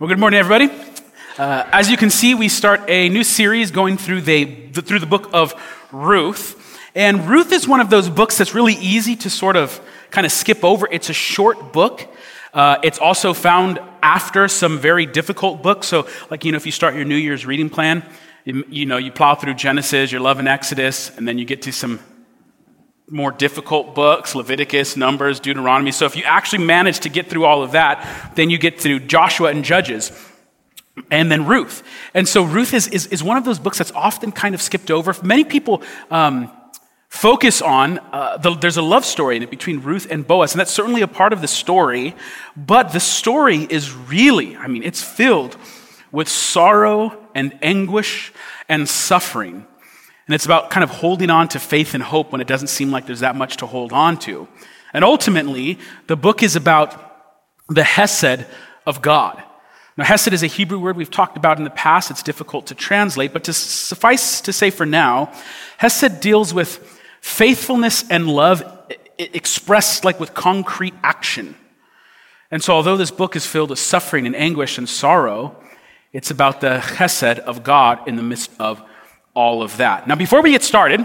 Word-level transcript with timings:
Well, 0.00 0.08
good 0.08 0.18
morning, 0.18 0.40
everybody. 0.40 0.72
Uh, 1.36 1.68
as 1.72 1.90
you 1.90 1.98
can 1.98 2.08
see, 2.08 2.34
we 2.34 2.48
start 2.48 2.80
a 2.88 3.10
new 3.10 3.22
series 3.22 3.70
going 3.70 3.98
through 3.98 4.22
the, 4.22 4.44
the, 4.44 4.80
through 4.80 5.00
the 5.00 5.04
book 5.04 5.28
of 5.34 5.52
Ruth. 5.92 6.80
And 6.94 7.28
Ruth 7.28 7.52
is 7.52 7.68
one 7.68 7.80
of 7.80 7.90
those 7.90 8.08
books 8.08 8.38
that's 8.38 8.54
really 8.54 8.72
easy 8.76 9.14
to 9.16 9.28
sort 9.28 9.56
of 9.56 9.78
kind 10.10 10.24
of 10.24 10.32
skip 10.32 10.64
over. 10.64 10.88
It's 10.90 11.10
a 11.10 11.12
short 11.12 11.74
book. 11.74 12.08
Uh, 12.54 12.78
it's 12.82 12.98
also 12.98 13.34
found 13.34 13.78
after 14.02 14.48
some 14.48 14.78
very 14.78 15.04
difficult 15.04 15.62
books. 15.62 15.88
So, 15.88 16.08
like, 16.30 16.46
you 16.46 16.52
know, 16.52 16.56
if 16.56 16.64
you 16.64 16.72
start 16.72 16.94
your 16.94 17.04
New 17.04 17.16
Year's 17.16 17.44
reading 17.44 17.68
plan, 17.68 18.02
you, 18.46 18.64
you 18.70 18.86
know, 18.86 18.96
you 18.96 19.12
plow 19.12 19.34
through 19.34 19.52
Genesis, 19.52 20.10
you're 20.10 20.22
loving 20.22 20.48
Exodus, 20.48 21.14
and 21.18 21.28
then 21.28 21.36
you 21.36 21.44
get 21.44 21.60
to 21.60 21.72
some 21.72 22.00
more 23.10 23.32
difficult 23.32 23.94
books 23.94 24.34
Leviticus, 24.34 24.96
Numbers, 24.96 25.40
Deuteronomy. 25.40 25.92
So 25.92 26.06
if 26.06 26.16
you 26.16 26.22
actually 26.24 26.64
manage 26.64 27.00
to 27.00 27.08
get 27.08 27.28
through 27.28 27.44
all 27.44 27.62
of 27.62 27.72
that, 27.72 28.32
then 28.36 28.50
you 28.50 28.58
get 28.58 28.80
through 28.80 29.00
Joshua 29.00 29.50
and 29.50 29.64
Judges. 29.64 30.12
And 31.10 31.30
then 31.30 31.46
Ruth. 31.46 31.82
And 32.14 32.28
so 32.28 32.42
Ruth 32.42 32.74
is, 32.74 32.88
is, 32.88 33.06
is 33.06 33.22
one 33.22 33.36
of 33.36 33.44
those 33.44 33.58
books 33.58 33.78
that's 33.78 33.92
often 33.92 34.32
kind 34.32 34.54
of 34.54 34.62
skipped 34.62 34.90
over. 34.90 35.14
Many 35.22 35.44
people 35.44 35.82
um, 36.10 36.50
focus 37.08 37.62
on, 37.62 37.98
uh, 38.12 38.36
the, 38.36 38.54
there's 38.54 38.76
a 38.76 38.82
love 38.82 39.04
story 39.04 39.36
in 39.36 39.42
it 39.42 39.50
between 39.50 39.80
Ruth 39.80 40.06
and 40.10 40.26
Boaz, 40.26 40.52
and 40.52 40.60
that's 40.60 40.72
certainly 40.72 41.02
a 41.02 41.08
part 41.08 41.32
of 41.32 41.40
the 41.40 41.48
story. 41.48 42.14
But 42.56 42.92
the 42.92 43.00
story 43.00 43.66
is 43.70 43.92
really, 43.92 44.56
I 44.56 44.66
mean, 44.66 44.82
it's 44.82 45.02
filled 45.02 45.56
with 46.12 46.28
sorrow 46.28 47.16
and 47.34 47.58
anguish 47.62 48.32
and 48.68 48.88
suffering. 48.88 49.66
And 50.30 50.34
it's 50.36 50.44
about 50.46 50.70
kind 50.70 50.84
of 50.84 50.90
holding 50.90 51.28
on 51.28 51.48
to 51.48 51.58
faith 51.58 51.92
and 51.92 52.00
hope 52.00 52.30
when 52.30 52.40
it 52.40 52.46
doesn't 52.46 52.68
seem 52.68 52.92
like 52.92 53.04
there's 53.04 53.18
that 53.18 53.34
much 53.34 53.56
to 53.56 53.66
hold 53.66 53.92
on 53.92 54.16
to. 54.20 54.46
And 54.94 55.04
ultimately, 55.04 55.76
the 56.06 56.14
book 56.14 56.44
is 56.44 56.54
about 56.54 56.94
the 57.68 57.82
Hesed 57.82 58.46
of 58.86 59.02
God. 59.02 59.42
Now, 59.96 60.04
Hesed 60.04 60.32
is 60.32 60.44
a 60.44 60.46
Hebrew 60.46 60.78
word 60.78 60.96
we've 60.96 61.10
talked 61.10 61.36
about 61.36 61.58
in 61.58 61.64
the 61.64 61.70
past. 61.70 62.12
It's 62.12 62.22
difficult 62.22 62.68
to 62.68 62.76
translate, 62.76 63.32
but 63.32 63.42
to 63.42 63.52
suffice 63.52 64.40
to 64.42 64.52
say 64.52 64.70
for 64.70 64.86
now, 64.86 65.32
Hesed 65.78 66.20
deals 66.20 66.54
with 66.54 66.76
faithfulness 67.20 68.04
and 68.08 68.28
love 68.28 68.62
expressed 69.18 70.04
like 70.04 70.20
with 70.20 70.32
concrete 70.32 70.94
action. 71.02 71.56
And 72.52 72.62
so, 72.62 72.72
although 72.72 72.96
this 72.96 73.10
book 73.10 73.34
is 73.34 73.46
filled 73.46 73.70
with 73.70 73.80
suffering 73.80 74.26
and 74.26 74.36
anguish 74.36 74.78
and 74.78 74.88
sorrow, 74.88 75.60
it's 76.12 76.30
about 76.30 76.60
the 76.60 76.78
Hesed 76.78 77.40
of 77.40 77.64
God 77.64 78.06
in 78.06 78.14
the 78.14 78.22
midst 78.22 78.52
of 78.60 78.80
all 79.34 79.62
of 79.62 79.76
that. 79.76 80.08
Now, 80.08 80.16
before 80.16 80.42
we 80.42 80.52
get 80.52 80.62
started, 80.62 81.04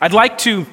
I'd 0.00 0.12
like 0.12 0.38
to 0.38 0.66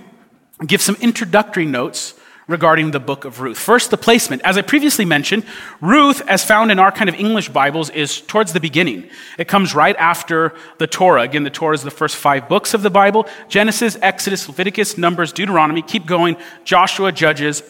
give 0.66 0.82
some 0.82 0.96
introductory 1.02 1.66
notes 1.66 2.14
regarding 2.48 2.92
the 2.92 3.00
book 3.00 3.26
of 3.26 3.42
Ruth. 3.42 3.60
First, 3.60 3.92
the 3.92 3.98
placement. 3.98 4.42
As 4.44 4.58
I 4.58 4.62
previously 4.62 5.06
mentioned, 5.06 5.46
Ruth, 5.82 6.22
as 6.28 6.46
found 6.46 6.72
in 6.72 6.80
our 6.80 6.92
kind 6.92 7.10
of 7.10 7.16
English 7.16 7.50
Bibles, 7.50 7.90
is 7.90 8.22
towards 8.22 8.54
the 8.54 8.60
beginning. 8.60 9.10
It 9.38 9.48
comes 9.48 9.76
right 9.76 9.96
after 9.98 10.56
the 10.78 10.88
Torah. 10.88 11.24
Again, 11.24 11.44
the 11.44 11.50
Torah 11.50 11.76
is 11.76 11.84
the 11.84 11.92
first 11.92 12.16
five 12.16 12.48
books 12.48 12.74
of 12.74 12.84
the 12.84 12.90
Bible 12.90 13.28
Genesis, 13.50 13.98
Exodus, 14.02 14.48
Leviticus, 14.48 14.98
Numbers, 14.98 15.34
Deuteronomy. 15.34 15.82
Keep 15.82 16.06
going, 16.06 16.38
Joshua, 16.64 17.12
Judges, 17.12 17.64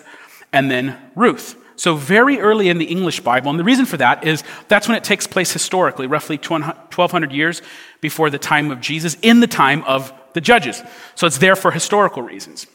and 0.54 0.70
then 0.70 0.98
Ruth. 1.16 1.56
So, 1.78 1.96
very 1.96 2.40
early 2.40 2.70
in 2.70 2.80
the 2.80 2.86
English 2.86 3.20
Bible, 3.20 3.52
and 3.52 3.60
the 3.60 3.64
reason 3.64 3.86
for 3.86 3.98
that 3.98 4.26
is 4.28 4.44
that's 4.68 4.88
when 4.88 4.98
it 4.98 5.04
takes 5.04 5.28
place 5.28 5.54
historically, 5.54 6.08
roughly 6.08 6.38
1200 6.38 7.32
years 7.32 7.62
before 8.02 8.32
the 8.32 8.40
time 8.40 8.72
of 8.72 8.82
Jesus, 8.82 9.16
in 9.22 9.42
the 9.42 9.48
time 9.48 9.84
of 9.84 10.12
the 10.34 10.42
judges. 10.42 10.82
So, 11.14 11.28
it's 11.28 11.38
there 11.38 11.56
for 11.56 11.70
historical 11.70 12.24
reasons. 12.24 12.66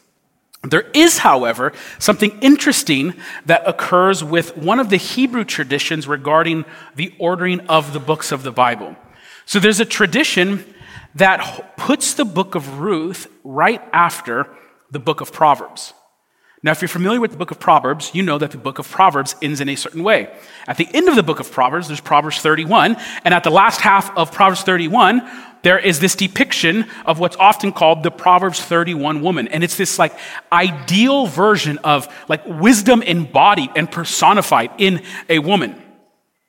There 0.63 0.89
is, 0.95 1.19
however, 1.19 1.73
something 1.99 2.39
interesting 2.41 3.15
that 3.47 3.67
occurs 3.67 4.23
with 4.23 4.57
one 4.57 4.79
of 4.79 4.89
the 4.89 4.99
Hebrew 4.99 5.45
traditions 5.45 6.07
regarding 6.07 6.65
the 6.95 7.13
ordering 7.19 7.59
of 7.63 7.93
the 7.93 7.99
books 7.99 8.31
of 8.31 8.45
the 8.45 8.53
Bible. 8.53 8.95
So, 9.47 9.59
there's 9.59 9.81
a 9.81 9.85
tradition 9.85 10.65
that 11.17 11.77
puts 11.77 12.15
the 12.15 12.25
book 12.25 12.55
of 12.55 12.79
Ruth 12.79 13.27
right 13.43 13.83
after 13.93 14.47
the 14.93 15.01
book 15.01 15.21
of 15.21 15.33
Proverbs. 15.33 15.93
Now, 16.65 16.71
if 16.71 16.81
you're 16.81 16.89
familiar 16.89 17.21
with 17.21 17.33
the 17.33 17.37
book 17.37 17.51
of 17.51 17.59
Proverbs, 17.59 18.13
you 18.15 18.23
know 18.23 18.39
that 18.39 18.53
the 18.53 18.59
book 18.59 18.79
of 18.79 18.89
Proverbs 18.89 19.35
ends 19.43 19.61
in 19.61 19.69
a 19.69 19.75
certain 19.75 20.05
way. 20.05 20.33
At 20.69 20.77
the 20.77 20.89
end 20.95 21.09
of 21.09 21.17
the 21.17 21.23
book 21.25 21.41
of 21.41 21.51
Proverbs, 21.51 21.89
there's 21.89 22.01
Proverbs 22.01 22.39
31, 22.39 22.97
and 23.25 23.35
at 23.35 23.43
the 23.43 23.51
last 23.51 23.81
half 23.81 24.17
of 24.17 24.31
Proverbs 24.31 24.63
31, 24.63 25.29
there 25.63 25.79
is 25.79 25.99
this 25.99 26.15
depiction 26.15 26.87
of 27.05 27.19
what's 27.19 27.37
often 27.37 27.73
called 27.73 28.05
the 28.05 28.13
Proverbs 28.13 28.61
31 28.61 29.23
woman. 29.23 29.49
And 29.49 29.65
it's 29.65 29.77
this 29.77 29.99
like 29.99 30.17
ideal 30.53 31.27
version 31.27 31.79
of 31.79 32.13
like 32.29 32.47
wisdom 32.47 33.03
embodied 33.03 33.71
and 33.75 33.91
personified 33.91 34.71
in 34.79 35.03
a 35.29 35.41
woman. 35.41 35.81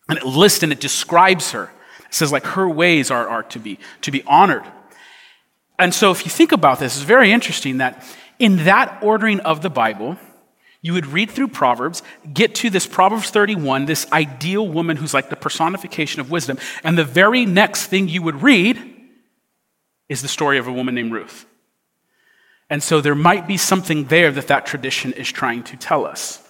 And 0.10 0.18
it 0.20 0.26
lists 0.26 0.62
and 0.64 0.72
it 0.72 0.80
describes 0.80 1.52
her. 1.52 1.72
It 2.06 2.14
says 2.14 2.32
like 2.32 2.46
her 2.46 2.68
ways 2.68 3.10
are, 3.10 3.28
are 3.28 3.44
to, 3.44 3.60
be, 3.60 3.80
to 4.02 4.12
be 4.12 4.24
honored. 4.24 4.64
And 5.80 5.94
so 5.94 6.12
if 6.12 6.26
you 6.26 6.32
think 6.32 6.52
about 6.52 6.80
this, 6.80 6.96
it's 6.96 7.06
very 7.06 7.32
interesting 7.32 7.78
that 7.78 8.04
in 8.44 8.66
that 8.66 9.00
ordering 9.02 9.40
of 9.40 9.62
the 9.62 9.70
Bible, 9.70 10.18
you 10.82 10.92
would 10.92 11.06
read 11.06 11.32
through 11.32 11.48
Proverbs, 11.48 12.04
get 12.34 12.56
to 12.56 12.70
this 12.70 12.86
Proverbs 12.86 13.30
31, 13.30 13.86
this 13.86 14.06
ideal 14.12 14.68
woman 14.68 14.98
who's 14.98 15.14
like 15.14 15.30
the 15.30 15.38
personification 15.38 16.20
of 16.20 16.30
wisdom, 16.30 16.58
and 16.84 16.98
the 16.98 17.06
very 17.06 17.46
next 17.46 17.86
thing 17.86 18.10
you 18.10 18.22
would 18.22 18.44
read 18.44 18.78
is 20.10 20.22
the 20.22 20.28
story 20.28 20.58
of 20.58 20.68
a 20.68 20.74
woman 20.74 20.94
named 20.94 21.14
Ruth. 21.14 21.46
And 22.70 22.84
so 22.84 23.00
there 23.00 23.16
might 23.16 23.48
be 23.48 23.56
something 23.56 24.08
there 24.08 24.30
that 24.34 24.48
that 24.48 24.66
tradition 24.66 25.14
is 25.14 25.32
trying 25.32 25.64
to 25.64 25.78
tell 25.78 26.06
us. 26.06 26.46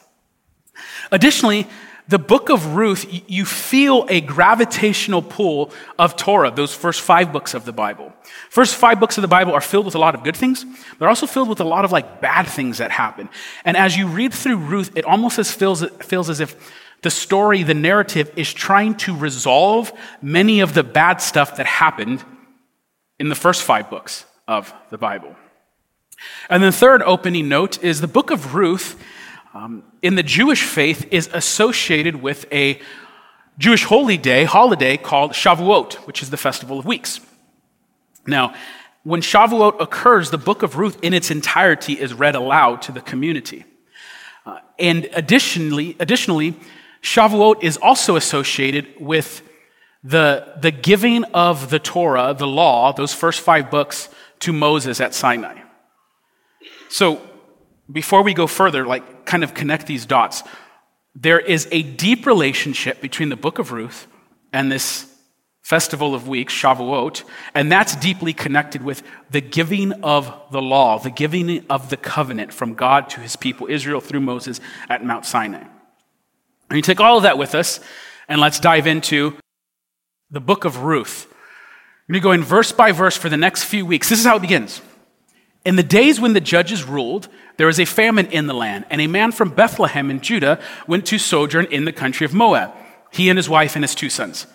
Additionally, 1.12 1.68
the 2.08 2.20
book 2.20 2.50
of 2.50 2.76
Ruth, 2.76 3.06
you 3.30 3.46
feel 3.46 4.06
a 4.10 4.20
gravitational 4.20 5.22
pull 5.22 5.72
of 5.98 6.18
Torah, 6.18 6.52
those 6.52 6.74
first 6.74 7.02
five 7.02 7.32
books 7.32 7.54
of 7.54 7.64
the 7.64 7.72
Bible. 7.72 8.12
First 8.50 8.76
five 8.76 9.00
books 9.00 9.18
of 9.18 9.22
the 9.22 9.28
Bible 9.28 9.54
are 9.54 9.62
filled 9.62 9.86
with 9.86 9.96
a 9.96 10.00
lot 10.00 10.14
of 10.14 10.24
good 10.24 10.36
things. 10.36 10.66
They're 11.00 11.08
also 11.08 11.28
filled 11.28 11.48
with 11.48 11.62
a 11.62 11.66
lot 11.66 11.86
of 11.86 11.92
like 11.92 12.20
bad 12.20 12.48
things 12.48 12.80
that 12.80 12.92
happen. 12.92 13.30
And 13.64 13.78
as 13.78 13.96
you 13.96 14.08
read 14.08 14.34
through 14.34 14.58
Ruth, 14.58 14.92
it 14.96 15.06
almost 15.06 15.40
as 15.40 15.52
feels, 15.52 15.84
feels 16.02 16.30
as 16.30 16.42
if 16.42 16.56
the 17.04 17.12
story, 17.12 17.64
the 17.64 17.74
narrative 17.74 18.32
is 18.36 18.54
trying 18.54 18.96
to 18.96 19.16
resolve 19.16 19.92
many 20.22 20.60
of 20.60 20.74
the 20.74 20.84
bad 20.84 21.22
stuff 21.22 21.58
that 21.58 21.66
happened 21.66 22.24
in 23.20 23.30
the 23.30 23.36
first 23.36 23.62
five 23.62 23.90
books 23.90 24.26
of 24.48 24.74
the 24.90 24.98
Bible. 24.98 25.36
And 26.50 26.64
the 26.64 26.72
third 26.72 27.02
opening 27.02 27.50
note 27.50 27.82
is 27.84 28.02
the 28.02 28.08
book 28.08 28.32
of 28.32 28.56
Ruth 28.56 29.02
um, 29.54 29.84
in 30.02 30.16
the 30.16 30.24
Jewish 30.24 30.64
faith 30.64 31.08
is 31.12 31.30
associated 31.32 32.22
with 32.22 32.46
a 32.52 32.80
Jewish 33.60 33.84
holy 33.84 34.18
day, 34.18 34.46
holiday 34.46 34.98
called 34.98 35.34
Shavuot, 35.34 35.94
which 36.08 36.24
is 36.24 36.32
the 36.32 36.38
festival 36.38 36.80
of 36.80 36.86
weeks. 36.86 37.20
Now, 38.26 38.56
when 39.04 39.22
Shavuot 39.22 39.80
occurs, 39.80 40.32
the 40.32 40.38
book 40.38 40.64
of 40.64 40.78
Ruth 40.78 40.98
in 41.04 41.14
its 41.14 41.30
entirety 41.30 41.94
is 41.94 42.14
read 42.14 42.36
aloud 42.36 42.82
to 42.84 42.92
the 42.92 43.02
community. 43.02 43.66
Uh, 44.46 44.60
and 44.80 45.08
additionally, 45.14 45.96
additionally, 46.00 46.56
Shavuot 47.02 47.64
is 47.64 47.78
also 47.78 48.16
associated 48.16 48.88
with 49.00 49.44
the, 50.04 50.54
the 50.60 50.72
giving 50.72 51.26
of 51.26 51.70
the 51.70 51.80
Torah, 51.80 52.34
the 52.34 52.48
law, 52.48 52.92
those 52.92 53.14
first 53.14 53.42
five 53.42 53.70
books, 53.70 54.10
to 54.40 54.52
Moses 54.52 55.00
at 55.00 55.14
Sinai. 55.14 55.62
So, 56.90 57.22
before 57.92 58.24
we 58.24 58.34
go 58.34 58.48
further, 58.48 58.86
like 58.86 59.26
kind 59.26 59.44
of 59.44 59.54
connect 59.54 59.88
these 59.88 60.06
dots. 60.06 60.44
There 61.16 61.40
is 61.40 61.68
a 61.72 61.84
deep 61.84 62.26
relationship 62.26 63.02
between 63.02 63.30
the 63.30 63.36
book 63.36 63.60
of 63.60 63.72
Ruth 63.72 64.08
and 64.52 64.72
this 64.72 65.10
festival 65.62 66.14
of 66.14 66.28
weeks, 66.28 66.54
Shavuot, 66.54 67.24
and 67.56 67.72
that's 67.72 67.96
deeply 67.96 68.34
connected 68.34 68.84
with 68.84 69.02
the 69.32 69.42
giving 69.42 69.94
of 70.04 70.34
the 70.52 70.62
law, 70.62 71.00
the 71.00 71.10
giving 71.10 71.66
of 71.70 71.90
the 71.90 71.98
covenant 71.98 72.54
from 72.54 72.74
God 72.74 73.10
to 73.12 73.22
his 73.22 73.36
people, 73.36 73.68
Israel, 73.70 74.02
through 74.02 74.20
Moses 74.20 74.60
at 74.90 75.06
Mount 75.06 75.26
Sinai. 75.26 75.64
And 76.70 76.78
you 76.78 76.82
take 76.82 77.00
all 77.00 77.18
of 77.18 77.24
that 77.24 77.38
with 77.38 77.56
us, 77.56 77.80
and 78.28 78.42
let's 78.42 78.60
dive 78.60 78.88
into 78.88 79.38
the 80.32 80.42
book 80.42 80.66
of 80.66 80.80
Ruth. 80.80 81.28
We're 82.10 82.20
going 82.20 82.22
to 82.22 82.24
go 82.24 82.32
in 82.32 82.44
verse 82.44 82.72
by 82.74 82.92
verse 82.92 83.16
for 83.16 83.30
the 83.30 83.38
next 83.38 83.64
few 83.64 83.86
weeks. 83.86 84.10
This 84.10 84.20
is 84.20 84.26
how 84.26 84.36
it 84.36 84.42
begins. 84.42 84.82
In 85.66 85.78
the 85.78 85.84
days 85.84 86.20
when 86.20 86.34
the 86.34 86.42
judges 86.42 86.84
ruled, 86.84 87.30
there 87.58 87.68
was 87.68 87.80
a 87.80 87.86
famine 87.86 88.28
in 88.28 88.48
the 88.48 88.54
land, 88.54 88.86
and 88.90 89.00
a 89.00 89.08
man 89.08 89.32
from 89.32 89.50
Bethlehem 89.50 90.12
in 90.12 90.20
Judah 90.20 90.60
went 90.88 91.06
to 91.08 91.18
sojourn 91.18 91.66
in 91.68 91.86
the 91.86 91.94
country 91.94 92.26
of 92.26 92.34
Moab, 92.34 92.74
he 93.12 93.30
and 93.30 93.38
his 93.38 93.48
wife 93.50 93.76
and 93.76 93.84
his 93.84 93.96
two 93.96 94.10
sons. 94.10 94.46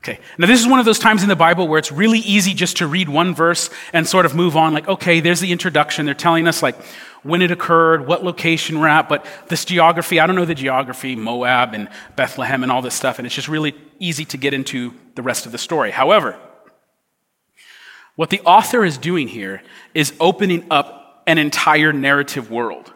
Okay, 0.00 0.20
now 0.38 0.46
this 0.46 0.60
is 0.60 0.68
one 0.68 0.78
of 0.78 0.84
those 0.84 1.00
times 1.00 1.24
in 1.24 1.28
the 1.28 1.34
Bible 1.34 1.66
where 1.66 1.80
it's 1.80 1.90
really 1.90 2.20
easy 2.20 2.54
just 2.54 2.76
to 2.76 2.86
read 2.86 3.08
one 3.08 3.34
verse 3.34 3.70
and 3.92 4.06
sort 4.06 4.24
of 4.24 4.36
move 4.36 4.56
on, 4.56 4.72
like, 4.72 4.86
okay, 4.86 5.18
there's 5.18 5.40
the 5.40 5.50
introduction. 5.50 6.06
They're 6.06 6.14
telling 6.14 6.46
us, 6.46 6.62
like, 6.62 6.80
when 7.24 7.42
it 7.42 7.50
occurred, 7.50 8.06
what 8.06 8.22
location 8.22 8.78
we're 8.78 8.86
at, 8.86 9.08
but 9.08 9.26
this 9.48 9.64
geography, 9.64 10.20
I 10.20 10.28
don't 10.28 10.36
know 10.36 10.44
the 10.44 10.54
geography, 10.54 11.16
Moab 11.16 11.74
and 11.74 11.88
Bethlehem 12.14 12.62
and 12.62 12.70
all 12.70 12.82
this 12.82 12.94
stuff, 12.94 13.18
and 13.18 13.26
it's 13.26 13.34
just 13.34 13.48
really 13.48 13.74
easy 13.98 14.24
to 14.26 14.36
get 14.36 14.54
into 14.54 14.94
the 15.16 15.22
rest 15.22 15.44
of 15.44 15.50
the 15.50 15.58
story. 15.58 15.90
However, 15.90 16.38
what 18.16 18.30
the 18.30 18.40
author 18.40 18.84
is 18.84 18.98
doing 18.98 19.28
here 19.28 19.62
is 19.94 20.12
opening 20.18 20.66
up 20.70 21.22
an 21.26 21.38
entire 21.38 21.92
narrative 21.92 22.50
world. 22.50 22.92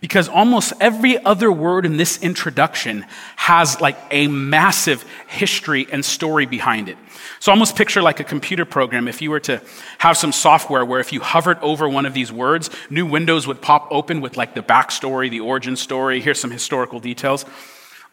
because 0.00 0.28
almost 0.28 0.72
every 0.80 1.22
other 1.24 1.50
word 1.50 1.86
in 1.86 1.96
this 1.96 2.22
introduction 2.22 3.04
has 3.36 3.80
like 3.80 3.96
a 4.10 4.26
massive 4.28 5.04
history 5.26 5.86
and 5.90 6.04
story 6.04 6.46
behind 6.46 6.88
it. 6.88 6.96
So 7.40 7.52
almost 7.52 7.76
picture 7.76 8.02
like 8.02 8.20
a 8.20 8.24
computer 8.24 8.64
program. 8.64 9.08
If 9.08 9.22
you 9.22 9.30
were 9.30 9.40
to 9.40 9.62
have 9.98 10.16
some 10.16 10.32
software 10.32 10.84
where 10.84 11.00
if 11.00 11.12
you 11.12 11.20
hovered 11.20 11.58
over 11.60 11.88
one 11.88 12.06
of 12.06 12.14
these 12.14 12.32
words, 12.32 12.70
new 12.90 13.06
windows 13.06 13.46
would 13.46 13.62
pop 13.62 13.88
open 13.90 14.20
with 14.20 14.36
like 14.36 14.54
the 14.54 14.62
backstory, 14.62 15.30
the 15.30 15.40
origin 15.40 15.76
story, 15.76 16.20
here's 16.20 16.40
some 16.40 16.50
historical 16.50 17.00
details. 17.00 17.44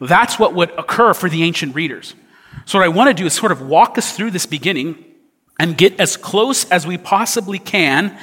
That's 0.00 0.38
what 0.38 0.54
would 0.54 0.70
occur 0.78 1.14
for 1.14 1.28
the 1.28 1.42
ancient 1.42 1.74
readers. 1.74 2.14
So 2.66 2.78
what 2.78 2.84
I 2.84 2.88
want 2.88 3.08
to 3.08 3.14
do 3.14 3.26
is 3.26 3.32
sort 3.32 3.52
of 3.52 3.62
walk 3.62 3.98
us 3.98 4.16
through 4.16 4.30
this 4.30 4.46
beginning 4.46 5.04
and 5.58 5.76
get 5.76 5.98
as 6.00 6.16
close 6.16 6.68
as 6.70 6.86
we 6.86 6.98
possibly 6.98 7.58
can 7.58 8.18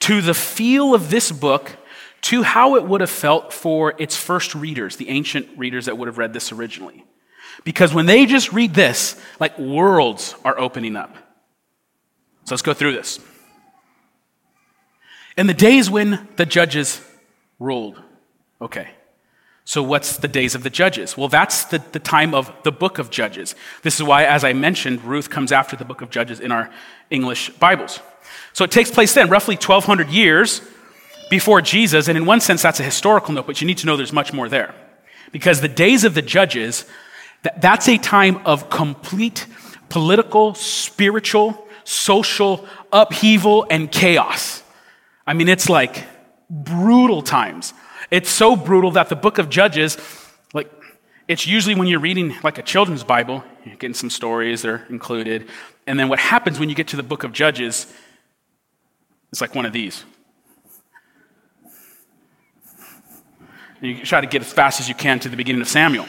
to 0.00 0.22
the 0.22 0.34
feel 0.34 0.94
of 0.94 1.10
this 1.10 1.30
book 1.30 1.76
to 2.22 2.42
how 2.42 2.76
it 2.76 2.84
would 2.84 3.00
have 3.00 3.10
felt 3.10 3.52
for 3.52 3.94
its 3.98 4.16
first 4.16 4.54
readers, 4.54 4.96
the 4.96 5.08
ancient 5.08 5.48
readers 5.56 5.86
that 5.86 5.96
would 5.96 6.08
have 6.08 6.18
read 6.18 6.32
this 6.32 6.52
originally. 6.52 7.04
Because 7.64 7.92
when 7.92 8.06
they 8.06 8.26
just 8.26 8.52
read 8.52 8.74
this, 8.74 9.20
like 9.38 9.58
worlds 9.58 10.34
are 10.44 10.58
opening 10.58 10.96
up. 10.96 11.14
So 12.44 12.54
let's 12.54 12.62
go 12.62 12.74
through 12.74 12.92
this. 12.92 13.20
In 15.36 15.46
the 15.46 15.54
days 15.54 15.90
when 15.90 16.28
the 16.36 16.46
judges 16.46 17.00
ruled, 17.58 18.00
okay. 18.60 18.90
So, 19.70 19.84
what's 19.84 20.16
the 20.16 20.26
days 20.26 20.56
of 20.56 20.64
the 20.64 20.68
judges? 20.68 21.16
Well, 21.16 21.28
that's 21.28 21.66
the, 21.66 21.80
the 21.92 22.00
time 22.00 22.34
of 22.34 22.52
the 22.64 22.72
book 22.72 22.98
of 22.98 23.08
Judges. 23.08 23.54
This 23.84 23.94
is 23.94 24.02
why, 24.02 24.24
as 24.24 24.42
I 24.42 24.52
mentioned, 24.52 25.04
Ruth 25.04 25.30
comes 25.30 25.52
after 25.52 25.76
the 25.76 25.84
book 25.84 26.02
of 26.02 26.10
Judges 26.10 26.40
in 26.40 26.50
our 26.50 26.68
English 27.08 27.50
Bibles. 27.50 28.00
So, 28.52 28.64
it 28.64 28.72
takes 28.72 28.90
place 28.90 29.14
then, 29.14 29.30
roughly 29.30 29.54
1,200 29.54 30.08
years 30.08 30.60
before 31.30 31.62
Jesus. 31.62 32.08
And 32.08 32.18
in 32.18 32.26
one 32.26 32.40
sense, 32.40 32.62
that's 32.62 32.80
a 32.80 32.82
historical 32.82 33.32
note, 33.32 33.46
but 33.46 33.60
you 33.60 33.66
need 33.68 33.78
to 33.78 33.86
know 33.86 33.96
there's 33.96 34.12
much 34.12 34.32
more 34.32 34.48
there. 34.48 34.74
Because 35.30 35.60
the 35.60 35.68
days 35.68 36.02
of 36.02 36.14
the 36.14 36.22
judges 36.22 36.84
that's 37.56 37.88
a 37.88 37.96
time 37.96 38.38
of 38.44 38.70
complete 38.70 39.46
political, 39.88 40.54
spiritual, 40.54 41.68
social 41.84 42.66
upheaval 42.92 43.68
and 43.70 43.88
chaos. 43.92 44.64
I 45.28 45.34
mean, 45.34 45.48
it's 45.48 45.68
like 45.68 46.06
brutal 46.50 47.22
times. 47.22 47.72
It's 48.10 48.30
so 48.30 48.56
brutal 48.56 48.90
that 48.92 49.08
the 49.08 49.16
book 49.16 49.38
of 49.38 49.48
Judges, 49.48 49.96
like, 50.52 50.70
it's 51.28 51.46
usually 51.46 51.76
when 51.76 51.86
you're 51.86 52.00
reading 52.00 52.34
like 52.42 52.58
a 52.58 52.62
children's 52.62 53.04
Bible, 53.04 53.44
you're 53.64 53.76
getting 53.76 53.94
some 53.94 54.10
stories, 54.10 54.62
they're 54.62 54.84
included. 54.90 55.48
And 55.86 55.98
then 55.98 56.08
what 56.08 56.18
happens 56.18 56.58
when 56.58 56.68
you 56.68 56.74
get 56.74 56.88
to 56.88 56.96
the 56.96 57.04
book 57.04 57.22
of 57.22 57.32
Judges, 57.32 57.92
it's 59.30 59.40
like 59.40 59.54
one 59.54 59.64
of 59.64 59.72
these. 59.72 60.04
And 63.80 63.96
you 63.96 64.04
try 64.04 64.20
to 64.20 64.26
get 64.26 64.42
as 64.42 64.52
fast 64.52 64.80
as 64.80 64.88
you 64.88 64.94
can 64.94 65.20
to 65.20 65.28
the 65.28 65.36
beginning 65.36 65.62
of 65.62 65.68
Samuel. 65.68 66.06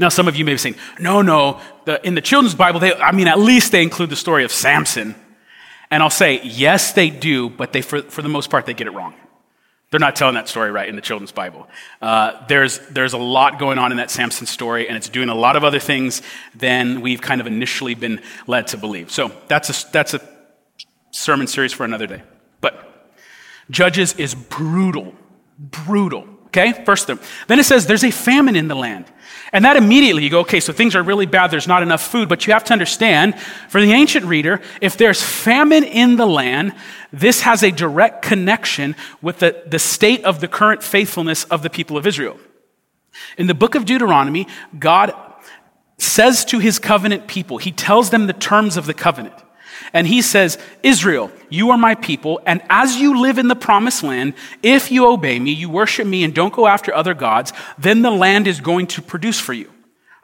Now, 0.00 0.08
some 0.08 0.26
of 0.26 0.34
you 0.34 0.44
may 0.44 0.52
be 0.52 0.58
saying, 0.58 0.74
no, 0.98 1.22
no, 1.22 1.60
the, 1.84 2.04
in 2.04 2.16
the 2.16 2.20
children's 2.20 2.56
Bible, 2.56 2.80
they, 2.80 2.92
I 2.94 3.12
mean, 3.12 3.28
at 3.28 3.38
least 3.38 3.70
they 3.70 3.82
include 3.82 4.10
the 4.10 4.16
story 4.16 4.42
of 4.42 4.50
Samson. 4.50 5.14
And 5.92 6.02
I'll 6.02 6.10
say, 6.10 6.40
yes, 6.42 6.92
they 6.92 7.10
do, 7.10 7.48
but 7.48 7.72
they, 7.72 7.80
for, 7.80 8.02
for 8.02 8.22
the 8.22 8.28
most 8.28 8.50
part, 8.50 8.66
they 8.66 8.74
get 8.74 8.88
it 8.88 8.92
wrong. 8.92 9.14
They're 9.90 10.00
not 10.00 10.14
telling 10.14 10.36
that 10.36 10.48
story 10.48 10.70
right 10.70 10.88
in 10.88 10.94
the 10.94 11.02
children's 11.02 11.32
Bible. 11.32 11.68
Uh, 12.00 12.46
there's, 12.46 12.78
there's 12.90 13.12
a 13.12 13.18
lot 13.18 13.58
going 13.58 13.78
on 13.78 13.90
in 13.90 13.98
that 13.98 14.10
Samson 14.10 14.46
story, 14.46 14.86
and 14.86 14.96
it's 14.96 15.08
doing 15.08 15.28
a 15.28 15.34
lot 15.34 15.56
of 15.56 15.64
other 15.64 15.80
things 15.80 16.22
than 16.54 17.00
we've 17.00 17.20
kind 17.20 17.40
of 17.40 17.46
initially 17.48 17.94
been 17.94 18.20
led 18.46 18.68
to 18.68 18.76
believe. 18.76 19.10
So 19.10 19.32
that's 19.48 19.68
a, 19.68 19.92
that's 19.92 20.14
a 20.14 20.20
sermon 21.10 21.48
series 21.48 21.72
for 21.72 21.84
another 21.84 22.06
day. 22.06 22.22
But 22.60 22.90
Judges 23.70 24.14
is 24.14 24.34
brutal, 24.34 25.14
brutal. 25.58 26.26
Okay, 26.46 26.72
first 26.84 27.06
thing. 27.06 27.18
Then 27.46 27.60
it 27.60 27.64
says 27.64 27.86
there's 27.86 28.04
a 28.04 28.10
famine 28.10 28.56
in 28.56 28.68
the 28.68 28.74
land. 28.74 29.06
And 29.52 29.64
that 29.64 29.76
immediately 29.76 30.22
you 30.22 30.30
go, 30.30 30.40
okay, 30.40 30.60
so 30.60 30.72
things 30.72 30.94
are 30.94 31.02
really 31.02 31.26
bad, 31.26 31.50
there's 31.50 31.66
not 31.66 31.82
enough 31.82 32.02
food. 32.02 32.28
But 32.28 32.46
you 32.46 32.52
have 32.52 32.64
to 32.64 32.72
understand, 32.72 33.38
for 33.68 33.80
the 33.80 33.92
ancient 33.92 34.24
reader, 34.26 34.60
if 34.80 34.96
there's 34.96 35.22
famine 35.22 35.84
in 35.84 36.16
the 36.16 36.26
land, 36.26 36.74
this 37.12 37.40
has 37.40 37.62
a 37.62 37.70
direct 37.70 38.22
connection 38.22 38.94
with 39.20 39.40
the, 39.40 39.62
the 39.66 39.78
state 39.78 40.24
of 40.24 40.40
the 40.40 40.48
current 40.48 40.82
faithfulness 40.82 41.44
of 41.44 41.62
the 41.62 41.70
people 41.70 41.96
of 41.96 42.06
Israel. 42.06 42.38
In 43.36 43.48
the 43.48 43.54
book 43.54 43.74
of 43.74 43.84
Deuteronomy, 43.84 44.46
God 44.78 45.12
says 45.98 46.44
to 46.46 46.58
his 46.58 46.78
covenant 46.78 47.26
people, 47.26 47.58
he 47.58 47.72
tells 47.72 48.10
them 48.10 48.26
the 48.26 48.32
terms 48.32 48.76
of 48.76 48.86
the 48.86 48.94
covenant. 48.94 49.34
And 49.92 50.06
he 50.06 50.22
says, 50.22 50.58
Israel, 50.82 51.30
you 51.48 51.70
are 51.70 51.78
my 51.78 51.94
people, 51.94 52.40
and 52.46 52.62
as 52.70 52.96
you 52.96 53.20
live 53.20 53.38
in 53.38 53.48
the 53.48 53.56
promised 53.56 54.02
land, 54.02 54.34
if 54.62 54.90
you 54.90 55.06
obey 55.06 55.38
me, 55.38 55.50
you 55.50 55.68
worship 55.68 56.06
me, 56.06 56.24
and 56.24 56.34
don't 56.34 56.54
go 56.54 56.66
after 56.66 56.94
other 56.94 57.14
gods, 57.14 57.52
then 57.78 58.02
the 58.02 58.10
land 58.10 58.46
is 58.46 58.60
going 58.60 58.86
to 58.88 59.02
produce 59.02 59.40
for 59.40 59.52
you. 59.52 59.70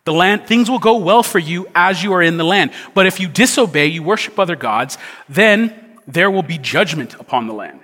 The 0.04 0.12
land, 0.12 0.46
things 0.46 0.70
will 0.70 0.78
go 0.78 0.98
well 0.98 1.24
for 1.24 1.40
you 1.40 1.66
as 1.74 2.02
you 2.02 2.12
are 2.12 2.22
in 2.22 2.36
the 2.36 2.44
land. 2.44 2.70
But 2.94 3.06
if 3.06 3.18
you 3.18 3.28
disobey, 3.28 3.86
you 3.86 4.04
worship 4.04 4.38
other 4.38 4.54
gods, 4.54 4.98
then 5.28 5.74
there 6.06 6.30
will 6.30 6.44
be 6.44 6.58
judgment 6.58 7.14
upon 7.14 7.48
the 7.48 7.52
land. 7.52 7.80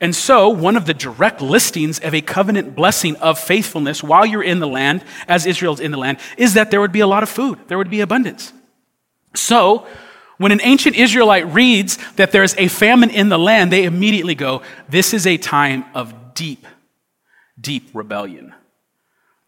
And 0.00 0.16
so, 0.16 0.48
one 0.48 0.76
of 0.76 0.86
the 0.86 0.94
direct 0.94 1.42
listings 1.42 1.98
of 1.98 2.14
a 2.14 2.22
covenant 2.22 2.74
blessing 2.74 3.16
of 3.16 3.38
faithfulness 3.38 4.02
while 4.02 4.24
you're 4.24 4.42
in 4.42 4.58
the 4.58 4.66
land, 4.66 5.04
as 5.28 5.44
Israel's 5.44 5.78
in 5.78 5.90
the 5.90 5.98
land, 5.98 6.18
is 6.38 6.54
that 6.54 6.70
there 6.70 6.80
would 6.80 6.92
be 6.92 7.00
a 7.00 7.06
lot 7.06 7.22
of 7.22 7.28
food, 7.28 7.58
there 7.68 7.76
would 7.76 7.90
be 7.90 8.00
abundance. 8.00 8.52
So, 9.34 9.86
when 10.40 10.52
an 10.52 10.60
ancient 10.62 10.96
Israelite 10.96 11.46
reads 11.52 11.98
that 12.16 12.32
there's 12.32 12.54
a 12.56 12.68
famine 12.68 13.10
in 13.10 13.28
the 13.28 13.38
land, 13.38 13.70
they 13.70 13.84
immediately 13.84 14.34
go, 14.34 14.62
This 14.88 15.12
is 15.12 15.26
a 15.26 15.36
time 15.36 15.84
of 15.92 16.32
deep, 16.32 16.66
deep 17.60 17.90
rebellion. 17.92 18.54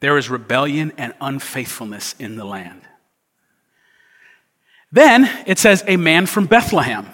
There 0.00 0.18
is 0.18 0.28
rebellion 0.28 0.92
and 0.98 1.14
unfaithfulness 1.18 2.14
in 2.18 2.36
the 2.36 2.44
land. 2.44 2.82
Then 4.92 5.30
it 5.46 5.58
says, 5.58 5.82
A 5.86 5.96
man 5.96 6.26
from 6.26 6.44
Bethlehem. 6.44 7.08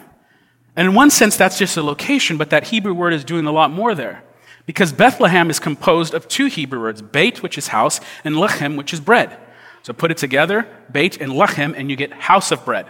And 0.74 0.88
in 0.88 0.94
one 0.96 1.10
sense, 1.10 1.36
that's 1.36 1.56
just 1.56 1.76
a 1.76 1.82
location, 1.82 2.36
but 2.36 2.50
that 2.50 2.64
Hebrew 2.64 2.94
word 2.94 3.12
is 3.12 3.22
doing 3.22 3.46
a 3.46 3.52
lot 3.52 3.70
more 3.70 3.94
there. 3.94 4.24
Because 4.66 4.92
Bethlehem 4.92 5.50
is 5.50 5.60
composed 5.60 6.14
of 6.14 6.26
two 6.26 6.46
Hebrew 6.46 6.80
words, 6.80 7.00
Beit, 7.00 7.44
which 7.44 7.56
is 7.56 7.68
house, 7.68 8.00
and 8.24 8.34
Lechem, 8.34 8.76
which 8.76 8.92
is 8.92 8.98
bread. 8.98 9.36
So 9.84 9.92
put 9.92 10.10
it 10.10 10.16
together, 10.16 10.66
Beit 10.90 11.20
and 11.20 11.30
Lechem, 11.30 11.74
and 11.76 11.88
you 11.88 11.94
get 11.94 12.12
house 12.12 12.50
of 12.50 12.64
bread. 12.64 12.86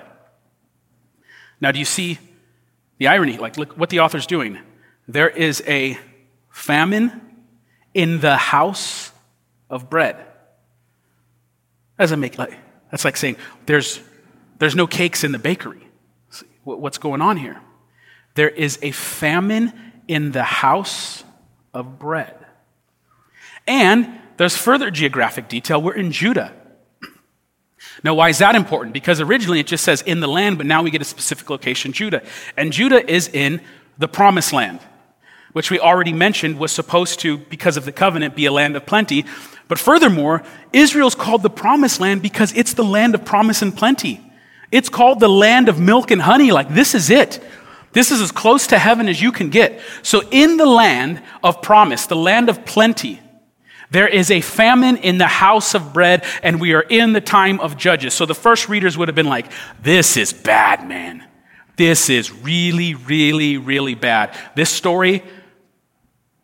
Now, 1.61 1.73
do 1.73 1.79
you 1.79 1.85
see 1.85 2.19
the 2.99 3.09
irony? 3.09 3.37
Like, 3.37 3.57
look 3.57 3.77
what 3.77 3.91
the 3.91 4.01
author's 4.01 4.27
doing. 4.27 4.59
There 5.07 5.29
is 5.29 5.63
a 5.67 5.99
famine 6.51 7.21
in 7.95 8.21
the 8.21 8.37
house 8.37 9.13
of 9.71 9.91
bread. 9.91 10.17
Doesn't 11.99 12.21
make 12.21 12.39
like 12.39 12.57
that's 12.91 13.05
like 13.05 13.17
saying 13.17 13.37
there's 13.67 14.01
there's 14.59 14.77
no 14.77 14.87
cakes 14.87 15.25
in 15.25 15.33
the 15.33 15.39
bakery. 15.39 15.89
What's 16.65 16.99
going 16.99 17.23
on 17.23 17.39
here? 17.39 17.61
There 18.35 18.49
is 18.49 18.79
a 18.83 18.91
famine 18.91 19.73
in 20.07 20.33
the 20.33 20.43
house 20.43 21.25
of 21.73 21.99
bread. 21.99 22.35
And 23.67 24.09
there's 24.37 24.57
further 24.57 24.91
geographic 24.91 25.49
detail. 25.49 25.81
We're 25.81 25.95
in 25.95 26.13
Judah. 26.13 26.53
Now, 28.05 28.15
why 28.15 28.29
is 28.29 28.39
that 28.39 28.55
important? 28.55 28.95
Because 28.95 29.21
originally 29.21 29.61
it 29.61 29.67
just 29.67 29.85
says 29.85 30.03
in 30.03 30.21
the 30.21 30.29
land, 30.29 30.59
but 30.59 30.67
now 30.67 30.83
we 30.83 30.91
get 30.91 31.03
a 31.03 31.05
specific 31.05 31.51
location, 31.51 31.93
Judah. 31.93 32.23
And 32.57 32.73
Judah 32.73 33.09
is 33.11 33.29
in 33.29 33.61
the 33.99 34.09
promised 34.09 34.53
land, 34.53 34.81
which 35.53 35.71
we 35.71 35.81
already 35.81 36.13
mentioned 36.13 36.59
was 36.59 36.71
supposed 36.71 37.21
to, 37.21 37.39
because 37.39 37.77
of 37.77 37.85
the 37.85 37.93
covenant, 37.93 38.37
be 38.37 38.47
a 38.47 38.53
land 38.53 38.77
of 38.77 38.87
plenty. 38.87 39.25
But 39.67 39.79
furthermore, 39.79 40.43
Israel's 40.73 41.15
called 41.15 41.43
the 41.43 41.51
promised 41.51 42.01
land 42.01 42.23
because 42.23 42.53
it's 42.53 42.75
the 42.75 42.85
land 42.85 43.15
of 43.15 43.25
promise 43.25 43.63
and 43.63 43.77
plenty. 43.77 44.21
It's 44.71 44.89
called 44.89 45.19
the 45.21 45.29
land 45.29 45.69
of 45.69 45.81
milk 45.81 46.11
and 46.11 46.23
honey. 46.23 46.53
Like, 46.53 46.69
this 46.69 46.95
is 46.95 47.11
it. 47.11 47.43
This 47.93 48.11
is 48.11 48.21
as 48.21 48.31
close 48.31 48.67
to 48.69 48.79
heaven 48.79 49.09
as 49.09 49.21
you 49.21 49.33
can 49.33 49.51
get. 49.51 49.81
So, 50.03 50.23
in 50.31 50.57
the 50.57 50.67
land 50.67 51.23
of 51.43 51.63
promise, 51.63 52.07
the 52.07 52.17
land 52.17 52.49
of 52.49 52.65
plenty, 52.65 53.21
there 53.91 54.09
is 54.09 54.31
a 54.31 54.41
famine 54.41 54.99
in 54.99 55.19
the 55.19 55.27
house 55.27 55.75
of 55.75 55.93
bread, 55.93 56.25
and 56.43 56.61
we 56.61 56.75
are 56.75 56.83
in 56.83 57.13
the 57.13 57.21
time 57.21 57.61
of 57.61 57.77
judges. 57.77 58.15
So 58.15 58.27
the 58.27 58.35
first 58.35 58.69
readers 58.69 58.99
would 58.99 59.09
have 59.09 59.15
been 59.15 59.27
like, 59.27 59.51
This 59.83 60.17
is 60.17 60.33
bad, 60.33 60.87
man. 60.87 61.25
This 61.77 62.11
is 62.11 62.33
really, 62.33 62.95
really, 62.95 63.57
really 63.57 63.95
bad. 63.95 64.37
This 64.57 64.69
story, 64.69 65.23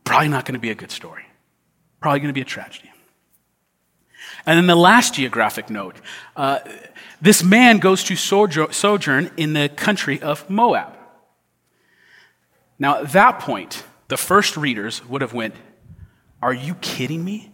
probably 0.04 0.28
not 0.28 0.44
going 0.44 0.54
to 0.54 0.60
be 0.60 0.70
a 0.70 0.76
good 0.76 0.92
story. 0.92 1.24
Probably 2.00 2.20
going 2.20 2.28
to 2.28 2.34
be 2.34 2.40
a 2.40 2.44
tragedy. 2.44 2.90
And 4.46 4.58
then 4.58 4.66
the 4.66 4.76
last 4.76 5.14
geographic 5.14 5.70
note 5.70 5.96
uh, 6.36 6.60
this 7.20 7.42
man 7.42 7.78
goes 7.78 8.04
to 8.04 8.16
sojourn 8.16 9.30
in 9.36 9.54
the 9.54 9.70
country 9.70 10.20
of 10.20 10.48
Moab. 10.50 10.94
Now, 12.78 13.00
at 13.00 13.12
that 13.12 13.38
point, 13.38 13.82
the 14.08 14.16
first 14.16 14.56
readers 14.56 15.02
would 15.06 15.22
have 15.22 15.32
went, 15.32 15.54
are 16.44 16.54
you 16.54 16.74
kidding 16.76 17.24
me? 17.24 17.50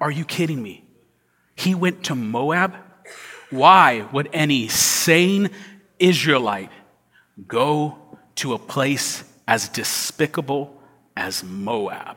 Are 0.00 0.10
you 0.10 0.24
kidding 0.24 0.62
me? 0.62 0.84
He 1.54 1.74
went 1.74 2.04
to 2.04 2.14
Moab? 2.14 2.74
Why 3.50 4.06
would 4.12 4.30
any 4.32 4.68
sane 4.68 5.50
Israelite 5.98 6.70
go 7.46 7.98
to 8.36 8.54
a 8.54 8.58
place 8.58 9.24
as 9.46 9.68
despicable 9.68 10.80
as 11.16 11.44
Moab. 11.44 12.16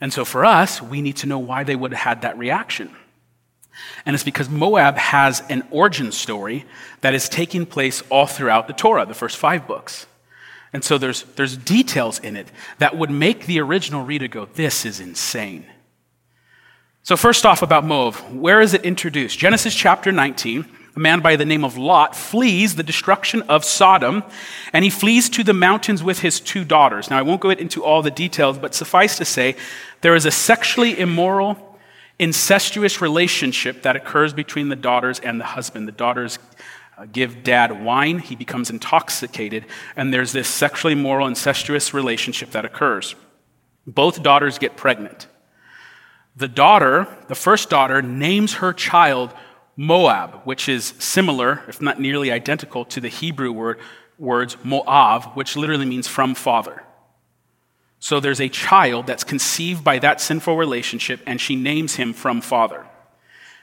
And 0.00 0.12
so 0.12 0.24
for 0.24 0.44
us, 0.44 0.82
we 0.82 1.02
need 1.02 1.16
to 1.18 1.26
know 1.26 1.38
why 1.38 1.64
they 1.64 1.76
would 1.76 1.92
have 1.92 2.00
had 2.00 2.22
that 2.22 2.38
reaction. 2.38 2.90
And 4.04 4.14
it's 4.14 4.24
because 4.24 4.48
Moab 4.48 4.96
has 4.96 5.42
an 5.48 5.62
origin 5.70 6.12
story 6.12 6.64
that 7.00 7.14
is 7.14 7.28
taking 7.28 7.64
place 7.64 8.02
all 8.10 8.26
throughout 8.26 8.66
the 8.66 8.72
Torah, 8.72 9.06
the 9.06 9.14
first 9.14 9.36
five 9.36 9.66
books. 9.66 10.06
And 10.72 10.82
so 10.82 10.96
there's, 10.98 11.24
there's 11.36 11.56
details 11.56 12.18
in 12.18 12.36
it 12.36 12.48
that 12.78 12.96
would 12.96 13.10
make 13.10 13.46
the 13.46 13.60
original 13.60 14.04
reader 14.04 14.28
go, 14.28 14.46
This 14.46 14.84
is 14.86 15.00
insane. 15.00 15.66
So, 17.04 17.16
first 17.16 17.44
off, 17.44 17.62
about 17.62 17.84
Moab, 17.84 18.14
where 18.32 18.60
is 18.60 18.74
it 18.74 18.84
introduced? 18.84 19.38
Genesis 19.38 19.74
chapter 19.74 20.12
19. 20.12 20.64
A 20.94 21.00
man 21.00 21.20
by 21.20 21.36
the 21.36 21.46
name 21.46 21.64
of 21.64 21.78
Lot 21.78 22.14
flees 22.14 22.74
the 22.74 22.82
destruction 22.82 23.42
of 23.42 23.64
Sodom, 23.64 24.22
and 24.74 24.84
he 24.84 24.90
flees 24.90 25.30
to 25.30 25.42
the 25.42 25.54
mountains 25.54 26.02
with 26.02 26.18
his 26.18 26.38
two 26.38 26.64
daughters. 26.64 27.08
Now, 27.08 27.18
I 27.18 27.22
won't 27.22 27.40
go 27.40 27.48
into 27.48 27.82
all 27.82 28.02
the 28.02 28.10
details, 28.10 28.58
but 28.58 28.74
suffice 28.74 29.16
to 29.16 29.24
say, 29.24 29.56
there 30.02 30.14
is 30.14 30.26
a 30.26 30.30
sexually 30.30 30.98
immoral, 30.98 31.78
incestuous 32.18 33.00
relationship 33.00 33.82
that 33.82 33.96
occurs 33.96 34.34
between 34.34 34.68
the 34.68 34.76
daughters 34.76 35.18
and 35.18 35.40
the 35.40 35.46
husband. 35.46 35.88
The 35.88 35.92
daughters 35.92 36.38
Uh, 36.96 37.06
give 37.10 37.42
dad 37.42 37.84
wine, 37.84 38.18
he 38.18 38.36
becomes 38.36 38.68
intoxicated, 38.70 39.64
and 39.96 40.12
there's 40.12 40.32
this 40.32 40.48
sexually 40.48 40.92
immoral, 40.92 41.26
incestuous 41.26 41.94
relationship 41.94 42.50
that 42.50 42.64
occurs. 42.64 43.14
Both 43.86 44.22
daughters 44.22 44.58
get 44.58 44.76
pregnant. 44.76 45.26
The 46.36 46.48
daughter, 46.48 47.08
the 47.28 47.34
first 47.34 47.70
daughter, 47.70 48.02
names 48.02 48.54
her 48.54 48.72
child 48.72 49.32
Moab, 49.76 50.42
which 50.44 50.68
is 50.68 50.94
similar, 50.98 51.62
if 51.66 51.80
not 51.80 51.98
nearly 51.98 52.30
identical, 52.30 52.84
to 52.86 53.00
the 53.00 53.08
Hebrew 53.08 53.52
word, 53.52 53.80
words 54.18 54.56
Moav, 54.56 55.34
which 55.34 55.56
literally 55.56 55.86
means 55.86 56.06
from 56.06 56.34
father. 56.34 56.84
So 57.98 58.20
there's 58.20 58.40
a 58.40 58.48
child 58.48 59.06
that's 59.06 59.24
conceived 59.24 59.82
by 59.82 59.98
that 60.00 60.20
sinful 60.20 60.56
relationship, 60.56 61.20
and 61.26 61.40
she 61.40 61.56
names 61.56 61.94
him 61.96 62.12
from 62.12 62.40
father. 62.40 62.86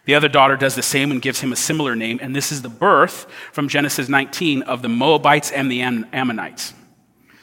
The 0.10 0.16
other 0.16 0.28
daughter 0.28 0.56
does 0.56 0.74
the 0.74 0.82
same 0.82 1.12
and 1.12 1.22
gives 1.22 1.42
him 1.42 1.54
a 1.54 1.56
similar 1.56 1.96
name, 1.96 2.18
and 2.20 2.36
this 2.36 2.52
is 2.52 2.64
the 2.64 2.68
birth 2.68 3.28
from 3.52 3.68
Genesis 3.68 4.10
19 4.10 4.64
of 4.64 4.82
the 4.82 4.90
Moabites 4.90 5.52
and 5.52 5.72
the 5.72 5.82
Ammonites. 5.82 6.74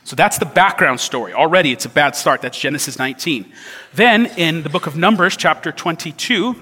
So 0.02 0.16
that's 0.16 0.38
the 0.38 0.46
background 0.46 0.98
story. 0.98 1.32
Already 1.32 1.70
it's 1.70 1.84
a 1.84 1.88
bad 1.88 2.16
start. 2.16 2.42
That's 2.42 2.58
Genesis 2.58 2.98
19. 2.98 3.52
Then 3.94 4.26
in 4.36 4.64
the 4.64 4.68
book 4.68 4.88
of 4.88 4.96
Numbers, 4.96 5.36
chapter 5.36 5.70
22, 5.70 6.56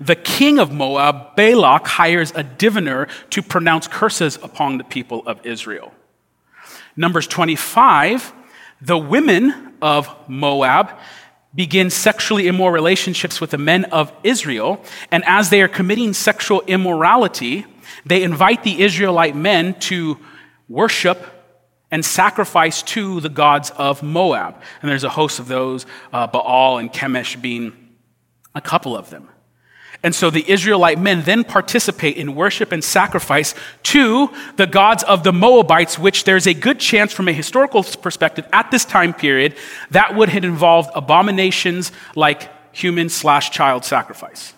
the 0.00 0.16
king 0.16 0.58
of 0.58 0.72
Moab, 0.72 1.36
Balak, 1.36 1.86
hires 1.86 2.32
a 2.34 2.42
diviner 2.42 3.06
to 3.30 3.42
pronounce 3.42 3.86
curses 3.86 4.40
upon 4.42 4.78
the 4.78 4.82
people 4.82 5.22
of 5.24 5.46
Israel. 5.46 5.94
Numbers 6.96 7.28
25, 7.28 8.32
the 8.80 8.98
women 8.98 9.74
of 9.80 10.12
Moab 10.28 10.98
begin 11.54 11.90
sexually 11.90 12.46
immoral 12.46 12.72
relationships 12.72 13.40
with 13.40 13.50
the 13.50 13.58
men 13.58 13.84
of 13.86 14.12
Israel, 14.22 14.82
and 15.10 15.24
as 15.26 15.50
they 15.50 15.62
are 15.62 15.68
committing 15.68 16.12
sexual 16.12 16.62
immorality, 16.66 17.66
they 18.06 18.22
invite 18.22 18.62
the 18.62 18.82
Israelite 18.82 19.34
men 19.34 19.74
to 19.80 20.18
worship 20.68 21.18
and 21.90 22.04
sacrifice 22.04 22.82
to 22.82 23.20
the 23.20 23.28
gods 23.28 23.70
of 23.70 24.02
Moab. 24.02 24.62
And 24.80 24.90
there's 24.90 25.04
a 25.04 25.10
host 25.10 25.40
of 25.40 25.48
those, 25.48 25.86
uh, 26.12 26.28
Baal 26.28 26.78
and 26.78 26.92
Chemosh 26.92 27.40
being 27.40 27.72
a 28.54 28.60
couple 28.60 28.96
of 28.96 29.10
them. 29.10 29.28
And 30.02 30.14
so 30.14 30.30
the 30.30 30.50
Israelite 30.50 30.98
men 30.98 31.22
then 31.22 31.44
participate 31.44 32.16
in 32.16 32.34
worship 32.34 32.72
and 32.72 32.82
sacrifice 32.82 33.54
to 33.84 34.30
the 34.56 34.66
gods 34.66 35.02
of 35.02 35.24
the 35.24 35.32
Moabites, 35.32 35.98
which 35.98 36.24
there's 36.24 36.46
a 36.46 36.54
good 36.54 36.80
chance 36.80 37.12
from 37.12 37.28
a 37.28 37.32
historical 37.32 37.82
perspective 37.82 38.46
at 38.52 38.70
this 38.70 38.86
time 38.86 39.12
period 39.12 39.56
that 39.90 40.16
would 40.16 40.30
have 40.30 40.44
involved 40.44 40.90
abominations 40.94 41.92
like 42.16 42.48
human 42.74 43.10
slash 43.10 43.50
child 43.50 43.84
sacrifice. 43.84 44.54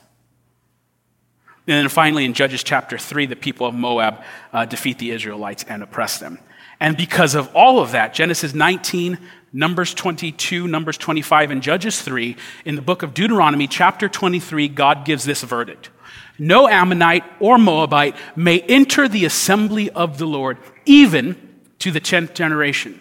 And 1.67 1.77
then 1.77 1.89
finally, 1.89 2.25
in 2.25 2.35
Judges 2.35 2.63
chapter 2.63 2.99
3, 2.99 3.27
the 3.27 3.37
people 3.37 3.67
of 3.67 3.75
Moab 3.75 4.23
uh, 4.53 4.65
defeat 4.65 4.99
the 4.99 5.11
Israelites 5.11 5.65
and 5.69 5.83
oppress 5.83 6.19
them. 6.19 6.39
And 6.81 6.97
because 6.97 7.35
of 7.37 7.55
all 7.55 7.79
of 7.79 7.93
that, 7.93 8.15
Genesis 8.15 8.55
19, 8.55 9.19
Numbers 9.53 9.93
22, 9.93 10.67
Numbers 10.67 10.97
25, 10.97 11.51
and 11.51 11.63
Judges 11.63 12.01
3, 12.01 12.37
in 12.65 12.75
the 12.75 12.83
book 12.83 13.03
of 13.03 13.13
Deuteronomy, 13.13 13.67
chapter 13.67 14.09
23, 14.09 14.69
God 14.69 15.05
gives 15.05 15.25
this 15.25 15.43
verdict 15.43 15.91
No 16.39 16.69
Ammonite 16.69 17.25
or 17.39 17.59
Moabite 17.59 18.17
may 18.35 18.61
enter 18.61 19.09
the 19.09 19.27
assembly 19.27 19.91
of 19.91 20.17
the 20.17 20.27
Lord, 20.27 20.57
even 20.87 21.37
to 21.81 21.91
the 21.91 22.01
10th 22.01 22.33
generation. 22.33 23.01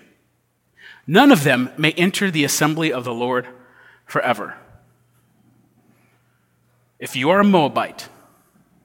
None 1.08 1.32
of 1.32 1.44
them 1.44 1.70
may 1.78 1.94
enter 1.94 2.30
the 2.30 2.44
assembly 2.44 2.92
of 2.92 3.06
the 3.06 3.14
Lord 3.14 3.48
forever. 4.06 4.56
If 7.00 7.16
you 7.16 7.30
are 7.30 7.40
a 7.40 7.46
Moabite, 7.46 8.10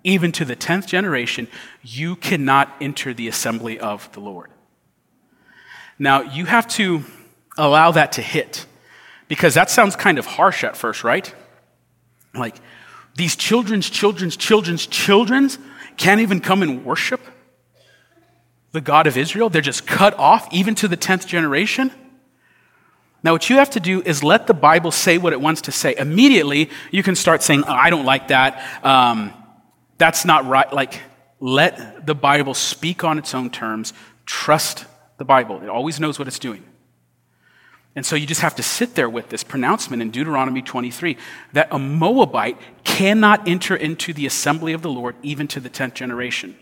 even 0.04 0.30
to 0.32 0.44
the 0.44 0.56
10th 0.56 0.86
generation, 0.86 1.48
you 1.82 2.14
cannot 2.14 2.72
enter 2.80 3.12
the 3.12 3.26
assembly 3.26 3.78
of 3.78 4.10
the 4.12 4.20
Lord. 4.20 4.50
Now, 5.98 6.22
you 6.22 6.44
have 6.44 6.68
to 6.68 7.04
allow 7.56 7.92
that 7.92 8.12
to 8.12 8.22
hit 8.22 8.66
because 9.28 9.54
that 9.54 9.70
sounds 9.70 9.96
kind 9.96 10.18
of 10.18 10.26
harsh 10.26 10.64
at 10.64 10.76
first, 10.76 11.04
right? 11.04 11.34
Like, 12.34 12.56
these 13.16 13.34
children's 13.34 13.88
children's 13.88 14.36
children's 14.36 14.86
children's 14.86 15.58
can't 15.96 16.20
even 16.20 16.40
come 16.40 16.62
and 16.62 16.84
worship 16.84 17.20
the 18.72 18.80
God 18.80 19.06
of 19.06 19.16
Israel. 19.16 19.48
They're 19.48 19.62
just 19.62 19.86
cut 19.86 20.14
off, 20.18 20.46
even 20.52 20.74
to 20.76 20.88
the 20.88 20.96
10th 20.96 21.26
generation. 21.26 21.90
Now, 23.22 23.32
what 23.32 23.48
you 23.48 23.56
have 23.56 23.70
to 23.70 23.80
do 23.80 24.02
is 24.02 24.22
let 24.22 24.46
the 24.46 24.54
Bible 24.54 24.90
say 24.90 25.18
what 25.18 25.32
it 25.32 25.40
wants 25.40 25.62
to 25.62 25.72
say. 25.72 25.96
Immediately, 25.96 26.70
you 26.90 27.02
can 27.02 27.16
start 27.16 27.42
saying, 27.42 27.64
oh, 27.66 27.72
I 27.72 27.90
don't 27.90 28.04
like 28.04 28.28
that. 28.28 28.84
Um, 28.84 29.32
that's 29.98 30.24
not 30.24 30.46
right. 30.46 30.70
Like, 30.70 31.00
let 31.40 32.06
the 32.06 32.14
Bible 32.14 32.54
speak 32.54 33.02
on 33.02 33.18
its 33.18 33.34
own 33.34 33.50
terms. 33.50 33.94
Trust 34.26 34.84
the 35.16 35.24
Bible. 35.24 35.62
It 35.62 35.68
always 35.68 35.98
knows 35.98 36.18
what 36.18 36.28
it's 36.28 36.38
doing. 36.38 36.62
And 37.96 38.04
so 38.04 38.14
you 38.14 38.26
just 38.26 38.42
have 38.42 38.54
to 38.56 38.62
sit 38.62 38.94
there 38.94 39.08
with 39.08 39.30
this 39.30 39.42
pronouncement 39.42 40.02
in 40.02 40.10
Deuteronomy 40.10 40.60
23 40.60 41.16
that 41.54 41.68
a 41.70 41.78
Moabite 41.78 42.58
cannot 42.84 43.48
enter 43.48 43.74
into 43.74 44.12
the 44.12 44.26
assembly 44.26 44.74
of 44.74 44.82
the 44.82 44.90
Lord 44.90 45.16
even 45.22 45.48
to 45.48 45.60
the 45.60 45.70
10th 45.70 45.94
generation. 45.94 46.56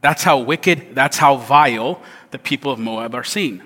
That's 0.00 0.22
how 0.22 0.38
wicked, 0.38 0.94
that's 0.94 1.18
how 1.18 1.36
vile 1.36 2.02
the 2.30 2.38
people 2.38 2.72
of 2.72 2.78
Moab 2.78 3.14
are 3.14 3.24
seen. 3.24 3.62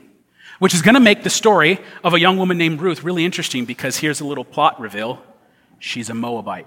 Which 0.59 0.75
is 0.75 0.83
going 0.83 0.95
to 0.95 1.01
make 1.01 1.23
the 1.23 1.31
story 1.31 1.79
of 2.03 2.15
a 2.15 2.21
young 2.21 2.37
woman 2.37 2.59
named 2.59 2.81
Ruth 2.81 3.05
really 3.05 3.25
interesting 3.25 3.65
because 3.65 3.97
here's 3.97 4.21
a 4.21 4.27
little 4.27 4.45
plot 4.45 4.81
reveal 4.81 5.23
she's 5.79 6.11
a 6.11 6.15
Moabite. 6.15 6.67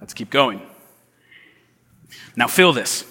Let's 0.00 0.14
keep 0.14 0.30
going. 0.30 0.62
Now, 2.36 2.46
feel 2.46 2.72
this. 2.72 3.04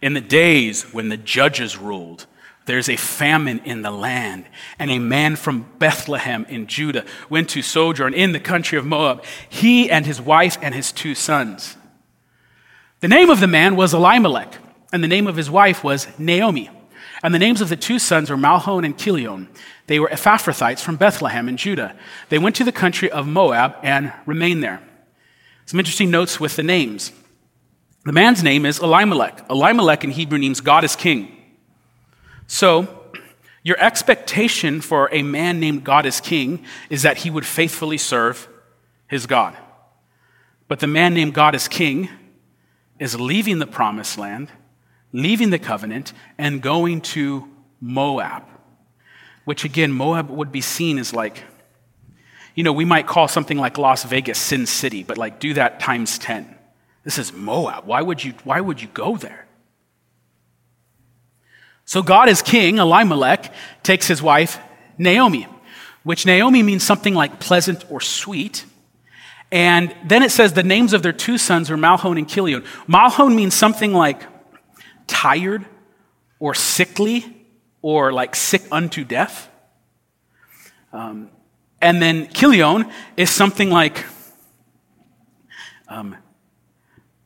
In 0.00 0.14
the 0.14 0.20
days 0.22 0.94
when 0.94 1.10
the 1.10 1.18
judges 1.18 1.76
ruled, 1.76 2.26
there's 2.70 2.88
a 2.88 2.94
famine 2.94 3.60
in 3.64 3.82
the 3.82 3.90
land, 3.90 4.46
and 4.78 4.92
a 4.92 5.00
man 5.00 5.34
from 5.34 5.66
Bethlehem 5.80 6.46
in 6.48 6.68
Judah 6.68 7.04
went 7.28 7.48
to 7.50 7.62
sojourn 7.62 8.14
in 8.14 8.30
the 8.30 8.38
country 8.38 8.78
of 8.78 8.86
Moab, 8.86 9.24
he 9.48 9.90
and 9.90 10.06
his 10.06 10.20
wife 10.20 10.56
and 10.62 10.72
his 10.72 10.92
two 10.92 11.16
sons. 11.16 11.76
The 13.00 13.08
name 13.08 13.28
of 13.28 13.40
the 13.40 13.48
man 13.48 13.74
was 13.74 13.92
Elimelech, 13.92 14.56
and 14.92 15.02
the 15.02 15.08
name 15.08 15.26
of 15.26 15.34
his 15.34 15.50
wife 15.50 15.82
was 15.82 16.06
Naomi. 16.16 16.70
And 17.24 17.34
the 17.34 17.40
names 17.40 17.60
of 17.60 17.70
the 17.70 17.76
two 17.76 17.98
sons 17.98 18.30
were 18.30 18.36
Mahlon 18.36 18.84
and 18.84 18.96
Chilion. 18.96 19.48
They 19.88 19.98
were 19.98 20.08
Ephrathites 20.08 20.80
from 20.80 20.94
Bethlehem 20.94 21.48
in 21.48 21.56
Judah. 21.56 21.96
They 22.28 22.38
went 22.38 22.54
to 22.56 22.64
the 22.64 22.70
country 22.70 23.10
of 23.10 23.26
Moab 23.26 23.74
and 23.82 24.12
remained 24.26 24.62
there. 24.62 24.80
Some 25.66 25.80
interesting 25.80 26.12
notes 26.12 26.38
with 26.38 26.54
the 26.54 26.62
names. 26.62 27.10
The 28.04 28.12
man's 28.12 28.44
name 28.44 28.64
is 28.64 28.78
Elimelech. 28.78 29.44
Elimelech 29.50 30.04
in 30.04 30.12
Hebrew 30.12 30.38
means 30.38 30.60
God 30.60 30.84
is 30.84 30.94
king. 30.94 31.36
So, 32.52 32.88
your 33.62 33.78
expectation 33.78 34.80
for 34.80 35.08
a 35.12 35.22
man 35.22 35.60
named 35.60 35.84
God 35.84 36.04
is 36.04 36.20
king 36.20 36.64
is 36.90 37.02
that 37.02 37.18
he 37.18 37.30
would 37.30 37.46
faithfully 37.46 37.96
serve 37.96 38.48
his 39.06 39.26
God. 39.26 39.56
But 40.66 40.80
the 40.80 40.88
man 40.88 41.14
named 41.14 41.32
God 41.32 41.54
is 41.54 41.68
king 41.68 42.08
is 42.98 43.20
leaving 43.20 43.60
the 43.60 43.68
promised 43.68 44.18
land, 44.18 44.48
leaving 45.12 45.50
the 45.50 45.60
covenant, 45.60 46.12
and 46.38 46.60
going 46.60 47.02
to 47.02 47.48
Moab, 47.80 48.42
which 49.44 49.64
again, 49.64 49.92
Moab 49.92 50.28
would 50.28 50.50
be 50.50 50.60
seen 50.60 50.98
as 50.98 51.14
like, 51.14 51.44
you 52.56 52.64
know, 52.64 52.72
we 52.72 52.84
might 52.84 53.06
call 53.06 53.28
something 53.28 53.58
like 53.58 53.78
Las 53.78 54.02
Vegas 54.02 54.40
Sin 54.40 54.66
City, 54.66 55.04
but 55.04 55.16
like 55.16 55.38
do 55.38 55.54
that 55.54 55.78
times 55.78 56.18
10. 56.18 56.52
This 57.04 57.16
is 57.16 57.32
Moab. 57.32 57.86
Why 57.86 58.02
would 58.02 58.24
you, 58.24 58.34
why 58.42 58.60
would 58.60 58.82
you 58.82 58.88
go 58.88 59.16
there? 59.16 59.46
So 61.84 62.02
God 62.02 62.28
is 62.28 62.42
king, 62.42 62.78
Elimelech, 62.78 63.52
takes 63.82 64.06
his 64.06 64.22
wife, 64.22 64.58
Naomi, 64.98 65.46
which 66.02 66.24
Naomi 66.26 66.62
means 66.62 66.84
something 66.84 67.14
like 67.14 67.40
pleasant 67.40 67.84
or 67.90 68.00
sweet. 68.00 68.64
And 69.52 69.94
then 70.04 70.22
it 70.22 70.30
says 70.30 70.52
the 70.52 70.62
names 70.62 70.92
of 70.92 71.02
their 71.02 71.12
two 71.12 71.36
sons 71.36 71.70
are 71.70 71.76
Mahlon 71.76 72.18
and 72.18 72.28
Chilion. 72.28 72.62
Mahlon 72.88 73.34
means 73.34 73.54
something 73.54 73.92
like 73.92 74.22
tired 75.06 75.64
or 76.38 76.54
sickly 76.54 77.36
or 77.82 78.12
like 78.12 78.36
sick 78.36 78.62
unto 78.70 79.04
death. 79.04 79.48
Um, 80.92 81.30
and 81.80 82.00
then 82.00 82.28
Chilion 82.28 82.90
is 83.16 83.30
something 83.30 83.70
like 83.70 84.04
um, 85.88 86.16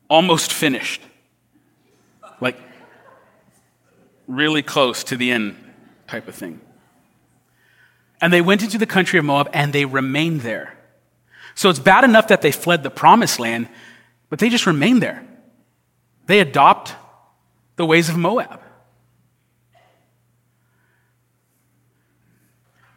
almost 0.09 0.53
finished, 0.53 1.03
like 2.41 2.59
really 4.27 4.63
close 4.63 5.05
to 5.05 5.17
the 5.17 5.31
end 5.31 5.57
type 6.07 6.29
of 6.29 6.35
thing. 6.35 6.61
And 8.21 8.33
they 8.33 8.41
went 8.41 8.63
into 8.63 8.79
the 8.79 8.87
country 8.87 9.19
of 9.19 9.25
Moab 9.25 9.51
and 9.53 9.73
they 9.73 9.85
remained 9.85 10.41
there. 10.41 10.79
So 11.55 11.71
it's 11.71 11.79
bad 11.79 12.05
enough 12.05 12.29
that 12.29 12.43
they 12.43 12.53
fled 12.53 12.83
the 12.83 12.91
promised 12.91 13.39
land, 13.39 13.69
but 14.29 14.39
they 14.39 14.49
just 14.49 14.67
remained 14.67 15.03
there. 15.03 15.25
They 16.27 16.41
adopt 16.41 16.95
the 17.77 17.87
ways 17.87 18.09
of 18.09 18.17
Moab. 18.17 18.61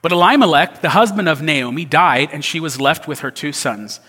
But 0.01 0.11
Elimelech, 0.11 0.81
the 0.81 0.89
husband 0.89 1.27
of 1.27 1.41
Naomi, 1.41 1.83
died, 1.83 2.29
and 2.31 2.45
she 2.45 2.59
was 2.59 2.79
left 2.79 3.07
with 3.07 3.19
her 3.19 3.31
two 3.31 3.51
sons. 3.51 3.99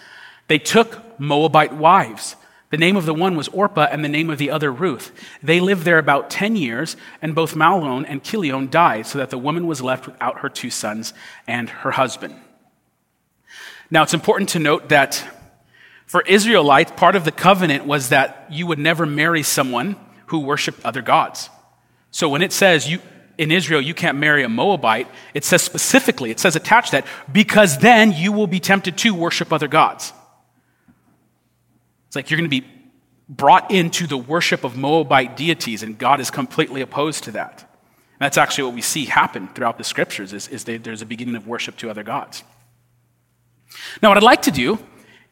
They 0.46 0.58
took 0.58 1.18
Moabite 1.18 1.72
wives. 1.72 2.36
The 2.70 2.76
name 2.76 2.96
of 2.96 3.06
the 3.06 3.14
one 3.14 3.34
was 3.34 3.48
Orpah, 3.48 3.88
and 3.90 4.04
the 4.04 4.08
name 4.08 4.28
of 4.28 4.38
the 4.38 4.50
other 4.50 4.70
Ruth. 4.70 5.12
They 5.42 5.58
lived 5.58 5.84
there 5.84 5.98
about 5.98 6.28
10 6.28 6.54
years, 6.54 6.96
and 7.22 7.34
both 7.34 7.54
Mahlon 7.54 8.04
and 8.06 8.22
Chilion 8.22 8.68
died, 8.68 9.06
so 9.06 9.18
that 9.18 9.30
the 9.30 9.38
woman 9.38 9.66
was 9.66 9.80
left 9.80 10.06
without 10.06 10.40
her 10.40 10.50
two 10.50 10.68
sons 10.68 11.14
and 11.46 11.70
her 11.70 11.92
husband. 11.92 12.34
Now, 13.90 14.02
it's 14.02 14.12
important 14.12 14.50
to 14.50 14.58
note 14.58 14.90
that 14.90 15.24
for 16.04 16.22
Israelites, 16.22 16.92
part 16.96 17.16
of 17.16 17.24
the 17.24 17.32
covenant 17.32 17.86
was 17.86 18.10
that 18.10 18.46
you 18.50 18.66
would 18.66 18.78
never 18.78 19.06
marry 19.06 19.42
someone 19.42 19.96
who 20.26 20.40
worshiped 20.40 20.84
other 20.84 21.02
gods. 21.02 21.48
So 22.10 22.28
when 22.28 22.42
it 22.42 22.52
says 22.52 22.90
you, 22.90 23.00
in 23.36 23.52
Israel 23.52 23.80
you 23.80 23.94
can't 23.94 24.18
marry 24.18 24.42
a 24.42 24.48
Moabite, 24.48 25.08
it 25.34 25.44
says 25.44 25.62
specifically, 25.62 26.30
it 26.30 26.40
says 26.40 26.56
attach 26.56 26.90
that, 26.90 27.06
because 27.30 27.78
then 27.78 28.12
you 28.12 28.32
will 28.32 28.46
be 28.46 28.60
tempted 28.60 28.98
to 28.98 29.14
worship 29.14 29.52
other 29.52 29.68
gods. 29.68 30.12
It's 32.08 32.16
like 32.16 32.30
you're 32.30 32.38
going 32.38 32.50
to 32.50 32.60
be 32.60 32.66
brought 33.28 33.70
into 33.70 34.06
the 34.06 34.16
worship 34.16 34.64
of 34.64 34.76
Moabite 34.76 35.36
deities, 35.36 35.82
and 35.82 35.96
God 35.96 36.20
is 36.20 36.30
completely 36.30 36.80
opposed 36.80 37.24
to 37.24 37.32
that. 37.32 37.60
And 37.60 38.20
that's 38.20 38.38
actually 38.38 38.64
what 38.64 38.74
we 38.74 38.80
see 38.80 39.04
happen 39.04 39.48
throughout 39.48 39.78
the 39.78 39.84
scriptures 39.84 40.32
is, 40.32 40.48
is 40.48 40.64
they, 40.64 40.78
there's 40.78 41.02
a 41.02 41.06
beginning 41.06 41.36
of 41.36 41.46
worship 41.46 41.76
to 41.78 41.90
other 41.90 42.02
gods. 42.02 42.42
Now, 44.02 44.08
what 44.08 44.16
I'd 44.16 44.22
like 44.22 44.42
to 44.42 44.50
do 44.50 44.78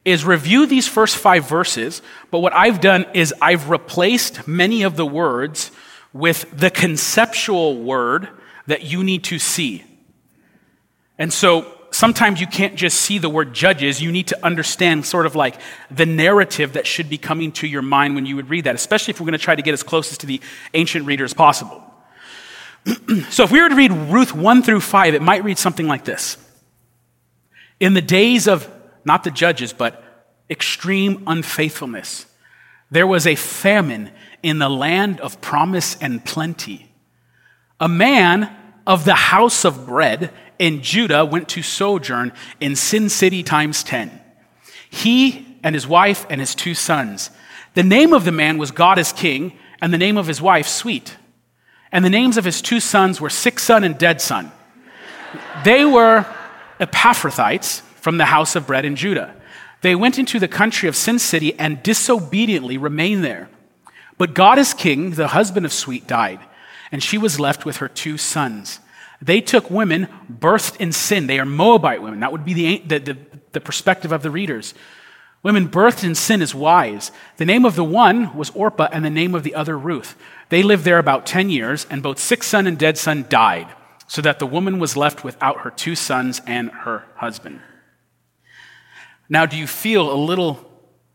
is 0.04 0.25
review 0.25 0.66
these 0.66 0.87
first 0.87 1.16
five 1.16 1.49
verses, 1.49 2.00
but 2.30 2.38
what 2.38 2.52
I've 2.52 2.80
done 2.80 3.06
is 3.12 3.35
I've 3.40 3.71
replaced 3.71 4.47
many 4.47 4.83
of 4.83 4.97
the 4.97 5.06
words 5.06 5.73
with 6.12 6.47
the 6.56 6.71
conceptual 6.71 7.83
word 7.83 8.28
that 8.66 8.85
you 8.85 9.02
need 9.02 9.25
to 9.25 9.38
see. 9.38 9.85
And 11.18 11.33
so 11.33 11.75
sometimes 11.90 12.40
you 12.40 12.47
can't 12.47 12.76
just 12.76 13.00
see 13.00 13.19
the 13.19 13.28
word 13.28 13.52
judges, 13.52 14.00
you 14.00 14.12
need 14.12 14.28
to 14.28 14.45
understand 14.45 15.07
sort 15.07 15.26
of 15.26 15.35
like 15.35 15.61
the 15.90 16.07
narrative 16.07 16.75
that 16.75 16.87
should 16.87 17.09
be 17.09 17.19
coming 17.19 17.52
to 17.52 17.66
your 17.66 17.83
mind 17.83 18.14
when 18.14 18.26
you 18.26 18.37
would 18.37 18.50
read 18.50 18.64
that, 18.64 18.75
especially 18.75 19.12
if 19.12 19.21
we're 19.21 19.26
going 19.26 19.38
to 19.38 19.38
try 19.38 19.55
to 19.55 19.62
get 19.62 19.73
as 19.73 19.83
close 19.83 20.11
as 20.12 20.19
to 20.19 20.26
the 20.26 20.40
ancient 20.75 21.07
reader 21.07 21.25
as 21.25 21.35
possible. 21.35 21.83
so 23.31 23.45
if 23.45 23.50
we 23.50 23.61
were 23.61 23.69
to 23.69 23.75
read 23.75 23.93
Ruth 23.93 24.35
1 24.35 24.62
through 24.62 24.81
5, 24.81 25.14
it 25.14 25.23
might 25.23 25.45
read 25.45 25.59
something 25.59 25.87
like 25.87 26.05
this. 26.05 26.37
In 27.81 27.95
the 27.95 28.02
days 28.02 28.49
of 28.49 28.71
not 29.05 29.25
the 29.25 29.31
judges, 29.31 29.73
but 29.73 30.02
extreme 30.49 31.25
unfaithfulness, 31.26 32.26
there 32.90 33.07
was 33.07 33.26
a 33.26 33.35
famine 33.35 34.11
in 34.43 34.59
the 34.59 34.69
land 34.69 35.21
of 35.21 35.40
promise 35.40 35.97
and 36.00 36.25
plenty. 36.25 36.93
A 37.81 37.88
man 37.88 38.55
of 38.87 39.05
the 39.05 39.14
house 39.14 39.64
of 39.64 39.87
bread 39.87 40.33
in 40.58 40.82
Judah 40.82 41.25
went 41.25 41.48
to 41.50 41.62
sojourn 41.62 42.32
in 42.60 42.76
Sin 42.76 43.08
City 43.08 43.42
times 43.42 43.82
10. 43.82 44.20
He 44.90 45.58
and 45.62 45.75
his 45.75 45.86
wife 45.86 46.26
and 46.30 46.40
his 46.40 46.54
two 46.54 46.75
sons. 46.75 47.30
The 47.75 47.82
name 47.82 48.12
of 48.12 48.24
the 48.24 48.33
man 48.33 48.59
was 48.59 48.70
God 48.70 48.98
is 48.98 49.12
King, 49.12 49.52
and 49.81 49.92
the 49.92 49.98
name 49.98 50.16
of 50.16 50.26
his 50.26 50.40
wife, 50.40 50.66
Sweet. 50.66 51.16
And 51.92 52.04
the 52.04 52.11
names 52.11 52.37
of 52.37 52.44
his 52.44 52.62
two 52.62 52.81
sons 52.81 53.20
were 53.20 53.31
Sick 53.31 53.59
Son 53.59 53.85
and 53.85 53.98
Dead 53.98 54.20
Son. 54.20 54.50
They 55.64 55.85
were 55.85 56.26
Epaphrathites 56.81 57.81
from 57.81 58.18
the 58.18 58.26
house 58.26 58.57
of 58.57 58.66
bread 58.66 58.85
in 58.85 58.96
Judah. 58.96 59.35
They 59.83 59.94
went 59.94 60.18
into 60.18 60.38
the 60.38 60.48
country 60.48 60.88
of 60.88 60.96
Sin 60.96 61.18
City 61.18 61.59
and 61.59 61.83
disobediently 61.83 62.78
remained 62.78 63.24
there. 63.24 63.48
But 64.18 64.35
God 64.35 64.59
is 64.59 64.72
king, 64.72 65.11
the 65.11 65.28
husband 65.28 65.66
of 65.66 65.72
Sweet 65.72 66.07
died, 66.07 66.40
and 66.90 67.02
she 67.02 67.18
was 67.18 67.38
left 67.38 67.64
with 67.64 67.78
her 67.78 67.88
two 67.88 68.16
sons. 68.16 68.81
They 69.20 69.40
took 69.40 69.70
women 69.70 70.09
birthed 70.31 70.81
in 70.81 70.92
sin. 70.92 71.26
They 71.26 71.38
are 71.38 71.44
Moabite 71.46 72.02
women. 72.02 72.20
That 72.20 72.33
would 72.33 72.44
be 72.44 72.55
the, 72.55 72.79
the, 72.79 72.98
the, 72.98 73.18
the 73.52 73.61
perspective 73.61 74.12
of 74.12 74.22
the 74.22 74.31
readers. 74.31 74.74
Women 75.42 75.68
birthed 75.68 76.05
in 76.05 76.14
sin 76.14 76.42
as 76.42 76.55
wives. 76.55 77.12
The 77.37 77.44
name 77.44 77.64
of 77.64 77.76
the 77.76 77.85
one 77.85 78.37
was 78.37 78.50
Orpah, 78.50 78.88
and 78.92 79.05
the 79.05 79.11
name 79.11 79.35
of 79.35 79.42
the 79.42 79.55
other 79.55 79.79
Ruth. 79.79 80.16
They 80.48 80.62
lived 80.62 80.85
there 80.85 80.98
about 80.98 81.24
10 81.26 81.50
years, 81.50 81.87
and 81.88 82.02
both 82.02 82.18
sick 82.18 82.42
son 82.42 82.66
and 82.66 82.79
dead 82.79 82.98
son 82.98 83.26
died 83.29 83.68
so 84.07 84.22
that 84.22 84.38
the 84.38 84.46
woman 84.46 84.79
was 84.79 84.96
left 84.96 85.24
without 85.24 85.61
her 85.61 85.70
two 85.70 85.94
sons 85.94 86.40
and 86.46 86.70
her 86.70 87.05
husband. 87.16 87.61
Now, 89.29 89.46
do 89.46 89.57
you 89.57 89.66
feel 89.66 90.12
a 90.12 90.14
little 90.14 90.64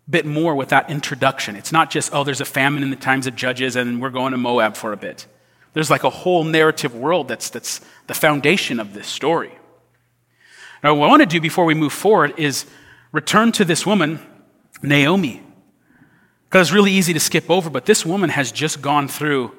bit 0.09 0.25
more 0.25 0.55
with 0.55 0.69
that 0.69 0.89
introduction? 0.89 1.55
It's 1.55 1.71
not 1.71 1.89
just, 1.89 2.13
oh, 2.13 2.23
there's 2.23 2.41
a 2.41 2.45
famine 2.45 2.83
in 2.83 2.89
the 2.89 2.97
times 2.97 3.27
of 3.27 3.35
Judges 3.35 3.75
and 3.75 4.01
we're 4.01 4.09
going 4.09 4.31
to 4.31 4.37
Moab 4.37 4.75
for 4.75 4.91
a 4.91 4.97
bit. 4.97 5.25
There's 5.73 5.89
like 5.89 6.03
a 6.03 6.09
whole 6.09 6.43
narrative 6.43 6.93
world 6.93 7.27
that's, 7.27 7.49
that's 7.49 7.81
the 8.07 8.13
foundation 8.13 8.79
of 8.79 8.93
this 8.93 9.07
story. 9.07 9.51
Now, 10.83 10.95
what 10.95 11.07
I 11.07 11.09
want 11.09 11.21
to 11.21 11.27
do 11.27 11.39
before 11.39 11.65
we 11.65 11.73
move 11.73 11.93
forward 11.93 12.33
is 12.37 12.65
return 13.11 13.51
to 13.53 13.65
this 13.65 13.85
woman, 13.85 14.19
Naomi. 14.81 15.41
Because 16.49 16.67
it's 16.67 16.73
really 16.73 16.91
easy 16.91 17.13
to 17.13 17.19
skip 17.19 17.49
over, 17.49 17.69
but 17.69 17.85
this 17.85 18.05
woman 18.05 18.29
has 18.31 18.51
just 18.51 18.81
gone 18.81 19.07
through 19.07 19.55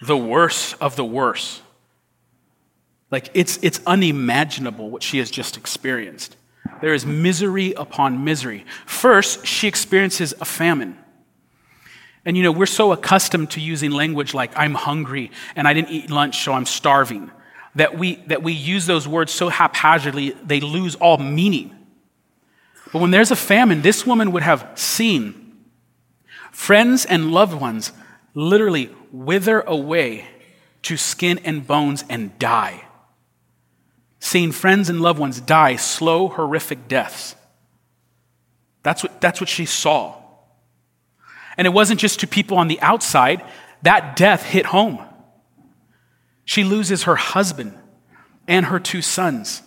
the 0.00 0.16
worst 0.16 0.74
of 0.80 0.96
the 0.96 1.04
worst. 1.04 1.62
Like, 3.10 3.30
it's, 3.34 3.58
it's 3.62 3.80
unimaginable 3.86 4.90
what 4.90 5.02
she 5.02 5.18
has 5.18 5.30
just 5.30 5.56
experienced. 5.56 6.36
There 6.80 6.94
is 6.94 7.06
misery 7.06 7.74
upon 7.74 8.24
misery. 8.24 8.64
First, 8.86 9.46
she 9.46 9.68
experiences 9.68 10.34
a 10.40 10.44
famine. 10.44 10.98
And 12.24 12.36
you 12.36 12.42
know, 12.42 12.52
we're 12.52 12.66
so 12.66 12.92
accustomed 12.92 13.50
to 13.52 13.60
using 13.60 13.90
language 13.90 14.34
like, 14.34 14.52
I'm 14.56 14.74
hungry 14.74 15.30
and 15.56 15.66
I 15.66 15.74
didn't 15.74 15.90
eat 15.90 16.10
lunch, 16.10 16.44
so 16.44 16.52
I'm 16.52 16.66
starving, 16.66 17.30
that 17.74 17.98
we, 17.98 18.16
that 18.26 18.42
we 18.42 18.52
use 18.52 18.86
those 18.86 19.08
words 19.08 19.32
so 19.32 19.48
haphazardly, 19.48 20.30
they 20.44 20.60
lose 20.60 20.94
all 20.96 21.18
meaning. 21.18 21.76
But 22.92 23.00
when 23.00 23.10
there's 23.10 23.30
a 23.30 23.36
famine, 23.36 23.82
this 23.82 24.06
woman 24.06 24.32
would 24.32 24.42
have 24.42 24.70
seen 24.74 25.64
friends 26.52 27.04
and 27.04 27.32
loved 27.32 27.54
ones 27.54 27.92
literally 28.34 28.90
wither 29.10 29.60
away 29.60 30.26
to 30.82 30.96
skin 30.96 31.40
and 31.44 31.66
bones 31.66 32.04
and 32.08 32.38
die 32.38 32.84
seeing 34.22 34.52
friends 34.52 34.88
and 34.88 35.00
loved 35.00 35.18
ones 35.18 35.40
die 35.40 35.74
slow, 35.74 36.28
horrific 36.28 36.86
deaths. 36.86 37.34
That's 38.84 39.02
what, 39.02 39.20
that's 39.20 39.40
what 39.40 39.48
she 39.48 39.66
saw. 39.66 40.21
And 41.56 41.66
it 41.66 41.70
wasn't 41.70 42.00
just 42.00 42.20
to 42.20 42.26
people 42.26 42.56
on 42.56 42.68
the 42.68 42.80
outside, 42.80 43.44
that 43.82 44.16
death 44.16 44.42
hit 44.42 44.66
home. 44.66 45.00
She 46.44 46.64
loses 46.64 47.04
her 47.04 47.16
husband 47.16 47.78
and 48.48 48.66
her 48.66 48.80
two 48.80 49.02
sons. 49.02 49.62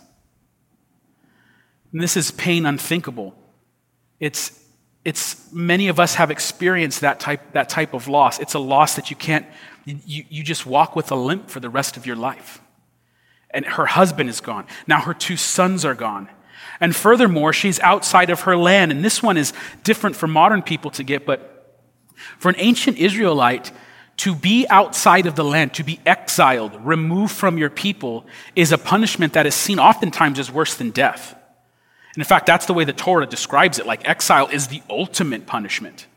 And 1.92 2.02
this 2.02 2.18
is 2.18 2.32
pain 2.32 2.66
unthinkable. 2.66 3.36
It's, 4.20 4.62
it's 5.04 5.52
many 5.54 5.88
of 5.88 6.00
us 6.00 6.16
have 6.16 6.32
experienced 6.32 7.02
that 7.02 7.20
type, 7.20 7.54
that 7.54 7.70
type 7.70 7.94
of 7.94 8.08
loss. 8.08 8.40
It's 8.40 8.54
a 8.54 8.60
loss 8.60 8.96
that 8.96 9.10
you 9.10 9.16
can't, 9.16 9.46
you, 9.86 10.26
you 10.30 10.44
just 10.44 10.66
walk 10.66 10.96
with 10.96 11.12
a 11.12 11.16
limp 11.16 11.50
for 11.50 11.60
the 11.60 11.70
rest 11.70 11.96
of 11.96 12.06
your 12.06 12.16
life 12.16 12.62
and 13.56 13.66
her 13.66 13.86
husband 13.86 14.30
is 14.30 14.42
gone. 14.42 14.68
Now 14.86 15.00
her 15.00 15.14
two 15.14 15.38
sons 15.38 15.86
are 15.86 15.96
gone. 15.96 16.30
And 16.82 16.94
furthermore, 16.94 17.54
she's 17.54 17.80
outside 17.80 18.30
of 18.30 18.42
her 18.42 18.58
land. 18.58 18.92
And 18.92 19.04
this 19.04 19.24
one 19.24 19.38
is 19.38 19.54
different 19.84 20.18
for 20.18 20.28
modern 20.28 20.62
people 20.62 20.92
to 20.92 21.04
get, 21.04 21.26
but 21.26 21.55
for 22.38 22.50
an 22.50 22.56
ancient 22.58 22.98
Israelite, 22.98 23.72
to 24.18 24.34
be 24.34 24.66
outside 24.70 25.26
of 25.26 25.36
the 25.36 25.44
land, 25.44 25.74
to 25.74 25.84
be 25.84 26.00
exiled, 26.06 26.74
removed 26.86 27.34
from 27.34 27.58
your 27.58 27.70
people, 27.70 28.26
is 28.56 28.72
a 28.72 28.78
punishment 28.78 29.34
that 29.34 29.46
is 29.46 29.54
seen 29.56 29.80
oftentimes 29.80 30.40
as 30.40 30.50
worse 30.50 30.76
than 30.76 30.92
death. 30.92 31.34
And 32.14 32.22
in 32.22 32.24
fact, 32.24 32.46
that's 32.46 32.66
the 32.66 32.74
way 32.74 32.86
the 32.86 32.94
Torah 32.94 33.26
describes 33.26 33.78
it 33.78 33.86
like 33.86 34.08
exile 34.08 34.48
is 34.48 34.68
the 34.68 34.82
ultimate 34.90 35.46
punishment. 35.46 36.08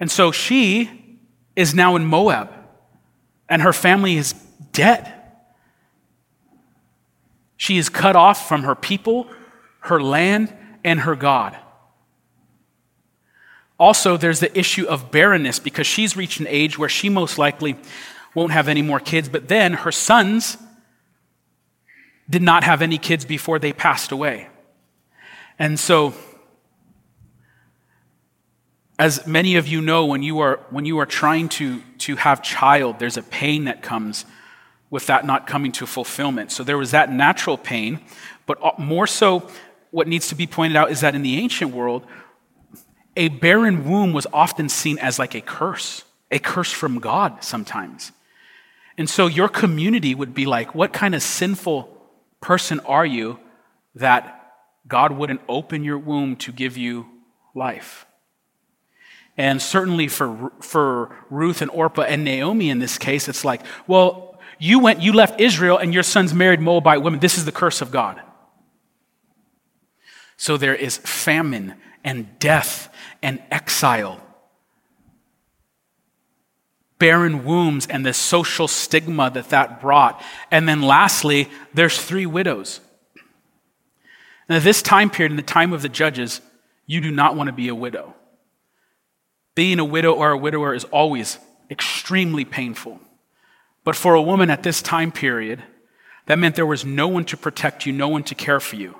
And 0.00 0.10
so 0.10 0.32
she 0.32 1.18
is 1.54 1.74
now 1.74 1.96
in 1.96 2.06
Moab, 2.06 2.50
and 3.48 3.60
her 3.62 3.72
family 3.72 4.16
is 4.16 4.32
dead. 4.72 5.12
She 7.56 7.76
is 7.76 7.88
cut 7.88 8.16
off 8.16 8.48
from 8.48 8.62
her 8.62 8.74
people, 8.74 9.28
her 9.80 10.00
land, 10.00 10.56
and 10.84 11.00
her 11.00 11.16
God. 11.16 11.56
Also, 13.78 14.16
there's 14.16 14.40
the 14.40 14.58
issue 14.58 14.86
of 14.86 15.10
barrenness 15.10 15.58
because 15.58 15.86
she's 15.86 16.16
reached 16.16 16.40
an 16.40 16.46
age 16.48 16.78
where 16.78 16.88
she 16.88 17.08
most 17.08 17.38
likely 17.38 17.76
won't 18.34 18.52
have 18.52 18.68
any 18.68 18.82
more 18.82 19.00
kids, 19.00 19.28
but 19.28 19.48
then 19.48 19.72
her 19.72 19.92
sons 19.92 20.58
did 22.28 22.42
not 22.42 22.64
have 22.64 22.82
any 22.82 22.98
kids 22.98 23.24
before 23.24 23.58
they 23.58 23.72
passed 23.72 24.12
away. 24.12 24.48
And 25.58 25.78
so, 25.78 26.14
as 28.98 29.26
many 29.26 29.56
of 29.56 29.68
you 29.68 29.80
know, 29.80 30.06
when 30.06 30.22
you 30.22 30.40
are, 30.40 30.60
when 30.70 30.84
you 30.84 30.98
are 30.98 31.06
trying 31.06 31.48
to, 31.50 31.80
to 31.98 32.16
have 32.16 32.42
child, 32.42 32.98
there's 32.98 33.16
a 33.16 33.22
pain 33.22 33.64
that 33.64 33.82
comes 33.82 34.24
with 34.90 35.06
that 35.06 35.24
not 35.24 35.46
coming 35.46 35.70
to 35.72 35.86
fulfillment. 35.86 36.50
So 36.50 36.64
there 36.64 36.78
was 36.78 36.90
that 36.90 37.12
natural 37.12 37.56
pain, 37.56 38.00
but 38.46 38.58
uh, 38.62 38.72
more 38.78 39.06
so, 39.06 39.48
what 39.90 40.08
needs 40.08 40.28
to 40.28 40.34
be 40.34 40.46
pointed 40.46 40.76
out 40.76 40.90
is 40.90 41.00
that 41.00 41.14
in 41.14 41.22
the 41.22 41.36
ancient 41.36 41.72
world, 41.72 42.04
a 43.18 43.28
barren 43.28 43.84
womb 43.84 44.12
was 44.12 44.28
often 44.32 44.68
seen 44.68 44.96
as 44.98 45.18
like 45.18 45.34
a 45.34 45.40
curse, 45.40 46.04
a 46.30 46.38
curse 46.38 46.70
from 46.70 47.00
God 47.00 47.42
sometimes. 47.42 48.12
And 48.96 49.10
so 49.10 49.26
your 49.26 49.48
community 49.48 50.14
would 50.14 50.34
be 50.34 50.46
like, 50.46 50.72
what 50.74 50.92
kind 50.92 51.16
of 51.16 51.22
sinful 51.22 51.94
person 52.40 52.78
are 52.80 53.04
you 53.04 53.40
that 53.96 54.54
God 54.86 55.12
wouldn't 55.12 55.40
open 55.48 55.82
your 55.82 55.98
womb 55.98 56.36
to 56.36 56.52
give 56.52 56.76
you 56.76 57.06
life? 57.54 58.06
And 59.36 59.60
certainly 59.60 60.06
for, 60.06 60.52
for 60.60 61.16
Ruth 61.28 61.60
and 61.60 61.70
Orpah 61.72 62.02
and 62.02 62.24
Naomi 62.24 62.70
in 62.70 62.78
this 62.78 62.98
case, 62.98 63.28
it's 63.28 63.44
like, 63.44 63.62
well, 63.88 64.38
you 64.60 64.78
went, 64.78 65.02
you 65.02 65.12
left 65.12 65.40
Israel 65.40 65.76
and 65.76 65.92
your 65.92 66.02
sons 66.04 66.32
married 66.32 66.60
Moabite 66.60 67.02
women. 67.02 67.18
This 67.18 67.36
is 67.36 67.44
the 67.44 67.52
curse 67.52 67.80
of 67.80 67.90
God. 67.90 68.20
So 70.36 70.56
there 70.56 70.74
is 70.74 70.98
famine 70.98 71.74
and 72.04 72.38
death 72.38 72.92
and 73.22 73.42
exile 73.50 74.20
barren 76.98 77.44
wombs 77.44 77.86
and 77.86 78.04
the 78.04 78.12
social 78.12 78.68
stigma 78.68 79.30
that 79.30 79.50
that 79.50 79.80
brought. 79.80 80.22
And 80.50 80.68
then 80.68 80.82
lastly, 80.82 81.48
there's 81.74 82.00
three 82.00 82.26
widows. 82.26 82.80
Now, 84.48 84.58
this 84.58 84.82
time 84.82 85.10
period, 85.10 85.32
in 85.32 85.36
the 85.36 85.42
time 85.42 85.72
of 85.72 85.82
the 85.82 85.88
judges, 85.88 86.40
you 86.86 87.00
do 87.00 87.10
not 87.10 87.36
want 87.36 87.48
to 87.48 87.52
be 87.52 87.68
a 87.68 87.74
widow. 87.74 88.14
Being 89.54 89.78
a 89.78 89.84
widow 89.84 90.14
or 90.14 90.30
a 90.30 90.38
widower 90.38 90.74
is 90.74 90.84
always 90.84 91.38
extremely 91.70 92.44
painful. 92.44 93.00
But 93.84 93.96
for 93.96 94.14
a 94.14 94.22
woman 94.22 94.50
at 94.50 94.62
this 94.62 94.80
time 94.80 95.12
period, 95.12 95.62
that 96.26 96.38
meant 96.38 96.56
there 96.56 96.66
was 96.66 96.84
no 96.84 97.08
one 97.08 97.24
to 97.26 97.36
protect 97.36 97.86
you, 97.86 97.92
no 97.92 98.08
one 98.08 98.22
to 98.24 98.34
care 98.34 98.60
for 98.60 98.76
you. 98.76 98.96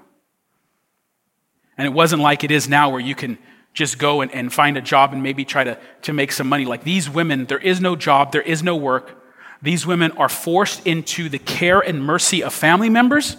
And 1.78 1.86
it 1.86 1.92
wasn't 1.92 2.20
like 2.20 2.44
it 2.44 2.50
is 2.50 2.68
now 2.68 2.90
where 2.90 3.00
you 3.00 3.14
can 3.14 3.38
just 3.72 3.98
go 3.98 4.20
and, 4.20 4.34
and 4.34 4.52
find 4.52 4.76
a 4.76 4.80
job 4.82 5.12
and 5.12 5.22
maybe 5.22 5.44
try 5.44 5.62
to, 5.62 5.78
to 6.02 6.12
make 6.12 6.32
some 6.32 6.48
money. 6.48 6.64
Like 6.64 6.82
these 6.82 7.08
women, 7.08 7.46
there 7.46 7.58
is 7.58 7.80
no 7.80 7.94
job, 7.94 8.32
there 8.32 8.42
is 8.42 8.62
no 8.62 8.74
work. 8.74 9.14
These 9.62 9.86
women 9.86 10.10
are 10.12 10.28
forced 10.28 10.86
into 10.86 11.28
the 11.28 11.38
care 11.38 11.80
and 11.80 12.02
mercy 12.02 12.42
of 12.42 12.52
family 12.52 12.90
members, 12.90 13.36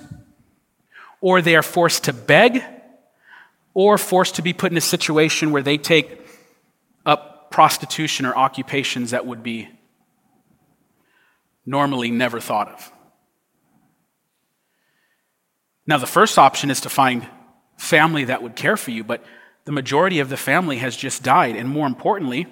or 1.21 1.41
they 1.41 1.56
are 1.56 1.63
forced 1.63 2.06
to 2.06 2.13
beg, 2.13 2.63
or 3.73 3.97
forced 3.97 4.36
to 4.36 4.41
be 4.41 4.54
put 4.54 4.71
in 4.71 4.78
a 4.78 4.82
situation 4.82 5.52
where 5.52 5.62
they 5.62 5.78
take 5.78 6.25
up 7.06 7.52
prostitution 7.52 8.25
or 8.25 8.36
occupations 8.36 9.12
that 9.12 9.25
would 9.25 9.43
be 9.43 9.69
normally 11.65 12.12
never 12.12 12.39
thought 12.39 12.69
of. 12.69 12.91
Now, 15.86 15.97
the 15.97 16.08
first 16.08 16.38
option 16.38 16.71
is 16.71 16.82
to 16.82 16.89
find 16.89 17.28
family 17.80 18.26
that 18.26 18.44
would 18.44 18.56
care 18.56 18.78
for 18.78 18.92
you, 18.92 19.04
but 19.04 19.24
the 19.65 19.72
majority 19.72 20.20
of 20.20 20.30
the 20.30 20.38
family 20.38 20.78
has 20.78 20.96
just 20.96 21.24
died. 21.24 21.56
And 21.56 21.70
more 21.70 21.88
importantly, 21.88 22.48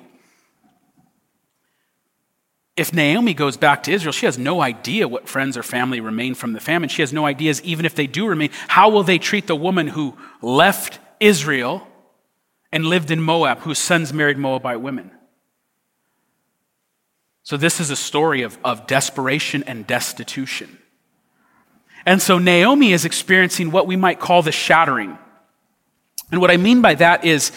if 2.78 2.94
Naomi 2.94 3.34
goes 3.34 3.58
back 3.58 3.84
to 3.84 3.92
Israel, 3.92 4.14
she 4.14 4.26
has 4.26 4.38
no 4.38 4.62
idea 4.62 5.08
what 5.08 5.28
friends 5.28 5.58
or 5.58 5.64
family 5.64 6.00
remain 6.00 6.34
from 6.34 6.54
the 6.54 6.60
famine. 6.60 6.90
She 6.90 7.02
has 7.02 7.12
no 7.12 7.26
ideas, 7.26 7.62
even 7.64 7.86
if 7.86 7.96
they 7.96 8.08
do 8.08 8.28
remain, 8.28 8.52
how 8.68 8.90
will 8.90 9.04
they 9.04 9.18
treat 9.18 9.48
the 9.48 9.56
woman 9.56 9.88
who 9.88 10.16
left 10.42 11.00
Israel 11.20 11.88
and 12.72 12.86
lived 12.86 13.12
in 13.12 13.22
Moab, 13.22 13.60
whose 13.60 13.80
sons 13.80 14.14
married 14.14 14.38
Moabite 14.38 14.80
women? 14.80 15.12
So, 17.44 17.58
this 17.58 17.80
is 17.80 17.90
a 17.90 17.96
story 17.96 18.44
of, 18.44 18.58
of 18.64 18.88
desperation 18.88 19.64
and 19.64 19.88
destitution. 19.88 20.78
And 22.08 22.22
so, 22.22 22.38
Naomi 22.38 22.94
is 22.94 23.04
experiencing 23.04 23.70
what 23.70 23.86
we 23.86 23.98
might 23.98 24.18
call 24.18 24.42
the 24.42 24.54
shattering. 24.54 25.18
And 26.32 26.40
what 26.40 26.50
I 26.50 26.56
mean 26.56 26.82
by 26.82 26.96
that 26.96 27.26
is 27.26 27.52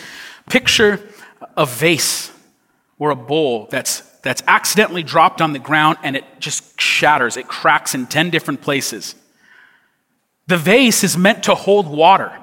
picture 0.49 1.01
a 1.57 1.65
vase 1.65 2.33
or 2.99 3.11
a 3.11 3.17
bowl 3.17 3.69
that's, 3.71 4.01
that's 4.23 4.43
accidentally 4.49 5.05
dropped 5.05 5.41
on 5.41 5.53
the 5.53 5.61
ground 5.61 5.99
and 6.03 6.17
it 6.17 6.25
just 6.41 6.81
shatters, 6.81 7.37
it 7.37 7.47
cracks 7.47 7.95
in 7.95 8.09
10 8.09 8.31
different 8.31 8.61
places. 8.61 9.15
The 10.49 10.59
vase 10.59 11.05
is 11.05 11.17
meant 11.17 11.45
to 11.45 11.55
hold 11.55 11.89
water. 11.89 12.37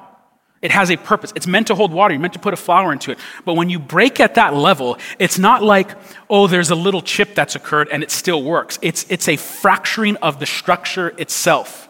It 0.62 0.72
has 0.72 0.90
a 0.90 0.96
purpose. 0.96 1.34
It's 1.36 1.46
meant 1.46 1.68
to 1.68 1.76
hold 1.76 1.92
water. 1.92 2.14
You're 2.14 2.22
meant 2.22 2.34
to 2.34 2.40
put 2.40 2.54
a 2.54 2.58
flower 2.58 2.94
into 2.94 3.12
it. 3.12 3.20
But 3.44 3.56
when 3.56 3.70
you 3.70 3.80
break 3.80 4.22
at 4.22 4.36
that 4.36 4.54
level, 4.54 4.98
it's 5.20 5.38
not 5.38 5.62
like, 5.62 5.92
oh, 6.30 6.48
there's 6.48 6.72
a 6.72 6.76
little 6.76 7.02
chip 7.02 7.36
that's 7.36 7.58
occurred 7.58 7.90
and 7.92 8.02
it 8.02 8.12
still 8.12 8.42
works. 8.42 8.80
It's, 8.82 9.06
it's 9.10 9.28
a 9.28 9.36
fracturing 9.36 10.16
of 10.18 10.40
the 10.40 10.46
structure 10.46 11.10
itself. 11.18 11.87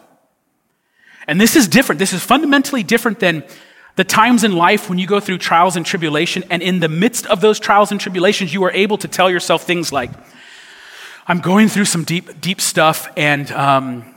And 1.28 1.38
this 1.38 1.54
is 1.54 1.68
different. 1.68 1.98
This 1.98 2.14
is 2.14 2.22
fundamentally 2.24 2.82
different 2.82 3.20
than 3.20 3.44
the 3.96 4.04
times 4.04 4.44
in 4.44 4.52
life 4.52 4.88
when 4.88 4.98
you 4.98 5.06
go 5.06 5.20
through 5.20 5.38
trials 5.38 5.76
and 5.76 5.84
tribulation, 5.84 6.44
and 6.50 6.62
in 6.62 6.80
the 6.80 6.88
midst 6.88 7.26
of 7.26 7.40
those 7.40 7.58
trials 7.58 7.90
and 7.90 8.00
tribulations, 8.00 8.54
you 8.54 8.62
are 8.64 8.70
able 8.70 8.96
to 8.96 9.08
tell 9.08 9.28
yourself 9.28 9.64
things 9.64 9.92
like, 9.92 10.10
I'm 11.26 11.40
going 11.40 11.68
through 11.68 11.84
some 11.84 12.04
deep, 12.04 12.40
deep 12.40 12.60
stuff, 12.60 13.10
and 13.16 13.50
um, 13.50 14.14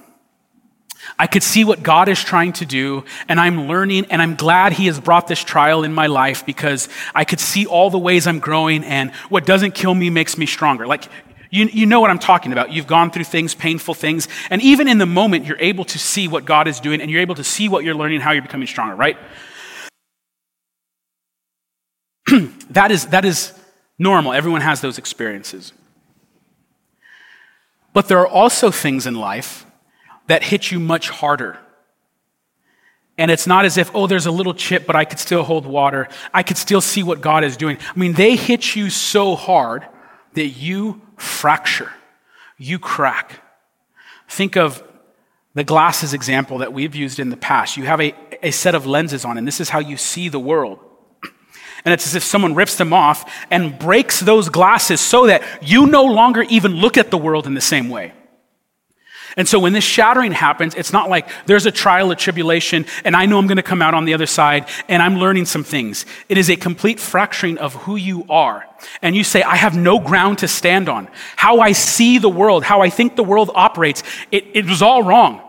I 1.17 1.25
could 1.25 1.41
see 1.41 1.65
what 1.65 1.81
God 1.81 2.09
is 2.09 2.23
trying 2.23 2.53
to 2.53 2.65
do, 2.65 3.05
and 3.27 3.39
I'm 3.39 3.67
learning, 3.67 4.05
and 4.11 4.21
I'm 4.21 4.35
glad 4.35 4.73
He 4.73 4.85
has 4.85 4.99
brought 4.99 5.27
this 5.27 5.43
trial 5.43 5.83
in 5.83 5.93
my 5.93 6.05
life 6.05 6.45
because 6.45 6.87
I 7.15 7.25
could 7.25 7.39
see 7.39 7.65
all 7.65 7.89
the 7.89 7.97
ways 7.97 8.27
I'm 8.27 8.39
growing, 8.39 8.83
and 8.83 9.11
what 9.29 9.47
doesn't 9.47 9.73
kill 9.73 9.95
me 9.95 10.11
makes 10.11 10.37
me 10.37 10.45
stronger. 10.45 10.85
Like, 10.85 11.09
you, 11.51 11.65
you 11.65 11.85
know 11.85 11.99
what 11.99 12.09
I'm 12.09 12.19
talking 12.19 12.53
about. 12.53 12.71
You've 12.71 12.87
gone 12.87 13.11
through 13.11 13.25
things, 13.25 13.53
painful 13.53 13.93
things, 13.93 14.29
and 14.49 14.61
even 14.61 14.87
in 14.87 14.97
the 14.97 15.05
moment, 15.05 15.45
you're 15.45 15.59
able 15.59 15.83
to 15.85 15.99
see 15.99 16.27
what 16.29 16.45
God 16.45 16.67
is 16.67 16.79
doing, 16.79 17.01
and 17.01 17.11
you're 17.11 17.21
able 17.21 17.35
to 17.35 17.43
see 17.43 17.67
what 17.67 17.83
you're 17.83 17.93
learning, 17.93 18.21
how 18.21 18.31
you're 18.31 18.41
becoming 18.41 18.67
stronger, 18.67 18.95
right? 18.95 19.17
that, 22.71 22.89
is, 22.89 23.07
that 23.07 23.25
is 23.25 23.51
normal. 23.99 24.31
Everyone 24.31 24.61
has 24.61 24.79
those 24.79 24.97
experiences. 24.97 25.73
But 27.93 28.07
there 28.07 28.19
are 28.19 28.27
also 28.27 28.71
things 28.71 29.05
in 29.05 29.15
life 29.15 29.65
that 30.27 30.43
hit 30.43 30.71
you 30.71 30.79
much 30.79 31.09
harder. 31.09 31.59
And 33.17 33.29
it's 33.29 33.45
not 33.45 33.65
as 33.65 33.77
if, 33.77 33.93
oh, 33.93 34.07
there's 34.07 34.25
a 34.25 34.31
little 34.31 34.53
chip, 34.53 34.87
but 34.87 34.95
I 34.95 35.03
could 35.03 35.19
still 35.19 35.43
hold 35.43 35.65
water. 35.65 36.07
I 36.33 36.43
could 36.43 36.57
still 36.57 36.79
see 36.79 37.03
what 37.03 37.19
God 37.19 37.43
is 37.43 37.57
doing. 37.57 37.77
I 37.93 37.99
mean, 37.99 38.13
they 38.13 38.37
hit 38.37 38.73
you 38.75 38.89
so 38.89 39.35
hard 39.35 39.85
that 40.33 40.47
you 40.47 41.01
fracture, 41.21 41.91
you 42.57 42.79
crack. 42.79 43.41
Think 44.27 44.57
of 44.57 44.83
the 45.53 45.63
glasses 45.63 46.13
example 46.13 46.59
that 46.59 46.73
we've 46.73 46.95
used 46.95 47.19
in 47.19 47.29
the 47.29 47.37
past. 47.37 47.77
You 47.77 47.85
have 47.85 48.01
a, 48.01 48.13
a 48.41 48.51
set 48.51 48.75
of 48.75 48.85
lenses 48.85 49.25
on, 49.25 49.37
and 49.37 49.47
this 49.47 49.59
is 49.59 49.69
how 49.69 49.79
you 49.79 49.97
see 49.97 50.29
the 50.29 50.39
world. 50.39 50.79
And 51.83 51.95
it's 51.95 52.05
as 52.05 52.13
if 52.13 52.23
someone 52.23 52.53
rips 52.53 52.75
them 52.75 52.93
off 52.93 53.27
and 53.49 53.79
breaks 53.79 54.19
those 54.19 54.49
glasses 54.49 55.01
so 55.01 55.25
that 55.25 55.41
you 55.63 55.87
no 55.87 56.03
longer 56.03 56.43
even 56.43 56.73
look 56.73 56.95
at 56.95 57.09
the 57.09 57.17
world 57.17 57.47
in 57.47 57.55
the 57.55 57.61
same 57.61 57.89
way. 57.89 58.13
And 59.37 59.47
so 59.47 59.59
when 59.59 59.73
this 59.73 59.83
shattering 59.83 60.31
happens, 60.31 60.75
it's 60.75 60.91
not 60.91 61.09
like 61.09 61.29
there's 61.45 61.65
a 61.65 61.71
trial 61.71 62.11
or 62.11 62.15
tribulation 62.15 62.85
and 63.05 63.15
I 63.15 63.25
know 63.25 63.37
I'm 63.37 63.47
going 63.47 63.57
to 63.57 63.63
come 63.63 63.81
out 63.81 63.93
on 63.93 64.05
the 64.05 64.13
other 64.13 64.25
side 64.25 64.67
and 64.87 65.01
I'm 65.01 65.17
learning 65.17 65.45
some 65.45 65.63
things. 65.63 66.05
It 66.29 66.37
is 66.37 66.49
a 66.49 66.55
complete 66.55 66.99
fracturing 66.99 67.57
of 67.57 67.73
who 67.75 67.95
you 67.95 68.25
are. 68.29 68.65
And 69.01 69.15
you 69.15 69.23
say, 69.23 69.43
I 69.43 69.55
have 69.55 69.75
no 69.75 69.99
ground 69.99 70.39
to 70.39 70.47
stand 70.47 70.89
on. 70.89 71.07
How 71.35 71.59
I 71.59 71.71
see 71.71 72.17
the 72.17 72.29
world, 72.29 72.63
how 72.63 72.81
I 72.81 72.89
think 72.89 73.15
the 73.15 73.23
world 73.23 73.51
operates, 73.53 74.03
it, 74.31 74.45
it 74.53 74.65
was 74.65 74.81
all 74.81 75.03
wrong. 75.03 75.41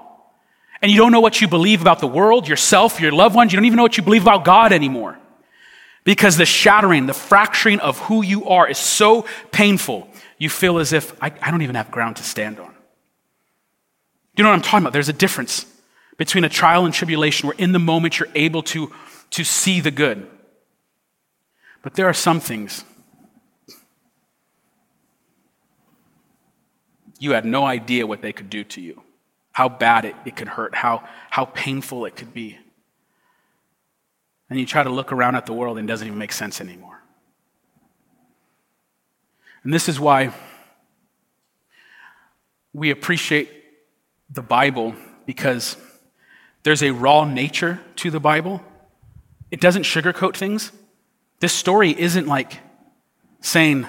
And 0.81 0.91
you 0.91 0.99
don't 0.99 1.13
know 1.13 1.21
what 1.21 1.41
you 1.41 1.49
believe 1.49 1.81
about 1.81 2.01
the 2.01 2.09
world, 2.09 2.49
yourself, 2.49 3.01
your 3.01 3.13
loved 3.13 3.37
ones. 3.37 3.53
You 3.53 3.57
don't 3.57 3.67
even 3.67 3.77
know 3.77 3.85
what 3.85 3.97
you 3.97 4.03
believe 4.03 4.23
about 4.23 4.45
God 4.45 4.73
anymore. 4.73 5.19
Because 6.05 6.37
the 6.37 6.45
shattering, 6.45 7.07
the 7.07 7.15
fracturing 7.15 7.79
of 7.79 7.99
who 8.01 8.23
you 8.23 8.49
are 8.49 8.69
is 8.69 8.79
so 8.79 9.25
painful, 9.53 10.09
you 10.39 10.51
feel 10.51 10.79
as 10.79 10.93
if 10.93 11.15
I, 11.23 11.33
I 11.41 11.53
don't 11.53 11.63
even 11.63 11.77
have 11.77 11.93
ground 11.93 12.17
to 12.17 12.25
stand 12.25 12.59
on. 12.59 12.72
Do 14.35 14.41
you 14.41 14.45
know 14.45 14.51
what 14.51 14.57
I'm 14.57 14.63
talking 14.63 14.85
about? 14.85 14.93
There's 14.93 15.09
a 15.09 15.15
difference 15.15 15.67
between 16.17 16.45
a 16.45 16.49
trial 16.49 16.85
and 16.85 16.95
tribulation 16.95 17.49
where 17.49 17.57
in 17.59 17.73
the 17.73 17.79
moment 17.79 18.19
you're 18.19 18.29
able 18.35 18.63
to, 18.65 18.93
to 19.31 19.45
see 19.45 19.81
the 19.81 19.91
good. 19.91 20.27
But 21.83 21.95
there 21.95 22.07
are 22.07 22.15
some 22.15 22.41
things 22.41 22.85
you 27.19 27.33
had 27.33 27.45
no 27.45 27.65
idea 27.65 28.07
what 28.07 28.21
they 28.21 28.33
could 28.33 28.51
do 28.51 28.65
to 28.65 28.81
you, 28.81 29.03
how 29.53 29.69
bad 29.69 30.05
it, 30.05 30.17
it 30.25 30.37
could 30.37 30.49
hurt, 30.49 30.75
how, 30.75 31.07
how 31.31 31.45
painful 31.45 32.05
it 32.05 32.17
could 32.17 32.35
be 32.35 32.59
and 34.53 34.61
you 34.61 34.67
try 34.67 34.83
to 34.83 34.91
look 34.91 35.13
around 35.13 35.35
at 35.35 35.47
the 35.47 35.55
world 35.55 35.79
and 35.79 35.89
it 35.89 35.91
doesn't 35.91 36.07
even 36.07 36.19
make 36.19 36.31
sense 36.31 36.61
anymore. 36.61 37.03
And 39.65 39.73
this 39.73 39.89
is 39.89 39.99
why 39.99 40.35
we 42.75 42.91
appreciate 42.91 43.49
the 44.33 44.43
Bible 44.43 44.95
because 45.27 45.77
there's 46.63 46.83
a 46.83 46.91
raw 46.91 47.25
nature 47.25 47.81
to 47.97 48.11
the 48.11 48.21
Bible. 48.21 48.63
It 49.51 49.61
doesn't 49.61 49.83
sugarcoat 49.83 50.37
things. 50.37 50.73
This 51.41 51.53
story 51.53 51.99
isn't 51.99 52.27
like 52.27 52.59
saying, 53.41 53.87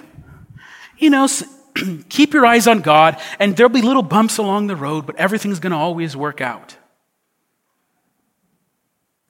you 0.97 1.09
know, 1.09 1.27
keep 2.09 2.33
your 2.33 2.45
eyes 2.45 2.67
on 2.67 2.81
God, 2.81 3.19
and 3.39 3.55
there'll 3.55 3.69
be 3.69 3.81
little 3.81 4.03
bumps 4.03 4.37
along 4.37 4.67
the 4.67 4.75
road, 4.75 5.05
but 5.05 5.15
everything's 5.17 5.59
going 5.59 5.71
to 5.71 5.77
always 5.77 6.15
work 6.15 6.41
out. 6.41 6.77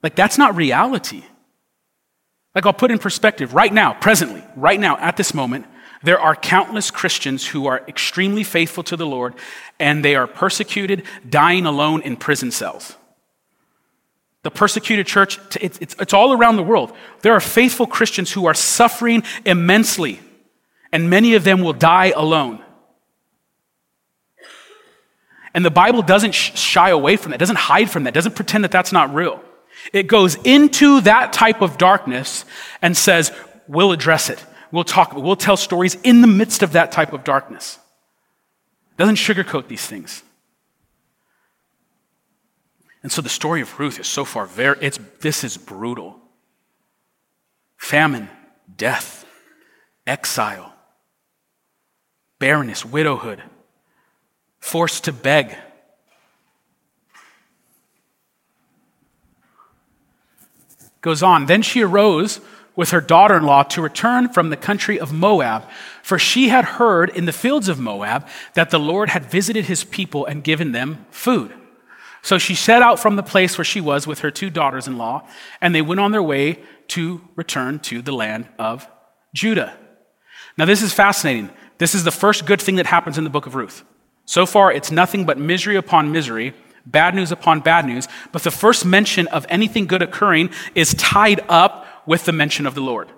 Like, 0.02 0.16
that's 0.16 0.38
not 0.38 0.56
reality. 0.56 1.24
Like, 2.56 2.66
I'll 2.66 2.74
put 2.74 2.92
in 2.92 3.00
perspective 3.00 3.54
right 3.54 3.74
now, 3.74 3.94
presently, 3.94 4.44
right 4.56 4.80
now, 4.80 4.98
at 4.98 5.18
this 5.18 5.34
moment, 5.34 5.66
there 6.04 6.20
are 6.20 6.36
countless 6.36 6.92
Christians 6.92 7.48
who 7.48 7.66
are 7.68 7.82
extremely 7.88 8.44
faithful 8.44 8.84
to 8.84 8.98
the 8.98 9.06
Lord, 9.06 9.34
and 9.80 10.04
they 10.04 10.16
are 10.16 10.28
persecuted, 10.28 11.04
dying 11.28 11.66
alone 11.66 12.02
in 12.02 12.18
prison 12.18 12.52
cells. 12.52 12.96
The 14.44 14.52
persecuted 14.52 15.08
church, 15.08 15.40
it's, 15.62 15.80
it's, 15.80 15.96
it's 16.00 16.14
all 16.14 16.34
around 16.34 16.58
the 16.58 16.64
world. 16.64 16.92
There 17.22 17.34
are 17.34 17.40
faithful 17.40 17.88
Christians 17.88 18.32
who 18.32 18.46
are 18.46 18.54
suffering 18.54 19.24
immensely, 19.46 20.20
and 20.92 21.10
many 21.10 21.36
of 21.36 21.46
them 21.46 21.62
will 21.62 21.74
die 21.74 22.12
alone. 22.14 22.62
And 25.54 25.64
the 25.64 25.72
Bible 25.72 26.02
doesn't 26.02 26.34
shy 26.34 26.90
away 26.90 27.16
from 27.16 27.32
that, 27.32 27.40
doesn't 27.40 27.56
hide 27.56 27.90
from 27.90 28.04
that, 28.04 28.14
doesn't 28.14 28.36
pretend 28.36 28.66
that 28.66 28.72
that's 28.72 28.92
not 28.92 29.14
real. 29.14 29.42
It 29.94 30.08
goes 30.08 30.36
into 30.44 31.02
that 31.02 31.32
type 31.32 31.62
of 31.62 31.78
darkness 31.78 32.44
and 32.82 32.98
says, 32.98 33.32
we'll 33.68 33.92
address 33.92 34.30
it. 34.30 34.44
We'll 34.74 34.84
talk, 34.84 35.14
we'll 35.14 35.36
tell 35.36 35.56
stories 35.56 35.98
in 36.02 36.22
the 36.22 36.28
midst 36.28 36.64
of 36.64 36.72
that 36.72 36.92
type 36.92 37.14
of 37.14 37.24
darkness. 37.24 37.78
Doesn't 38.98 39.18
sugarcoat 39.18 39.68
these 39.68 39.86
things. 39.86 40.24
And 43.04 43.12
so 43.12 43.22
the 43.22 43.30
story 43.30 43.62
of 43.62 43.80
Ruth 43.80 44.00
is 44.00 44.08
so 44.08 44.26
far 44.26 44.48
very, 44.48 44.80
it's, 44.82 44.98
this 45.22 45.44
is 45.44 45.58
brutal. 45.58 46.20
Famine, 47.78 48.28
death, 48.76 49.28
exile, 50.08 50.74
barrenness, 52.40 52.84
widowhood, 52.84 53.44
forced 54.60 55.04
to 55.04 55.12
beg. 55.14 55.56
Goes 61.02 61.22
on. 61.22 61.46
Then 61.46 61.62
she 61.62 61.84
arose 61.84 62.40
with 62.76 62.92
her 62.92 63.02
daughter 63.02 63.38
in 63.38 63.44
law 63.44 63.64
to 63.64 63.82
return 63.82 64.30
from 64.30 64.50
the 64.50 64.58
country 64.58 65.00
of 65.00 65.14
Moab, 65.14 65.64
for 66.02 66.18
she 66.18 66.50
had 66.50 66.66
heard 66.66 67.10
in 67.10 67.26
the 67.26 67.32
fields 67.32 67.70
of 67.70 67.80
Moab 67.80 68.28
that 68.54 68.72
the 68.72 68.80
Lord 68.80 69.10
had 69.10 69.26
visited 69.26 69.66
his 69.66 69.84
people 69.84 70.26
and 70.26 70.44
given 70.44 70.72
them 70.72 71.06
food. 71.12 71.54
So 72.22 72.38
she 72.38 72.56
set 72.56 72.82
out 72.82 73.00
from 73.00 73.16
the 73.16 73.24
place 73.24 73.58
where 73.58 73.66
she 73.66 73.82
was 73.82 74.08
with 74.08 74.20
her 74.20 74.32
two 74.32 74.50
daughters 74.50 74.88
in 74.88 74.98
law, 74.98 75.28
and 75.62 75.76
they 75.76 75.82
went 75.82 76.00
on 76.00 76.12
their 76.12 76.24
way 76.24 76.60
to 76.90 77.22
return 77.36 77.80
to 77.80 78.02
the 78.02 78.14
land 78.14 78.48
of 78.58 78.88
Judah. 79.34 79.78
Now, 80.58 80.66
this 80.66 80.82
is 80.82 80.94
fascinating. 80.94 81.50
This 81.80 81.94
is 81.94 82.04
the 82.04 82.12
first 82.12 82.46
good 82.46 82.62
thing 82.62 82.76
that 82.76 82.86
happens 82.86 83.18
in 83.18 83.24
the 83.24 83.30
book 83.30 83.46
of 83.46 83.56
Ruth. 83.56 83.84
So 84.26 84.46
far, 84.46 84.72
it's 84.72 84.92
nothing 84.92 85.26
but 85.26 85.38
misery 85.38 85.76
upon 85.76 86.12
misery, 86.12 86.54
bad 86.86 87.14
news 87.14 87.32
upon 87.32 87.60
bad 87.60 87.86
news, 87.86 88.08
but 88.32 88.44
the 88.44 88.52
first 88.52 88.86
mention 88.86 89.28
of 89.28 89.46
anything 89.50 89.86
good 89.86 90.02
occurring 90.02 90.50
is 90.76 90.94
tied 90.94 91.42
up 91.50 91.86
with 92.06 92.26
the 92.26 92.32
mention 92.32 92.66
of 92.66 92.76
the 92.76 92.82
Lord. 92.82 93.10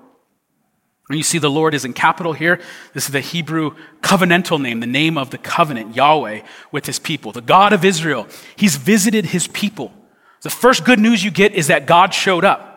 And 1.07 1.17
you 1.17 1.23
see 1.23 1.37
the 1.37 1.49
Lord 1.49 1.75
is 1.75 1.85
in 1.85 1.93
capital 1.93 2.33
here. 2.33 2.59
This 2.93 3.05
is 3.05 3.11
the 3.11 3.21
Hebrew 3.21 3.75
covenantal 4.01 4.59
name, 4.59 4.79
the 4.79 4.87
name 4.87 5.17
of 5.17 5.29
the 5.29 5.37
covenant, 5.37 5.95
Yahweh, 5.95 6.41
with 6.71 6.87
his 6.87 6.97
people, 6.97 7.31
the 7.31 7.41
God 7.41 7.73
of 7.73 7.85
Israel. 7.85 8.27
He's 8.55 8.75
visited 8.75 9.27
his 9.27 9.47
people. 9.47 9.93
The 10.41 10.49
first 10.49 10.83
good 10.83 10.99
news 10.99 11.23
you 11.23 11.31
get 11.31 11.53
is 11.53 11.67
that 11.67 11.85
God 11.85 12.13
showed 12.13 12.43
up. 12.43 12.71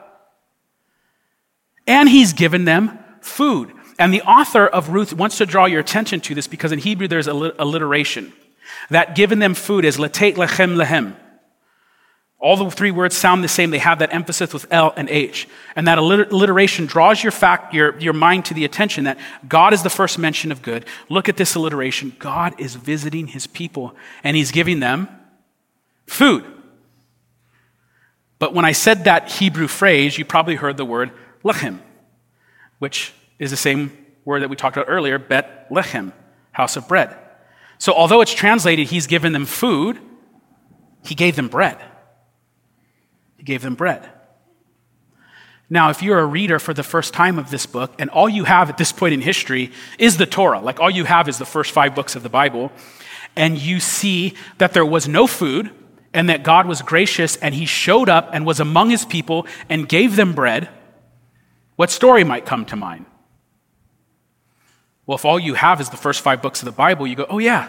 And 1.87 2.09
he's 2.09 2.35
given 2.35 2.66
them 2.66 2.99
food. 3.23 3.73
And 3.99 4.12
the 4.12 4.23
author 4.23 4.66
of 4.66 4.90
Ruth 4.90 5.14
wants 5.14 5.38
to 5.38 5.47
draw 5.47 5.64
your 5.64 5.81
attention 5.81 6.21
to 6.21 6.35
this 6.35 6.47
because 6.47 6.71
in 6.71 6.79
Hebrew 6.79 7.09
there's 7.09 7.27
alliteration. 7.27 8.33
That 8.90 9.16
given 9.16 9.38
them 9.38 9.55
food 9.55 9.87
is 9.87 9.97
letate 9.97 10.35
lechem 10.35 10.77
lehem. 10.77 11.16
All 12.40 12.57
the 12.57 12.70
three 12.70 12.92
words 12.92 13.16
sound 13.16 13.42
the 13.42 13.48
same. 13.48 13.70
They 13.70 13.79
have 13.79 13.98
that 13.98 14.14
emphasis 14.14 14.53
with 14.53 14.66
L 14.70 14.92
and 14.96 15.11
H. 15.11 15.48
And 15.74 15.88
that 15.88 15.98
alliteration 15.98 16.87
draws 16.87 17.20
your, 17.22 17.33
fact, 17.33 17.74
your, 17.74 17.98
your 17.98 18.12
mind 18.12 18.44
to 18.46 18.55
the 18.55 18.64
attention 18.64 19.05
that 19.05 19.18
God 19.48 19.72
is 19.72 19.83
the 19.83 19.90
first 19.90 20.18
mention 20.18 20.53
of 20.53 20.62
good. 20.62 20.87
Look 21.09 21.29
at 21.29 21.37
this 21.37 21.57
alliteration. 21.57 22.14
God 22.20 22.55
is 22.61 22.77
visiting 22.77 23.27
his 23.27 23.48
people 23.48 23.94
and 24.22 24.37
he's 24.37 24.53
giving 24.53 24.79
them 24.79 25.09
food. 26.07 26.44
But 28.38 28.55
when 28.55 28.64
I 28.64 28.70
said 28.70 29.05
that 29.05 29.33
Hebrew 29.33 29.66
phrase, 29.66 30.16
you 30.16 30.24
probably 30.24 30.55
heard 30.55 30.77
the 30.77 30.85
word 30.85 31.11
lechem, 31.44 31.81
which 32.79 33.12
is 33.40 33.51
the 33.51 33.57
same 33.57 34.07
word 34.24 34.42
that 34.42 34.48
we 34.48 34.55
talked 34.55 34.77
about 34.77 34.88
earlier, 34.88 35.18
bet 35.18 35.68
lechem, 35.70 36.12
house 36.53 36.77
of 36.77 36.87
bread. 36.87 37.16
So 37.79 37.92
although 37.92 38.20
it's 38.20 38.33
translated, 38.33 38.88
he's 38.88 39.09
given 39.09 39.33
them 39.33 39.44
food, 39.44 39.98
he 41.05 41.16
gave 41.16 41.35
them 41.35 41.48
bread. 41.48 41.79
He 43.38 43.44
gave 43.44 43.62
them 43.62 43.74
bread. 43.74 44.07
Now, 45.70 45.90
if 45.90 46.03
you're 46.03 46.18
a 46.18 46.27
reader 46.27 46.59
for 46.59 46.74
the 46.74 46.83
first 46.83 47.14
time 47.14 47.38
of 47.38 47.51
this 47.51 47.66
book, 47.66 47.94
and 47.98 48.11
all 48.11 48.29
you 48.29 48.44
have 48.44 48.68
at 48.68 48.79
this 48.79 48.92
point 48.92 49.14
in 49.14 49.20
history 49.20 49.70
is 49.98 50.16
the 50.16 50.27
Torah, 50.27 50.61
like 50.61 50.81
all 50.81 50.90
you 50.90 51.05
have 51.05 51.29
is 51.29 51.38
the 51.38 51.46
first 51.46 51.72
five 51.72 51.94
books 51.94 52.16
of 52.16 52.22
the 52.22 52.29
Bible, 52.29 52.72
and 53.37 53.59
you 53.59 53.81
see 53.81 54.35
that 54.59 54.72
there 54.72 54.87
was 54.87 55.09
no 55.09 55.27
food, 55.27 55.70
and 56.14 56.31
that 56.31 56.42
God 56.42 56.66
was 56.66 56.81
gracious, 56.81 57.37
and 57.37 57.55
He 57.55 57.66
showed 57.66 58.09
up 58.09 58.31
and 58.33 58.46
was 58.46 58.61
among 58.61 58.90
His 58.90 59.05
people 59.05 59.46
and 59.68 59.88
gave 59.88 60.16
them 60.16 60.33
bread, 60.33 60.68
what 61.77 61.90
story 61.90 62.24
might 62.24 62.46
come 62.46 62.64
to 62.66 62.77
mind? 62.77 63.07
Well, 65.07 65.16
if 65.16 65.24
all 65.24 65.38
you 65.38 65.55
have 65.55 65.81
is 65.81 65.90
the 65.90 65.96
first 65.96 66.22
five 66.22 66.42
books 66.42 66.61
of 66.61 66.66
the 66.66 66.72
Bible, 66.72 67.07
you 67.07 67.14
go, 67.14 67.27
oh, 67.29 67.38
yeah, 67.38 67.68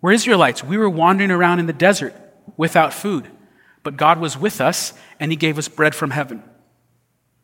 we're 0.00 0.12
Israelites. 0.12 0.62
We 0.62 0.76
were 0.76 0.88
wandering 0.88 1.30
around 1.30 1.58
in 1.58 1.66
the 1.66 1.72
desert 1.72 2.14
without 2.56 2.94
food. 2.94 3.26
But 3.82 3.96
God 3.96 4.20
was 4.20 4.36
with 4.36 4.60
us 4.60 4.92
and 5.18 5.30
He 5.30 5.36
gave 5.36 5.58
us 5.58 5.68
bread 5.68 5.94
from 5.94 6.10
heaven. 6.10 6.42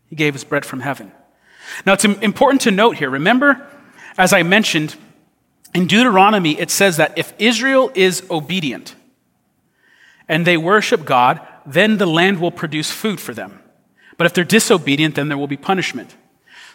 He 0.08 0.16
gave 0.16 0.34
us 0.34 0.44
bread 0.44 0.64
from 0.64 0.80
heaven. 0.80 1.12
Now, 1.84 1.94
it's 1.94 2.04
important 2.04 2.62
to 2.62 2.70
note 2.70 2.96
here. 2.96 3.10
Remember, 3.10 3.66
as 4.16 4.32
I 4.32 4.42
mentioned, 4.42 4.96
in 5.74 5.86
Deuteronomy, 5.86 6.58
it 6.58 6.70
says 6.70 6.96
that 6.96 7.18
if 7.18 7.34
Israel 7.38 7.90
is 7.94 8.24
obedient 8.30 8.94
and 10.28 10.46
they 10.46 10.56
worship 10.56 11.04
God, 11.04 11.40
then 11.66 11.98
the 11.98 12.06
land 12.06 12.40
will 12.40 12.50
produce 12.50 12.90
food 12.90 13.20
for 13.20 13.34
them. 13.34 13.60
But 14.16 14.26
if 14.26 14.32
they're 14.32 14.44
disobedient, 14.44 15.16
then 15.16 15.28
there 15.28 15.36
will 15.36 15.48
be 15.48 15.56
punishment. 15.56 16.14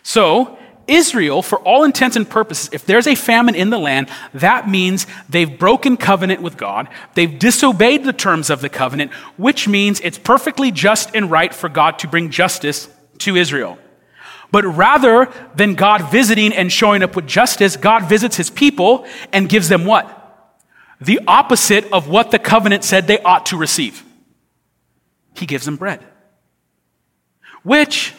So, 0.04 0.58
Israel, 0.91 1.41
for 1.41 1.60
all 1.60 1.84
intents 1.84 2.15
and 2.15 2.30
purposes, 2.30 2.69
if 2.73 2.86
there's 2.86 3.08
a 3.08 3.15
famine 3.15 3.56
in 3.56 3.69
the 3.69 3.80
land, 3.80 4.10
that 4.34 4.69
means 4.69 5.08
they've 5.30 5.58
broken 5.58 5.97
covenant 5.97 6.41
with 6.41 6.58
God. 6.58 6.89
They've 7.15 7.39
disobeyed 7.39 8.04
the 8.04 8.13
terms 8.13 8.49
of 8.49 8.62
the 8.62 8.69
covenant, 8.69 9.12
which 9.38 9.67
means 9.67 9.99
it's 10.01 10.17
perfectly 10.17 10.71
just 10.71 11.15
and 11.15 11.32
right 11.32 11.54
for 11.54 11.69
God 11.69 11.99
to 11.99 12.08
bring 12.08 12.30
justice 12.30 12.89
to 13.19 13.36
Israel. 13.36 13.77
But 14.51 14.65
rather 14.65 15.32
than 15.56 15.75
God 15.75 16.12
visiting 16.12 16.51
and 16.54 16.71
showing 16.71 17.04
up 17.04 17.15
with 17.15 17.25
justice, 17.25 17.77
God 17.77 18.10
visits 18.10 18.36
his 18.36 18.49
people 18.49 19.08
and 19.32 19.47
gives 19.47 19.69
them 19.69 19.86
what? 19.86 20.17
The 20.99 21.21
opposite 21.25 21.91
of 21.93 22.10
what 22.10 22.32
the 22.32 22.39
covenant 22.39 22.84
said 22.84 23.08
they 23.08 23.19
ought 23.19 23.47
to 23.47 23.58
receive. 23.58 24.04
He 25.36 25.45
gives 25.45 25.65
them 25.65 25.77
bread. 25.77 26.06
Which 27.63 28.13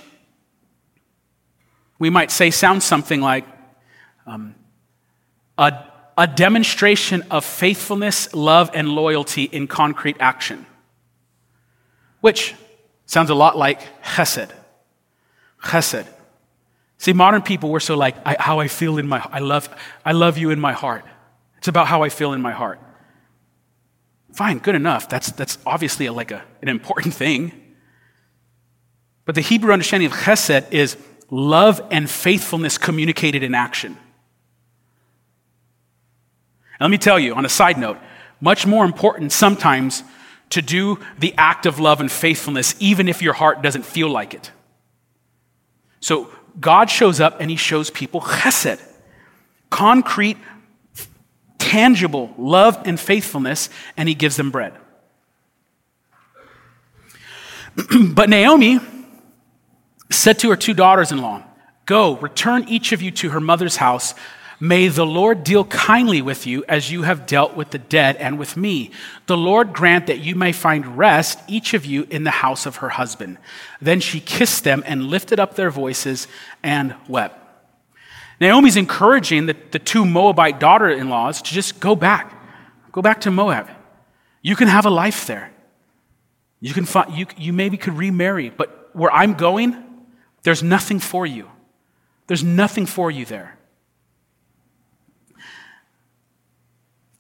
we 2.03 2.11
might 2.11 2.33
say 2.33 2.51
sounds 2.51 2.85
something 2.85 3.21
like 3.21 3.47
um, 4.27 4.57
a, 5.57 5.73
a 6.19 6.27
demonstration 6.27 7.23
of 7.31 7.45
faithfulness, 7.45 8.35
love, 8.35 8.73
and 8.75 8.89
loyalty 8.89 9.45
in 9.45 9.69
concrete 9.69 10.17
action, 10.19 10.67
which 12.21 12.57
sounds 13.07 13.31
a 13.31 13.37
lot 13.37 13.57
like 13.57 14.03
chesed. 14.03 14.51
Chesed. 15.63 16.09
See, 16.99 17.13
modern 17.13 17.41
people, 17.41 17.71
we're 17.71 17.79
so 17.79 17.97
like, 17.97 18.17
I, 18.27 18.35
how 18.37 18.59
I 18.59 18.67
feel 18.67 18.99
in 18.99 19.07
my, 19.07 19.25
I 19.31 19.39
love, 19.39 19.69
I 20.05 20.11
love 20.11 20.37
you 20.39 20.51
in 20.51 20.59
my 20.59 20.73
heart. 20.73 21.05
It's 21.59 21.69
about 21.69 21.87
how 21.87 22.03
I 22.03 22.09
feel 22.09 22.33
in 22.33 22.43
my 22.43 22.51
heart. 22.51 22.81
Fine, 24.33 24.59
good 24.59 24.75
enough. 24.75 25.09
That's, 25.09 25.31
that's 25.31 25.57
obviously 25.65 26.07
a, 26.07 26.13
like 26.13 26.33
a, 26.33 26.43
an 26.63 26.69
important 26.69 27.15
thing. 27.15 27.53
But 29.25 29.37
the 29.37 29.41
Hebrew 29.41 29.73
understanding 29.73 30.11
of 30.11 30.15
chesed 30.15 30.73
is 30.73 30.97
love 31.33 31.81
and 31.91 32.09
faithfulness 32.11 32.77
communicated 32.77 33.43
in 33.43 33.55
action. 33.55 33.97
let 36.79 36.91
me 36.91 36.99
tell 36.99 37.19
you, 37.19 37.35
on 37.35 37.47
a 37.47 37.49
side 37.49 37.79
note, 37.79 37.97
much 38.41 38.67
more 38.67 38.85
important 38.85 39.33
sometimes 39.33 40.03
to 40.51 40.61
do 40.61 40.99
the 41.19 41.33
act 41.39 41.65
of 41.65 41.79
love 41.79 42.01
and 42.01 42.13
faithfulness, 42.13 42.75
even 42.81 43.09
if 43.09 43.23
your 43.23 43.33
heart 43.33 43.63
doesn't 43.63 43.85
feel 43.85 44.11
like 44.11 44.35
it. 44.35 44.51
So 46.01 46.29
God 46.61 46.91
shows 46.91 47.19
up 47.21 47.41
and 47.41 47.51
he 47.51 47.57
shows 47.57 47.89
people 47.89 48.21
chesed. 48.21 48.83
concrete, 49.71 50.37
tangible 51.59 52.35
love 52.37 52.83
and 52.85 53.01
faithfulness, 53.01 53.71
and 53.97 54.07
he 54.07 54.15
gives 54.15 54.37
them 54.37 54.51
bread. 54.51 54.75
but 58.13 58.29
Naomi 58.29 58.81
said 60.13 60.39
to 60.41 60.51
her 60.51 60.57
two 60.57 60.75
daughters 60.75 61.13
in 61.13 61.19
law, 61.19 61.43
Go, 61.87 62.17
return 62.17 62.69
each 62.69 62.93
of 62.93 63.03
you 63.03 63.11
to 63.13 63.31
her 63.31 63.41
mother's 63.41 63.77
house. 63.77 64.15
May 64.61 64.87
the 64.87 65.05
Lord 65.05 65.43
deal 65.43 65.65
kindly 65.65 66.23
with 66.23 66.47
you 66.47 66.65
as 66.69 66.93
you 66.93 67.03
have 67.03 67.27
dealt 67.27 67.57
with 67.57 67.71
the 67.71 67.79
dead 67.79 68.15
and 68.17 68.39
with 68.39 68.57
me. 68.57 68.93
The 69.27 69.37
Lord 69.37 69.73
grant 69.73 70.07
that 70.07 70.21
you 70.21 70.37
may 70.37 70.53
find 70.53 70.97
rest, 70.97 71.41
each 71.49 71.75
of 71.75 71.85
you, 71.85 72.07
in 72.11 72.23
the 72.23 72.31
house 72.31 72.65
of 72.65 72.77
her 72.77 72.91
husband. 72.91 73.39
Then 73.81 73.99
she 73.99 74.21
kissed 74.21 74.63
them 74.63 74.85
and 74.87 75.09
lifted 75.09 75.41
up 75.41 75.57
their 75.57 75.71
voices 75.71 76.29
and 76.63 76.95
wept. 77.09 77.39
Naomi's 78.41 78.77
encouraging 78.77 79.47
the, 79.47 79.57
the 79.73 79.81
two 79.81 80.05
Moabite 80.05 80.61
daughter 80.61 80.89
in 80.89 81.09
laws 81.09 81.43
to 81.43 81.53
just 81.53 81.81
go 81.81 81.97
back. 81.97 82.33
Go 82.93 83.03
back 83.03 83.23
to 83.23 83.33
Moab. 83.33 83.69
You 84.43 84.55
can 84.55 84.69
have 84.69 84.87
a 84.87 84.91
life 84.91 85.27
there. 85.27 85.53
You, 86.61 86.73
can 86.73 86.85
find, 86.85 87.13
you, 87.13 87.27
you 87.37 87.53
maybe 87.53 87.77
could 87.77 87.95
remarry, 87.95 88.51
but 88.51 88.91
where 88.93 89.11
I'm 89.11 89.35
going, 89.35 89.92
there's 90.43 90.63
nothing 90.63 90.99
for 90.99 91.27
you. 91.27 91.49
There's 92.27 92.45
nothing 92.45 92.87
for 92.87 93.11
you 93.11 93.25
there. 93.25 93.59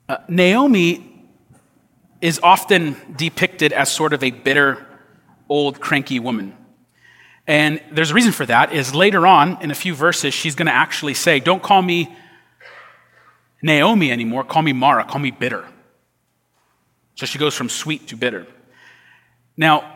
Uh, 0.09 0.19
Naomi 0.29 1.29
is 2.21 2.41
often 2.43 2.97
depicted 3.17 3.73
as 3.73 3.91
sort 3.91 4.13
of 4.13 4.23
a 4.23 4.31
bitter, 4.31 4.87
old, 5.49 5.81
cranky 5.81 6.19
woman. 6.19 6.57
And 7.47 7.83
there's 7.91 8.13
a 8.13 8.15
reason 8.15 8.33
for 8.33 8.47
that 8.47 8.73
is 8.73 8.95
later 8.95 9.27
on 9.27 9.61
in 9.63 9.71
a 9.71 9.75
few 9.75 9.95
verses 9.95 10.33
she's 10.33 10.55
going 10.55 10.67
to 10.67 10.73
actually 10.73 11.15
say, 11.15 11.41
"Don't 11.41 11.63
call 11.63 11.83
me 11.83 12.15
Naomi 13.61 14.13
anymore, 14.13 14.45
call 14.45 14.63
me 14.63 14.73
Mara, 14.73 15.05
call 15.05 15.21
me 15.21 15.33
bitter." 15.33 15.67
So 17.17 17.27
she 17.27 17.39
goes 17.39 17.55
from 17.55 17.69
sweet 17.69 18.09
to 18.09 18.17
bitter. 18.17 18.47
Now, 19.57 19.92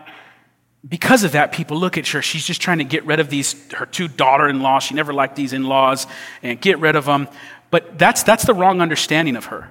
because 0.88 1.24
of 1.24 1.32
that, 1.32 1.52
people 1.52 1.78
look 1.78 1.98
at 1.98 2.06
her. 2.08 2.22
She's 2.22 2.44
just 2.44 2.60
trying 2.60 2.78
to 2.78 2.84
get 2.84 3.04
rid 3.04 3.18
of 3.18 3.30
these 3.30 3.54
her 3.72 3.86
two 3.86 4.08
daughter-in-laws. 4.08 4.84
She 4.84 4.94
never 4.94 5.12
liked 5.12 5.34
these 5.36 5.52
in-laws 5.52 6.06
and 6.42 6.60
get 6.60 6.78
rid 6.78 6.96
of 6.96 7.06
them. 7.06 7.28
But 7.70 7.98
that's 7.98 8.22
that's 8.22 8.44
the 8.44 8.54
wrong 8.54 8.80
understanding 8.80 9.36
of 9.36 9.46
her. 9.46 9.70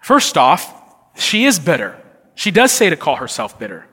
First 0.00 0.36
off, 0.36 0.74
she 1.16 1.44
is 1.44 1.58
bitter. 1.58 1.96
She 2.34 2.50
does 2.50 2.72
say 2.72 2.90
to 2.90 2.96
call 2.96 3.16
herself 3.16 3.58
bitter. 3.58 3.86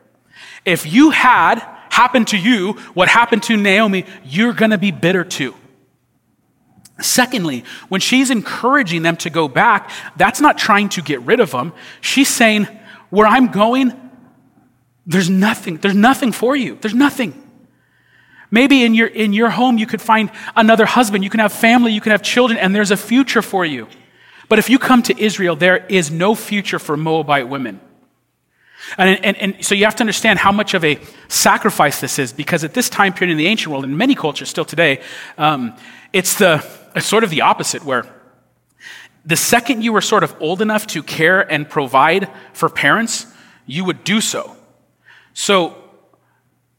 If 0.65 0.91
you 0.91 1.11
had 1.11 1.59
happened 1.89 2.29
to 2.29 2.37
you 2.37 2.73
what 2.93 3.09
happened 3.09 3.43
to 3.43 3.57
Naomi, 3.57 4.05
you're 4.23 4.53
going 4.53 4.71
to 4.71 4.77
be 4.77 4.91
bitter 4.91 5.23
too. 5.23 5.53
Secondly, 7.01 7.63
when 7.89 8.01
she's 8.01 8.29
encouraging 8.29 9.03
them 9.03 9.17
to 9.17 9.29
go 9.29 9.47
back, 9.47 9.91
that's 10.17 10.41
not 10.41 10.57
trying 10.57 10.89
to 10.89 11.01
get 11.01 11.21
rid 11.21 11.39
of 11.39 11.51
them. 11.51 11.73
She's 12.01 12.27
saying, 12.27 12.67
Where 13.09 13.27
I'm 13.27 13.47
going, 13.47 14.08
there's 15.09 15.29
nothing. 15.29 15.77
There's 15.77 15.95
nothing 15.95 16.31
for 16.31 16.55
you. 16.55 16.77
There's 16.79 16.93
nothing. 16.93 17.33
Maybe 18.51 18.83
in 18.83 18.93
your, 18.93 19.07
in 19.07 19.33
your 19.33 19.49
home, 19.49 19.79
you 19.79 19.87
could 19.87 20.01
find 20.01 20.29
another 20.55 20.85
husband. 20.85 21.23
You 21.23 21.31
can 21.31 21.39
have 21.39 21.51
family. 21.51 21.91
You 21.93 21.99
can 21.99 22.11
have 22.11 22.21
children, 22.21 22.59
and 22.59 22.75
there's 22.75 22.91
a 22.91 22.97
future 22.97 23.41
for 23.41 23.65
you. 23.65 23.87
But 24.49 24.59
if 24.59 24.69
you 24.69 24.77
come 24.77 25.01
to 25.03 25.19
Israel, 25.19 25.55
there 25.55 25.83
is 25.87 26.11
no 26.11 26.35
future 26.35 26.77
for 26.77 26.95
Moabite 26.95 27.49
women. 27.49 27.79
And, 28.99 29.25
and, 29.25 29.37
and, 29.37 29.65
so 29.65 29.73
you 29.73 29.85
have 29.85 29.95
to 29.95 30.03
understand 30.03 30.37
how 30.37 30.51
much 30.51 30.75
of 30.75 30.85
a 30.85 30.99
sacrifice 31.27 31.99
this 31.99 32.19
is, 32.19 32.31
because 32.31 32.63
at 32.63 32.75
this 32.75 32.87
time 32.87 33.13
period 33.13 33.31
in 33.31 33.37
the 33.39 33.47
ancient 33.47 33.71
world, 33.71 33.85
in 33.85 33.97
many 33.97 34.13
cultures 34.13 34.49
still 34.49 34.65
today, 34.65 35.01
um, 35.39 35.75
it's, 36.13 36.35
the, 36.35 36.63
it's 36.95 37.07
sort 37.07 37.23
of 37.23 37.31
the 37.31 37.41
opposite, 37.41 37.83
where 37.83 38.05
the 39.25 39.35
second 39.35 39.83
you 39.83 39.91
were 39.91 40.01
sort 40.01 40.23
of 40.23 40.35
old 40.39 40.61
enough 40.61 40.85
to 40.87 41.01
care 41.01 41.41
and 41.41 41.67
provide 41.67 42.29
for 42.53 42.69
parents, 42.69 43.25
you 43.65 43.83
would 43.85 44.03
do 44.03 44.21
so. 44.21 44.55
So 45.39 45.73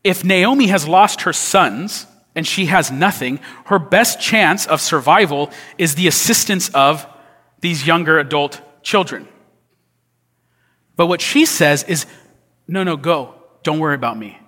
if 0.04 0.22
Naomi 0.22 0.66
has 0.66 0.86
lost 0.86 1.22
her 1.22 1.32
sons 1.32 2.06
and 2.34 2.46
she 2.46 2.66
has 2.66 2.90
nothing, 2.90 3.40
her 3.64 3.78
best 3.78 4.20
chance 4.20 4.66
of 4.66 4.82
survival 4.82 5.50
is 5.78 5.94
the 5.94 6.06
assistance 6.06 6.68
of 6.74 7.06
these 7.62 7.86
younger 7.86 8.18
adult 8.18 8.60
children. 8.82 9.26
But 10.94 11.06
what 11.06 11.22
she 11.22 11.46
says 11.46 11.84
is, 11.84 12.04
no, 12.68 12.84
no, 12.84 12.98
go. 12.98 13.34
Don't 13.62 13.78
worry 13.78 13.94
about 13.94 14.18
me. 14.18 14.38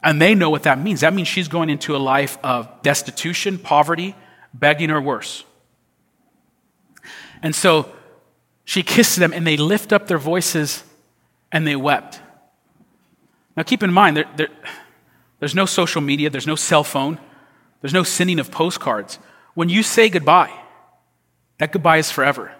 And 0.00 0.22
they 0.22 0.36
know 0.36 0.48
what 0.48 0.62
that 0.62 0.78
means. 0.78 1.00
That 1.00 1.14
means 1.14 1.26
she's 1.26 1.48
going 1.48 1.70
into 1.70 1.96
a 1.96 1.98
life 1.98 2.38
of 2.44 2.68
destitution, 2.82 3.58
poverty, 3.58 4.14
begging, 4.52 4.92
or 4.92 5.00
worse. 5.00 5.42
And 7.42 7.56
so 7.56 7.90
she 8.64 8.84
kissed 8.84 9.16
them, 9.16 9.32
and 9.32 9.44
they 9.44 9.56
lift 9.56 9.92
up 9.92 10.06
their 10.06 10.16
voices 10.16 10.84
and 11.50 11.66
they 11.66 11.74
wept. 11.74 12.20
Now, 13.56 13.62
keep 13.62 13.82
in 13.82 13.92
mind, 13.92 14.16
there, 14.16 14.30
there, 14.36 14.48
there's 15.38 15.54
no 15.54 15.66
social 15.66 16.00
media, 16.00 16.30
there's 16.30 16.46
no 16.46 16.56
cell 16.56 16.84
phone, 16.84 17.18
there's 17.80 17.94
no 17.94 18.02
sending 18.02 18.38
of 18.38 18.50
postcards. 18.50 19.18
When 19.54 19.68
you 19.68 19.82
say 19.82 20.08
goodbye, 20.08 20.52
that 21.58 21.72
goodbye 21.72 21.98
is 21.98 22.10
forever. 22.10 22.52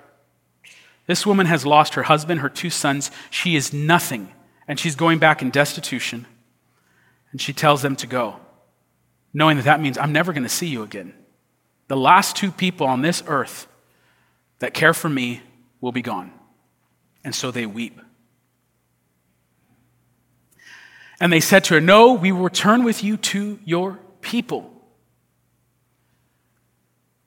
This 1.07 1.27
woman 1.27 1.47
has 1.47 1.67
lost 1.67 1.95
her 1.95 2.05
husband, 2.05 2.41
her 2.41 2.49
two 2.49 2.71
sons. 2.71 3.11
She 3.31 3.57
is 3.57 3.73
nothing, 3.73 4.33
and 4.67 4.79
she's 4.79 4.97
going 4.97 5.19
back 5.19 5.43
in 5.43 5.51
destitution. 5.51 6.27
And 7.33 7.41
she 7.41 7.53
tells 7.53 7.83
them 7.83 7.97
to 7.97 8.07
go, 8.07 8.37
knowing 9.33 9.57
that 9.57 9.65
that 9.65 9.81
means 9.81 9.99
I'm 9.99 10.13
never 10.13 10.33
going 10.33 10.45
to 10.45 10.49
see 10.49 10.69
you 10.69 10.83
again. 10.83 11.13
The 11.89 11.97
last 11.97 12.37
two 12.37 12.51
people 12.51 12.87
on 12.87 13.03
this 13.03 13.23
earth 13.27 13.67
that 14.61 14.73
care 14.73 14.95
for 14.95 15.09
me 15.09 15.43
will 15.81 15.93
be 15.93 16.01
gone. 16.01 16.33
And 17.25 17.35
so 17.35 17.51
they 17.51 17.67
weep. 17.67 18.01
And 21.25 21.33
they 21.33 21.41
said 21.41 21.65
to 21.65 21.75
her, 21.75 21.81
No, 21.81 22.13
we 22.13 22.33
will 22.33 22.43
return 22.43 22.85
with 22.85 23.03
you 23.03 23.17
to 23.17 23.59
your 23.65 23.99
people. 24.21 24.71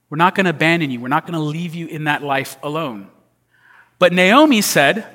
We're 0.07 0.17
not 0.17 0.35
going 0.35 0.43
to 0.43 0.51
abandon 0.51 0.91
you. 0.91 0.99
We're 0.99 1.07
not 1.07 1.23
going 1.25 1.33
to 1.33 1.39
leave 1.39 1.73
you 1.73 1.87
in 1.87 2.03
that 2.03 2.21
life 2.21 2.57
alone. 2.61 3.07
But 3.97 4.13
Naomi 4.13 4.61
said, 4.61 5.07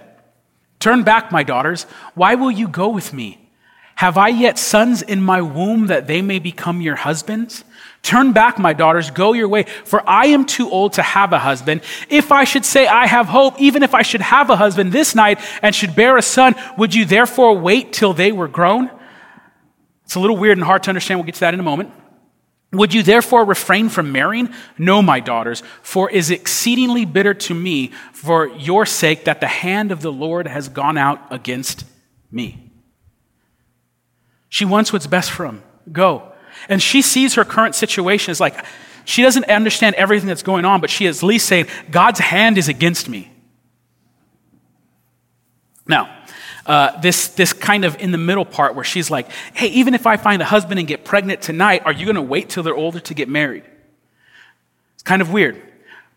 Turn 0.80 1.04
back, 1.04 1.30
my 1.30 1.44
daughters. 1.44 1.84
Why 2.16 2.34
will 2.34 2.50
you 2.50 2.66
go 2.66 2.88
with 2.88 3.12
me? 3.12 3.48
Have 3.94 4.18
I 4.18 4.26
yet 4.26 4.58
sons 4.58 5.00
in 5.00 5.22
my 5.22 5.40
womb 5.40 5.86
that 5.86 6.08
they 6.08 6.20
may 6.20 6.40
become 6.40 6.80
your 6.80 6.96
husbands? 6.96 7.62
Turn 8.02 8.32
back, 8.32 8.58
my 8.58 8.72
daughters, 8.72 9.12
go 9.12 9.32
your 9.32 9.48
way, 9.48 9.62
for 9.62 10.02
I 10.08 10.26
am 10.26 10.44
too 10.44 10.68
old 10.68 10.94
to 10.94 11.02
have 11.02 11.32
a 11.32 11.38
husband. 11.38 11.82
If 12.08 12.32
I 12.32 12.42
should 12.42 12.64
say 12.64 12.86
I 12.86 13.06
have 13.06 13.26
hope, 13.26 13.60
even 13.60 13.84
if 13.84 13.94
I 13.94 14.02
should 14.02 14.20
have 14.20 14.50
a 14.50 14.56
husband 14.56 14.92
this 14.92 15.14
night 15.14 15.38
and 15.62 15.72
should 15.72 15.94
bear 15.94 16.16
a 16.16 16.22
son, 16.22 16.56
would 16.76 16.94
you 16.94 17.04
therefore 17.04 17.56
wait 17.56 17.92
till 17.92 18.12
they 18.12 18.32
were 18.32 18.48
grown? 18.48 18.90
It's 20.04 20.16
a 20.16 20.20
little 20.20 20.36
weird 20.36 20.58
and 20.58 20.64
hard 20.64 20.82
to 20.82 20.90
understand. 20.90 21.20
We'll 21.20 21.26
get 21.26 21.36
to 21.36 21.40
that 21.40 21.54
in 21.54 21.60
a 21.60 21.62
moment. 21.62 21.92
Would 22.72 22.92
you 22.92 23.02
therefore 23.04 23.44
refrain 23.44 23.88
from 23.88 24.12
marrying? 24.12 24.52
No, 24.78 25.00
my 25.00 25.20
daughters, 25.20 25.62
for 25.82 26.10
it 26.10 26.16
is 26.16 26.30
exceedingly 26.30 27.04
bitter 27.04 27.34
to 27.34 27.54
me 27.54 27.92
for 28.12 28.48
your 28.48 28.84
sake 28.84 29.26
that 29.26 29.40
the 29.40 29.46
hand 29.46 29.92
of 29.92 30.02
the 30.02 30.10
Lord 30.10 30.48
has 30.48 30.68
gone 30.68 30.98
out 30.98 31.20
against 31.30 31.84
me. 32.32 32.70
She 34.48 34.64
wants 34.64 34.92
what's 34.92 35.06
best 35.06 35.30
for 35.30 35.46
him. 35.46 35.62
Go. 35.92 36.31
And 36.68 36.82
she 36.82 37.02
sees 37.02 37.34
her 37.34 37.44
current 37.44 37.74
situation 37.74 38.30
as 38.30 38.40
like, 38.40 38.64
she 39.04 39.22
doesn't 39.22 39.48
understand 39.48 39.96
everything 39.96 40.28
that's 40.28 40.42
going 40.42 40.64
on, 40.64 40.80
but 40.80 40.90
she 40.90 41.06
is 41.06 41.18
at 41.18 41.26
least 41.26 41.46
saying, 41.46 41.66
God's 41.90 42.20
hand 42.20 42.58
is 42.58 42.68
against 42.68 43.08
me. 43.08 43.30
Now, 45.86 46.16
uh, 46.64 47.00
this, 47.00 47.28
this 47.28 47.52
kind 47.52 47.84
of 47.84 47.96
in 48.00 48.12
the 48.12 48.18
middle 48.18 48.44
part 48.44 48.74
where 48.74 48.84
she's 48.84 49.10
like, 49.10 49.28
hey, 49.54 49.66
even 49.68 49.94
if 49.94 50.06
I 50.06 50.16
find 50.16 50.40
a 50.40 50.44
husband 50.44 50.78
and 50.78 50.86
get 50.86 51.04
pregnant 51.04 51.42
tonight, 51.42 51.82
are 51.84 51.92
you 51.92 52.04
going 52.04 52.16
to 52.16 52.22
wait 52.22 52.48
till 52.48 52.62
they're 52.62 52.74
older 52.74 53.00
to 53.00 53.14
get 53.14 53.28
married? 53.28 53.64
It's 54.94 55.02
kind 55.02 55.20
of 55.20 55.32
weird. 55.32 55.60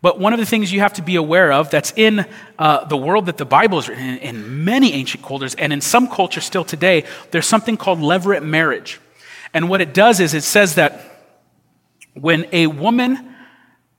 But 0.02 0.20
one 0.20 0.32
of 0.32 0.38
the 0.38 0.46
things 0.46 0.72
you 0.72 0.80
have 0.80 0.92
to 0.94 1.02
be 1.02 1.16
aware 1.16 1.52
of 1.52 1.70
that's 1.70 1.92
in 1.96 2.24
uh, 2.58 2.84
the 2.84 2.96
world 2.96 3.26
that 3.26 3.38
the 3.38 3.44
Bible 3.44 3.78
is 3.78 3.88
written 3.88 4.04
in, 4.04 4.18
in 4.18 4.64
many 4.64 4.92
ancient 4.92 5.24
cultures, 5.24 5.56
and 5.56 5.72
in 5.72 5.80
some 5.80 6.06
cultures 6.06 6.44
still 6.44 6.64
today, 6.64 7.04
there's 7.32 7.46
something 7.46 7.76
called 7.76 7.98
levirate 7.98 8.44
marriage. 8.44 9.00
And 9.54 9.68
what 9.68 9.80
it 9.80 9.94
does 9.94 10.20
is 10.20 10.34
it 10.34 10.42
says 10.42 10.74
that 10.74 11.00
when 12.14 12.46
a 12.52 12.66
woman's 12.66 13.18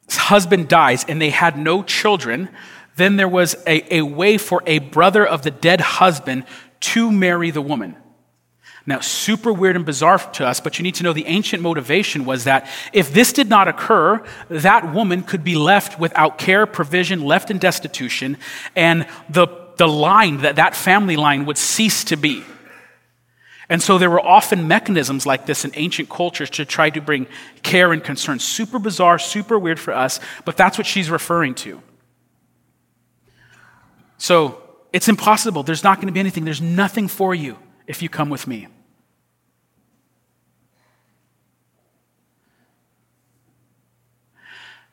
husband 0.10 0.68
dies 0.68 1.06
and 1.08 1.22
they 1.22 1.30
had 1.30 1.58
no 1.58 1.84
children, 1.84 2.50
then 2.95 3.16
there 3.16 3.28
was 3.28 3.56
a, 3.68 3.98
a 3.98 4.02
way 4.02 4.38
for 4.38 4.64
a 4.66 4.80
brother 4.80 5.26
of 5.26 5.43
the 5.43 5.52
dead 5.52 5.82
husband 5.82 6.45
to 6.80 7.12
marry 7.12 7.52
the 7.52 7.62
woman. 7.62 7.95
Now, 8.88 9.02
super 9.02 9.52
weird 9.52 9.76
and 9.76 9.86
bizarre 9.86 10.18
to 10.18 10.48
us, 10.48 10.62
but 10.62 10.80
you 10.80 10.84
need 10.84 10.95
to 10.95 11.04
know 11.04 11.12
the 11.12 11.26
ancient 11.26 11.62
motivation 11.62 12.24
was 12.24 12.45
that 12.45 12.70
if 12.93 13.14
this 13.14 13.34
did 13.34 13.50
not 13.50 13.68
occur, 13.68 14.24
that 14.48 14.93
woman 14.93 15.24
could 15.24 15.43
be 15.43 15.56
left 15.56 16.00
without 16.00 16.38
care, 16.38 16.66
provision, 16.66 17.22
left 17.22 17.52
in 17.52 17.58
destitution, 17.58 18.38
and 18.78 19.06
the, 19.30 19.48
the 19.76 19.88
line, 19.89 20.38
that, 20.38 20.56
that 20.56 20.74
family 20.74 21.18
line 21.18 21.45
would 21.45 21.58
cease 21.58 22.06
to 22.06 22.16
be. 22.16 22.45
And 23.70 23.84
so 23.84 23.97
there 23.97 24.09
were 24.09 24.22
often 24.22 24.68
mechanisms 24.68 25.26
like 25.26 25.45
this 25.45 25.65
in 25.65 25.72
ancient 25.74 26.09
cultures 26.09 26.49
to 26.51 26.65
try 26.65 26.89
to 26.89 27.01
bring 27.01 27.28
care 27.63 27.91
and 27.91 28.01
concern. 28.01 28.39
Super 28.39 28.80
bizarre, 28.80 29.20
super 29.20 29.59
weird 29.59 29.80
for 29.80 29.93
us, 29.93 30.20
but 30.45 30.55
that's 30.55 30.78
what 30.78 30.88
she's 30.88 31.09
referring 31.09 31.53
to. 31.55 31.82
So 34.18 34.61
it's 34.93 35.09
impossible. 35.09 35.63
There's 35.63 35.84
not 35.84 35.97
going 35.97 36.07
to 36.07 36.13
be 36.13 36.20
anything. 36.20 36.45
There's 36.45 36.61
nothing 36.61 37.07
for 37.09 37.36
you 37.36 37.57
if 37.88 38.01
you 38.01 38.07
come 38.07 38.30
with 38.30 38.47
me. 38.47 38.68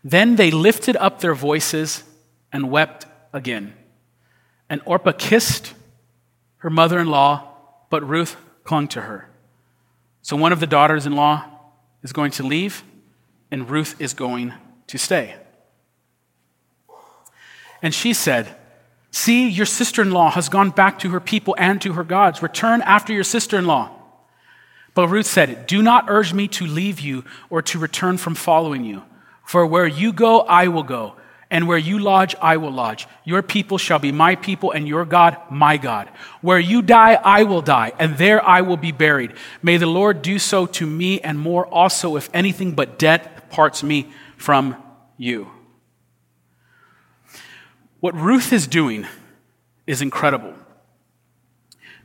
Then 0.02 0.36
they 0.36 0.50
lifted 0.50 0.96
up 0.96 1.20
their 1.20 1.34
voices 1.34 2.04
and 2.52 2.70
wept 2.70 3.06
again. 3.32 3.72
And 4.68 4.82
Orpah 4.84 5.12
kissed 5.12 5.72
her 6.58 6.68
mother 6.68 6.98
in 6.98 7.06
law, 7.06 7.48
but 7.88 8.06
Ruth 8.06 8.36
clung 8.64 8.88
to 8.88 9.02
her. 9.02 9.28
So 10.22 10.36
one 10.36 10.52
of 10.52 10.60
the 10.60 10.66
daughters 10.66 11.06
in 11.06 11.14
law 11.14 11.44
is 12.02 12.12
going 12.12 12.32
to 12.32 12.42
leave, 12.42 12.82
and 13.50 13.68
Ruth 13.70 13.94
is 14.00 14.14
going 14.14 14.54
to 14.88 14.98
stay. 14.98 15.36
And 17.82 17.94
she 17.94 18.14
said, 18.14 18.56
See, 19.10 19.48
your 19.48 19.66
sister 19.66 20.02
in 20.02 20.10
law 20.10 20.30
has 20.30 20.48
gone 20.48 20.70
back 20.70 20.98
to 21.00 21.10
her 21.10 21.20
people 21.20 21.54
and 21.56 21.80
to 21.82 21.92
her 21.92 22.02
gods. 22.02 22.42
Return 22.42 22.82
after 22.82 23.12
your 23.12 23.22
sister 23.22 23.56
in 23.56 23.66
law. 23.66 23.90
But 24.94 25.08
Ruth 25.08 25.26
said, 25.26 25.66
Do 25.66 25.82
not 25.82 26.06
urge 26.08 26.32
me 26.32 26.48
to 26.48 26.66
leave 26.66 26.98
you 26.98 27.24
or 27.50 27.62
to 27.62 27.78
return 27.78 28.16
from 28.16 28.34
following 28.34 28.84
you. 28.84 29.04
For 29.44 29.66
where 29.66 29.86
you 29.86 30.12
go, 30.12 30.40
I 30.40 30.68
will 30.68 30.82
go, 30.82 31.16
and 31.51 31.68
where 31.68 31.78
you 31.78 31.99
lodge, 31.99 32.34
I 32.40 32.57
will 32.57 32.70
lodge. 32.70 33.07
Your 33.24 33.42
people 33.42 33.78
shall 33.78 33.99
be 33.99 34.12
my 34.12 34.34
people, 34.36 34.72
and 34.72 34.88
your 34.88 35.05
God, 35.05 35.36
my 35.51 35.76
God. 35.76 36.09
Where 36.40 36.59
you 36.59 36.82
die, 36.82 37.14
I 37.14 37.45
will 37.45 37.62
die, 37.62 37.92
and 37.99 38.16
there 38.18 38.45
I 38.45 38.62
will 38.62 38.76
be 38.76 38.92
buried. 38.92 39.34
May 39.62 39.76
the 39.76 39.86
Lord 39.86 40.22
do 40.22 40.38
so 40.38 40.66
to 40.66 40.86
me, 40.86 41.20
and 41.20 41.38
more 41.38 41.66
also, 41.66 42.16
if 42.16 42.28
anything 42.34 42.74
but 42.74 42.99
death 42.99 43.51
parts 43.51 43.82
me 43.82 44.11
from 44.36 44.76
you. 45.16 45.51
What 48.01 48.14
Ruth 48.14 48.53
is 48.53 48.66
doing 48.66 49.07
is 49.86 50.03
incredible 50.03 50.55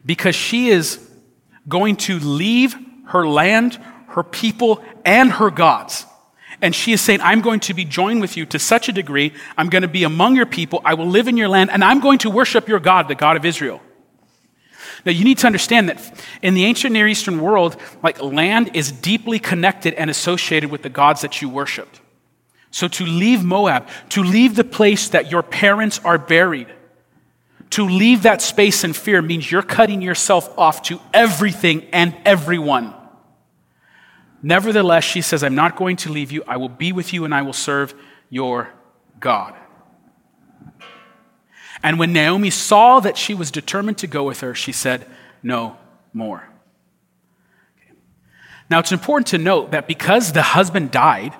because 0.05 0.35
she 0.35 0.69
is 0.69 1.05
going 1.67 1.95
to 1.97 2.19
leave 2.19 2.75
her 3.07 3.27
land, 3.27 3.79
her 4.09 4.23
people, 4.23 4.83
and 5.03 5.31
her 5.31 5.49
gods 5.49 6.05
and 6.61 6.75
she 6.75 6.91
is 6.91 7.01
saying, 7.01 7.21
I'm 7.21 7.41
going 7.41 7.59
to 7.61 7.73
be 7.73 7.85
joined 7.85 8.21
with 8.21 8.35
you 8.35 8.45
to 8.47 8.59
such 8.59 8.89
a 8.89 8.91
degree. 8.91 9.33
I'm 9.57 9.69
going 9.69 9.81
to 9.81 9.87
be 9.87 10.03
among 10.03 10.35
your 10.35 10.45
people. 10.45 10.81
I 10.83 10.93
will 10.93 11.07
live 11.07 11.27
in 11.27 11.37
your 11.37 11.47
land, 11.47 11.69
and 11.71 11.83
I'm 11.83 11.99
going 11.99 12.19
to 12.19 12.29
worship 12.29 12.67
your 12.67 12.79
God, 12.79 13.07
the 13.07 13.15
God 13.15 13.37
of 13.37 13.45
Israel. 13.45 13.81
Now, 15.05 15.11
you 15.13 15.23
need 15.23 15.37
to 15.39 15.47
understand 15.47 15.89
that 15.89 16.25
in 16.41 16.53
the 16.53 16.65
ancient 16.65 16.93
Near 16.93 17.07
Eastern 17.07 17.39
world, 17.39 17.77
like 18.03 18.21
land 18.21 18.71
is 18.73 18.91
deeply 18.91 19.39
connected 19.39 19.93
and 19.93 20.09
associated 20.09 20.71
with 20.71 20.81
the 20.81 20.89
gods 20.89 21.21
that 21.21 21.41
you 21.41 21.47
worshiped. 21.47 22.01
So 22.71 22.87
to 22.87 23.05
leave 23.05 23.43
Moab, 23.43 23.87
to 24.09 24.23
leave 24.23 24.55
the 24.55 24.63
place 24.63 25.09
that 25.09 25.31
your 25.31 25.41
parents 25.41 25.99
are 26.03 26.17
buried, 26.17 26.67
to 27.71 27.85
leave 27.85 28.23
that 28.23 28.41
space 28.41 28.83
in 28.83 28.93
fear 28.93 29.21
means 29.21 29.49
you're 29.49 29.61
cutting 29.61 30.01
yourself 30.01 30.57
off 30.57 30.81
to 30.83 30.99
everything 31.13 31.87
and 31.93 32.15
everyone. 32.25 32.93
Nevertheless, 34.41 35.03
she 35.03 35.21
says, 35.21 35.43
I'm 35.43 35.55
not 35.55 35.75
going 35.75 35.97
to 35.97 36.11
leave 36.11 36.31
you. 36.31 36.43
I 36.47 36.57
will 36.57 36.69
be 36.69 36.91
with 36.91 37.13
you 37.13 37.25
and 37.25 37.33
I 37.33 37.41
will 37.41 37.53
serve 37.53 37.93
your 38.29 38.69
God. 39.19 39.55
And 41.83 41.99
when 41.99 42.13
Naomi 42.13 42.49
saw 42.49 42.99
that 42.99 43.17
she 43.17 43.33
was 43.33 43.51
determined 43.51 43.97
to 43.99 44.07
go 44.07 44.23
with 44.23 44.41
her, 44.41 44.53
she 44.53 44.71
said, 44.71 45.05
No 45.41 45.77
more. 46.13 46.49
Now, 48.69 48.79
it's 48.79 48.91
important 48.91 49.27
to 49.27 49.37
note 49.37 49.71
that 49.71 49.87
because 49.87 50.33
the 50.33 50.41
husband 50.41 50.91
died, 50.91 51.33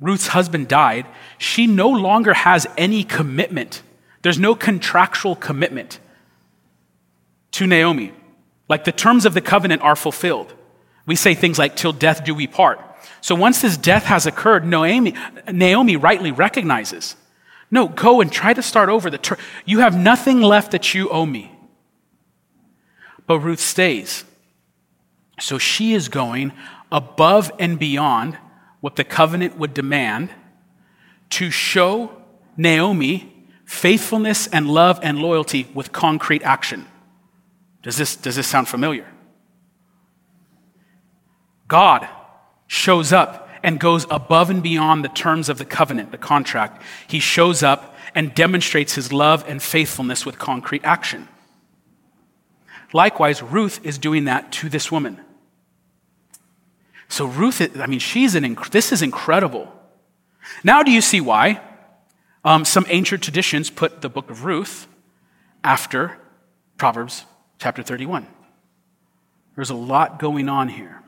Ruth's 0.00 0.28
husband 0.28 0.68
died, 0.68 1.06
she 1.38 1.66
no 1.66 1.88
longer 1.88 2.34
has 2.34 2.66
any 2.76 3.04
commitment. 3.04 3.82
There's 4.22 4.38
no 4.38 4.54
contractual 4.54 5.36
commitment 5.36 6.00
to 7.52 7.66
Naomi. 7.66 8.12
Like 8.68 8.84
the 8.84 8.92
terms 8.92 9.26
of 9.26 9.34
the 9.34 9.40
covenant 9.40 9.82
are 9.82 9.94
fulfilled. 9.94 10.52
We 11.06 11.16
say 11.16 11.34
things 11.34 11.58
like, 11.58 11.76
till 11.76 11.92
death 11.92 12.24
do 12.24 12.34
we 12.34 12.46
part. 12.46 12.80
So 13.20 13.34
once 13.34 13.62
this 13.62 13.76
death 13.76 14.04
has 14.04 14.26
occurred, 14.26 14.66
Naomi, 14.66 15.14
Naomi 15.50 15.96
rightly 15.96 16.32
recognizes, 16.32 17.16
no, 17.70 17.88
go 17.88 18.20
and 18.20 18.30
try 18.30 18.52
to 18.52 18.62
start 18.62 18.88
over. 18.88 19.10
The 19.10 19.18
ter- 19.18 19.38
you 19.64 19.80
have 19.80 19.96
nothing 19.96 20.40
left 20.40 20.72
that 20.72 20.94
you 20.94 21.08
owe 21.10 21.26
me. 21.26 21.52
But 23.26 23.40
Ruth 23.40 23.60
stays. 23.60 24.24
So 25.40 25.58
she 25.58 25.92
is 25.92 26.08
going 26.08 26.52
above 26.92 27.50
and 27.58 27.78
beyond 27.78 28.38
what 28.80 28.96
the 28.96 29.04
covenant 29.04 29.58
would 29.58 29.74
demand 29.74 30.30
to 31.30 31.50
show 31.50 32.22
Naomi 32.56 33.32
faithfulness 33.64 34.46
and 34.46 34.70
love 34.70 35.00
and 35.02 35.18
loyalty 35.18 35.68
with 35.74 35.90
concrete 35.92 36.42
action. 36.44 36.86
Does 37.82 37.96
this, 37.96 38.14
does 38.14 38.36
this 38.36 38.46
sound 38.46 38.68
familiar? 38.68 39.06
God 41.68 42.08
shows 42.66 43.12
up 43.12 43.48
and 43.62 43.80
goes 43.80 44.06
above 44.10 44.50
and 44.50 44.62
beyond 44.62 45.04
the 45.04 45.08
terms 45.08 45.48
of 45.48 45.58
the 45.58 45.64
covenant, 45.64 46.12
the 46.12 46.18
contract. 46.18 46.82
He 47.08 47.18
shows 47.18 47.62
up 47.62 47.94
and 48.14 48.34
demonstrates 48.34 48.94
his 48.94 49.12
love 49.12 49.44
and 49.48 49.62
faithfulness 49.62 50.24
with 50.24 50.38
concrete 50.38 50.84
action. 50.84 51.28
Likewise, 52.92 53.42
Ruth 53.42 53.84
is 53.84 53.98
doing 53.98 54.24
that 54.24 54.52
to 54.52 54.68
this 54.68 54.92
woman. 54.92 55.20
So 57.08 57.26
Ruth, 57.26 57.60
I 57.78 57.86
mean, 57.86 57.98
she's 57.98 58.34
an, 58.34 58.44
inc- 58.44 58.70
this 58.70 58.92
is 58.92 59.02
incredible. 59.02 59.72
Now 60.62 60.82
do 60.82 60.90
you 60.90 61.00
see 61.00 61.20
why 61.20 61.60
um, 62.44 62.64
some 62.64 62.86
ancient 62.88 63.22
traditions 63.22 63.70
put 63.70 64.00
the 64.00 64.08
book 64.08 64.30
of 64.30 64.44
Ruth 64.44 64.86
after 65.64 66.18
Proverbs 66.78 67.24
chapter 67.58 67.82
31? 67.82 68.26
There's 69.56 69.70
a 69.70 69.74
lot 69.74 70.18
going 70.18 70.48
on 70.48 70.68
here. 70.68 71.02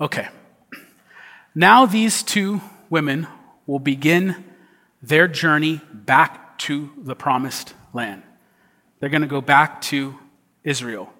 Okay. 0.00 0.28
Now 1.54 1.86
these 1.86 2.22
two 2.22 2.60
women 2.90 3.26
will 3.66 3.78
begin 3.78 4.44
their 5.02 5.28
journey 5.28 5.80
back 5.92 6.58
to 6.58 6.90
the 6.96 7.14
promised 7.14 7.74
land. 7.92 8.22
They're 9.00 9.08
going 9.08 9.22
to 9.22 9.28
go 9.28 9.40
back 9.40 9.80
to 9.82 10.18
Israel. 10.64 11.12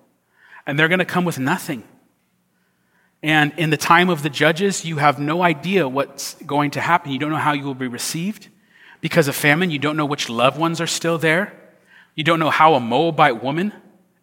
And 0.66 0.78
they're 0.78 0.88
going 0.88 1.00
to 1.00 1.04
come 1.04 1.24
with 1.24 1.38
nothing. 1.38 1.82
And 3.22 3.52
in 3.56 3.70
the 3.70 3.76
time 3.76 4.08
of 4.08 4.22
the 4.22 4.30
judges, 4.30 4.84
you 4.84 4.96
have 4.96 5.18
no 5.18 5.42
idea 5.42 5.88
what's 5.88 6.34
going 6.44 6.72
to 6.72 6.80
happen. 6.80 7.12
You 7.12 7.18
don't 7.18 7.30
know 7.30 7.36
how 7.36 7.52
you 7.52 7.64
will 7.64 7.74
be 7.74 7.88
received. 7.88 8.48
Because 9.00 9.26
of 9.26 9.34
famine, 9.34 9.70
you 9.70 9.78
don't 9.78 9.96
know 9.96 10.06
which 10.06 10.28
loved 10.28 10.58
ones 10.58 10.80
are 10.80 10.86
still 10.86 11.18
there. 11.18 11.52
You 12.14 12.24
don't 12.24 12.38
know 12.38 12.50
how 12.50 12.74
a 12.74 12.80
Moabite 12.80 13.42
woman 13.42 13.72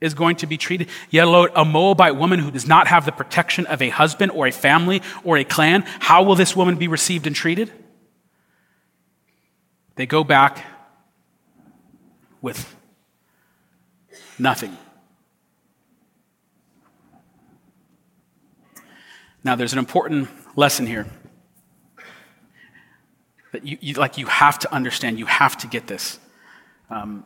is 0.02 0.14
going 0.14 0.38
to 0.38 0.48
be 0.48 0.58
treated. 0.58 0.90
Yet 1.10 1.28
alone, 1.28 1.50
a 1.56 1.66
Moabite 1.66 2.16
woman 2.16 2.40
who 2.40 2.52
does 2.52 2.68
not 2.68 2.88
have 2.88 3.06
the 3.06 3.12
protection 3.12 3.66
of 3.68 3.82
a 3.82 3.90
husband 3.90 4.32
or 4.32 4.48
a 4.48 4.52
family 4.52 5.02
or 5.24 5.38
a 5.38 5.44
clan, 5.44 5.84
how 6.00 6.24
will 6.24 6.36
this 6.36 6.56
woman 6.56 6.76
be 6.76 6.88
received 6.88 7.28
and 7.28 7.36
treated? 7.36 7.72
They 9.96 10.06
go 10.06 10.24
back 10.24 10.66
with 12.42 12.76
nothing. 14.38 14.78
Now, 19.44 19.56
there's 19.56 19.74
an 19.74 19.80
important 19.80 20.30
lesson 20.56 20.86
here 20.86 21.06
that 23.52 23.66
you, 23.66 23.78
you 23.82 23.94
like 23.96 24.18
you 24.18 24.28
have 24.28 24.60
to 24.60 24.74
understand. 24.74 25.18
You 25.18 25.26
have 25.26 25.58
to 25.58 25.68
get 25.68 25.88
this. 25.88 26.20
Um, 26.90 27.24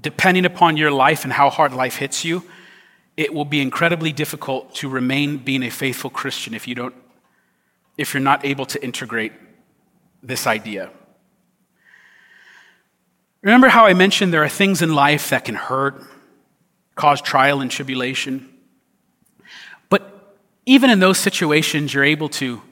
depending 0.00 0.44
upon 0.44 0.76
your 0.76 0.90
life 0.90 1.24
and 1.24 1.32
how 1.32 1.50
hard 1.50 1.72
life 1.72 1.96
hits 1.96 2.24
you, 2.24 2.44
it 3.16 3.34
will 3.34 3.44
be 3.44 3.60
incredibly 3.60 4.12
difficult 4.12 4.74
to 4.76 4.88
remain 4.88 5.36
being 5.38 5.62
a 5.62 5.70
faithful 5.70 6.10
Christian 6.10 6.54
if 6.54 6.66
you 6.66 6.74
don't 6.74 6.94
if 7.98 8.14
you're 8.14 8.22
not 8.22 8.44
able 8.44 8.66
to 8.66 8.82
integrate 8.82 9.32
this 10.22 10.46
idea. 10.46 10.90
Remember 13.42 13.68
how 13.68 13.86
I 13.86 13.94
mentioned 13.94 14.32
there 14.32 14.44
are 14.44 14.48
things 14.48 14.82
in 14.82 14.94
life 14.94 15.30
that 15.30 15.44
can 15.44 15.56
hurt, 15.56 16.02
cause 16.94 17.20
trial 17.20 17.60
and 17.60 17.70
tribulation. 17.70 18.48
But 19.88 20.36
even 20.64 20.90
in 20.90 21.00
those 21.00 21.18
situations, 21.18 21.92
you're 21.92 22.04
able 22.04 22.28
to, 22.30 22.62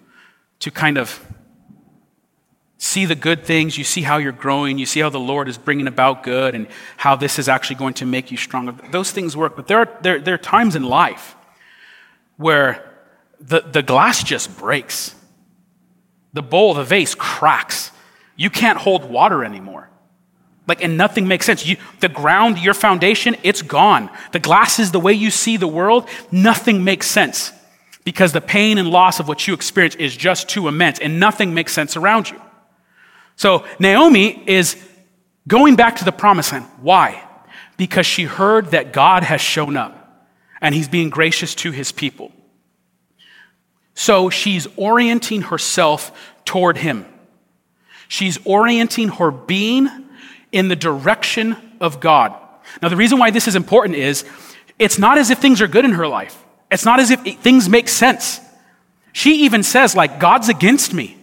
to 0.60 0.70
kind 0.70 0.96
of 0.96 1.24
see 2.81 3.05
the 3.05 3.14
good 3.14 3.45
things, 3.45 3.76
you 3.76 3.85
see 3.85 4.01
how 4.01 4.16
you're 4.16 4.33
growing, 4.33 4.78
you 4.78 4.87
see 4.87 5.01
how 5.01 5.11
the 5.11 5.20
Lord 5.20 5.49
is 5.49 5.59
bringing 5.59 5.87
about 5.87 6.22
good, 6.22 6.55
and 6.55 6.66
how 6.97 7.14
this 7.14 7.39
is 7.39 7.47
actually 7.47 7.76
going 7.76 7.93
to 7.95 8.07
make 8.07 8.31
you 8.31 8.39
stronger. 8.39 8.74
Those 8.91 9.12
things 9.12 9.37
work, 9.37 9.55
but 9.55 9.66
there 9.66 9.81
are, 9.81 9.99
there, 10.01 10.18
there 10.18 10.35
are 10.35 10.39
times 10.39 10.74
in 10.74 10.83
life 10.83 11.37
where 12.39 12.91
the, 13.39 13.61
the 13.61 13.83
glass 13.83 14.24
just 14.24 14.57
breaks, 14.57 15.14
the 16.33 16.41
bowl, 16.41 16.72
the 16.72 16.83
vase 16.83 17.14
cracks. 17.14 17.93
You 18.35 18.49
can't 18.49 18.78
hold 18.78 19.05
water 19.05 19.45
anymore. 19.45 19.91
Like, 20.66 20.83
and 20.83 20.97
nothing 20.97 21.28
makes 21.28 21.45
sense. 21.45 21.66
You, 21.66 21.76
the 22.01 22.09
ground, 22.09 22.59
your 22.59 22.74
foundation, 22.74 23.37
it's 23.43 23.61
gone. 23.61 24.09
The 24.33 24.39
glasses, 24.39 24.91
the 24.91 25.01
way 25.01 25.12
you 25.12 25.31
see 25.31 25.59
the 25.59 25.68
world, 25.68 26.09
nothing 26.33 26.83
makes 26.83 27.07
sense 27.09 27.53
because 28.05 28.33
the 28.33 28.41
pain 28.41 28.78
and 28.78 28.89
loss 28.89 29.20
of 29.20 29.28
what 29.28 29.47
you 29.47 29.53
experience 29.53 29.97
is 29.97 30.16
just 30.16 30.49
too 30.49 30.66
immense 30.66 30.99
and 30.99 31.20
nothing 31.20 31.53
makes 31.53 31.74
sense 31.74 31.95
around 31.95 32.31
you. 32.31 32.41
So, 33.41 33.64
Naomi 33.78 34.43
is 34.47 34.76
going 35.49 35.74
back 35.74 35.97
to 35.97 36.05
the 36.05 36.12
promised 36.12 36.53
land. 36.53 36.66
Why? 36.82 37.26
Because 37.78 38.05
she 38.05 38.24
heard 38.24 38.72
that 38.72 38.93
God 38.93 39.22
has 39.22 39.41
shown 39.41 39.78
up 39.78 40.28
and 40.61 40.74
he's 40.74 40.88
being 40.88 41.09
gracious 41.09 41.55
to 41.55 41.70
his 41.70 41.91
people. 41.91 42.32
So, 43.95 44.28
she's 44.28 44.66
orienting 44.76 45.41
herself 45.41 46.12
toward 46.45 46.76
him. 46.76 47.07
She's 48.09 48.38
orienting 48.45 49.09
her 49.09 49.30
being 49.30 49.88
in 50.53 50.68
the 50.68 50.76
direction 50.76 51.57
of 51.80 51.99
God. 51.99 52.36
Now, 52.82 52.91
the 52.91 52.97
reason 52.97 53.18
why 53.18 53.30
this 53.30 53.49
is 53.49 53.57
important 53.57 53.97
is 53.97 54.26
it's 54.78 54.99
not 54.99 55.16
as 55.16 55.30
if 55.30 55.38
things 55.38 55.62
are 55.62 55.66
good 55.66 55.86
in 55.86 55.93
her 55.93 56.07
life. 56.07 56.45
It's 56.70 56.84
not 56.84 57.01
as 57.01 57.11
if 57.11 57.22
things 57.38 57.70
make 57.70 57.88
sense. 57.88 58.38
She 59.14 59.45
even 59.47 59.62
says, 59.62 59.97
like, 59.97 60.20
God's 60.20 60.51
against 60.51 60.93
me. 60.93 61.16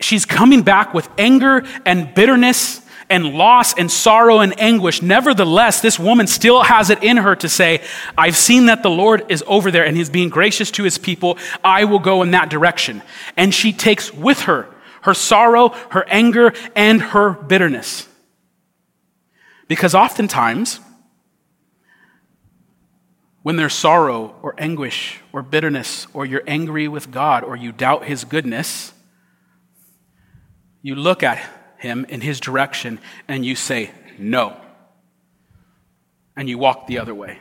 She's 0.00 0.24
coming 0.24 0.62
back 0.62 0.94
with 0.94 1.08
anger 1.18 1.64
and 1.84 2.14
bitterness 2.14 2.82
and 3.10 3.34
loss 3.34 3.74
and 3.78 3.90
sorrow 3.90 4.40
and 4.40 4.58
anguish. 4.60 5.02
Nevertheless, 5.02 5.80
this 5.80 5.98
woman 5.98 6.26
still 6.26 6.62
has 6.62 6.90
it 6.90 7.02
in 7.02 7.16
her 7.16 7.34
to 7.36 7.48
say, 7.48 7.82
I've 8.16 8.36
seen 8.36 8.66
that 8.66 8.82
the 8.82 8.90
Lord 8.90 9.24
is 9.30 9.42
over 9.46 9.70
there 9.70 9.84
and 9.84 9.96
he's 9.96 10.10
being 10.10 10.28
gracious 10.28 10.70
to 10.72 10.82
his 10.82 10.98
people. 10.98 11.38
I 11.64 11.84
will 11.84 12.00
go 12.00 12.22
in 12.22 12.32
that 12.32 12.50
direction. 12.50 13.02
And 13.36 13.54
she 13.54 13.72
takes 13.72 14.12
with 14.12 14.40
her 14.42 14.68
her 15.02 15.14
sorrow, 15.14 15.70
her 15.90 16.04
anger, 16.08 16.52
and 16.74 17.00
her 17.00 17.30
bitterness. 17.30 18.08
Because 19.68 19.94
oftentimes, 19.94 20.80
when 23.42 23.56
there's 23.56 23.74
sorrow 23.74 24.34
or 24.42 24.54
anguish 24.58 25.20
or 25.32 25.42
bitterness, 25.42 26.06
or 26.12 26.26
you're 26.26 26.42
angry 26.46 26.88
with 26.88 27.10
God, 27.10 27.44
or 27.44 27.56
you 27.56 27.72
doubt 27.72 28.04
His 28.04 28.24
goodness, 28.24 28.92
you 30.88 30.94
look 30.94 31.22
at 31.22 31.38
Him 31.76 32.06
in 32.08 32.22
His 32.22 32.40
direction 32.40 32.98
and 33.28 33.44
you 33.44 33.54
say, 33.54 33.90
No. 34.18 34.56
And 36.34 36.48
you 36.48 36.56
walk 36.56 36.86
the 36.86 36.98
other 36.98 37.14
way. 37.14 37.40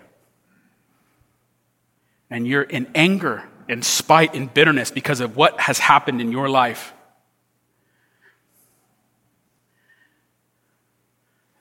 And 2.30 2.46
you're 2.46 2.64
in 2.64 2.92
anger 2.94 3.48
and 3.70 3.86
spite 3.86 4.36
and 4.36 4.54
bitterness 4.54 4.92
because 4.92 5.22
of 5.22 5.38
what 5.38 5.62
has 5.62 5.80
happened 5.80 6.20
in 6.20 6.30
your 6.30 6.50
life. 6.50 6.94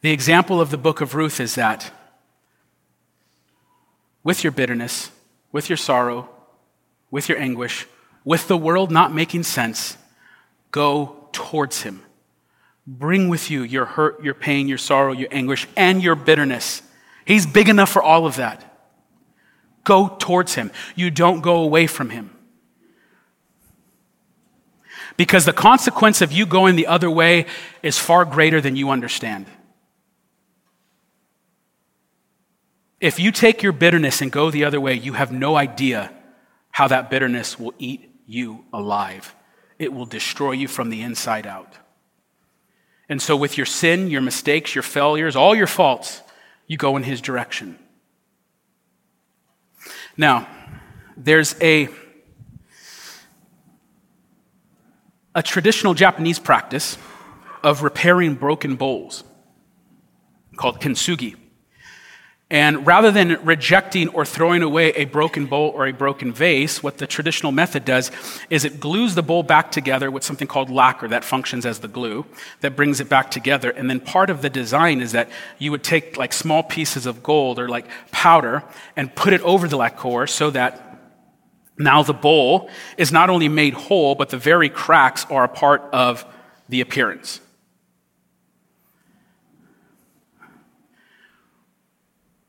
The 0.01 0.11
example 0.11 0.61
of 0.61 0.71
the 0.71 0.79
book 0.79 1.01
of 1.01 1.15
Ruth 1.15 1.39
is 1.39 1.55
that 1.55 1.93
with 4.25 4.43
your 4.43 4.51
bitterness, 4.51 5.13
with 5.53 5.71
your 5.71 5.77
sorrow, 5.77 6.29
with 7.13 7.29
your 7.29 7.39
anguish, 7.39 7.87
with 8.25 8.49
the 8.49 8.57
world 8.57 8.91
not 8.91 9.15
making 9.15 9.45
sense, 9.45 9.97
go 10.73 11.26
towards 11.37 11.83
Him. 11.83 12.03
Bring 12.87 13.29
with 13.29 13.51
you 13.51 13.63
your 13.63 13.85
hurt, 13.85 14.23
your 14.23 14.35
pain, 14.35 14.69
your 14.69 14.79
sorrow, 14.79 15.13
your 15.13 15.29
anguish, 15.31 15.69
and 15.77 16.03
your 16.03 16.15
bitterness. 16.15 16.83
He's 17.25 17.47
big 17.47 17.69
enough 17.69 17.91
for 17.91 18.03
all 18.03 18.27
of 18.27 18.37
that. 18.37 18.65
Go 19.85 20.17
towards 20.19 20.55
Him. 20.55 20.73
You 20.95 21.11
don't 21.11 21.41
go 21.43 21.57
away 21.57 21.87
from 21.87 22.11
Him. 22.11 22.31
Because 25.17 25.45
the 25.45 25.53
consequence 25.53 26.21
of 26.21 26.33
you 26.33 26.47
going 26.47 26.77
the 26.77 26.87
other 26.87 27.11
way 27.11 27.47
is 27.83 27.99
far 27.99 28.25
greater 28.25 28.61
than 28.61 28.77
you 28.77 28.91
understand. 28.91 29.47
If 33.01 33.19
you 33.19 33.31
take 33.31 33.63
your 33.63 33.73
bitterness 33.73 34.23
and 34.23 34.33
go 34.33 34.51
the 34.51 34.65
other 34.65 34.81
way, 34.81 34.95
you 34.95 35.13
have 35.13 35.33
no 35.33 35.57
idea 35.57 36.13
how 36.71 36.89
that 36.89 37.11
bitterness 37.11 37.59
will 37.59 37.75
eat 37.79 38.11
you 38.27 38.65
alive. 38.73 39.35
It 39.79 39.93
will 39.93 40.07
destroy 40.07 40.53
you 40.53 40.69
from 40.69 40.91
the 40.91 41.03
inside 41.03 41.47
out. 41.47 41.75
And 43.09 43.23
so, 43.23 43.37
with 43.37 43.57
your 43.57 43.67
sin, 43.67 44.11
your 44.11 44.21
mistakes, 44.21 44.75
your 44.75 44.83
failures, 44.83 45.37
all 45.37 45.55
your 45.55 45.67
faults, 45.67 46.23
you 46.67 46.77
go 46.77 46.97
in 46.97 47.03
His 47.05 47.21
direction. 47.21 47.79
Now, 50.17 50.49
there's 51.17 51.55
a, 51.61 51.89
a 55.35 55.43
traditional 55.43 55.95
Japanese 55.95 56.39
practice 56.39 56.99
of 57.63 57.83
repairing 57.83 58.35
broken 58.35 58.77
bowls 58.77 59.25
called 60.57 60.81
kintsugi. 60.81 61.37
And 62.49 62.87
rather 62.87 63.11
than 63.11 63.45
rejecting 63.45 64.07
or 64.09 64.25
throwing 64.25 64.63
away 64.63 64.91
a 64.91 65.07
broken 65.07 65.47
bowl 65.47 65.73
or 65.75 65.89
a 65.89 65.93
broken 65.93 66.33
vase, 66.33 66.81
what 66.81 66.99
the 66.99 67.07
traditional 67.07 67.51
method 67.51 67.85
does 67.85 68.13
is 68.51 68.65
it 68.65 68.79
glues 68.79 69.17
the 69.17 69.23
bowl 69.23 69.43
back 69.43 69.73
together 69.73 70.13
with 70.13 70.23
something 70.23 70.47
called 70.47 70.71
lacquer 70.71 71.09
that 71.09 71.25
functions 71.25 71.67
as 71.67 71.81
the 71.81 71.89
glue 71.89 72.25
that 72.61 72.77
brings 72.77 73.01
it 73.01 73.09
back 73.09 73.33
together. 73.33 73.71
And 73.71 73.91
then 73.91 73.99
part 73.99 74.31
of 74.31 74.43
the 74.43 74.51
design 74.51 75.01
is 75.01 75.11
that 75.11 75.29
you 75.59 75.73
would 75.73 75.83
take 75.83 76.17
like 76.17 76.33
small 76.33 76.63
pieces 76.63 77.05
of 77.05 77.21
gold 77.25 77.59
or 77.59 77.69
like 77.69 77.89
powder 78.13 78.63
and 78.95 79.13
put 79.13 79.33
it 79.33 79.41
over 79.41 79.67
the 79.67 79.77
lacquer 79.77 80.29
so 80.29 80.51
that 80.51 80.83
now 81.77 82.05
the 82.05 82.15
bowl 82.15 82.71
is 82.97 83.11
not 83.11 83.29
only 83.29 83.49
made 83.49 83.75
whole, 83.75 84.15
but 84.15 84.29
the 84.29 84.39
very 84.39 84.69
cracks 84.69 85.27
are 85.31 85.43
a 85.43 85.49
part 85.49 85.83
of 85.93 86.25
the 86.69 86.81
appearance. 86.81 87.41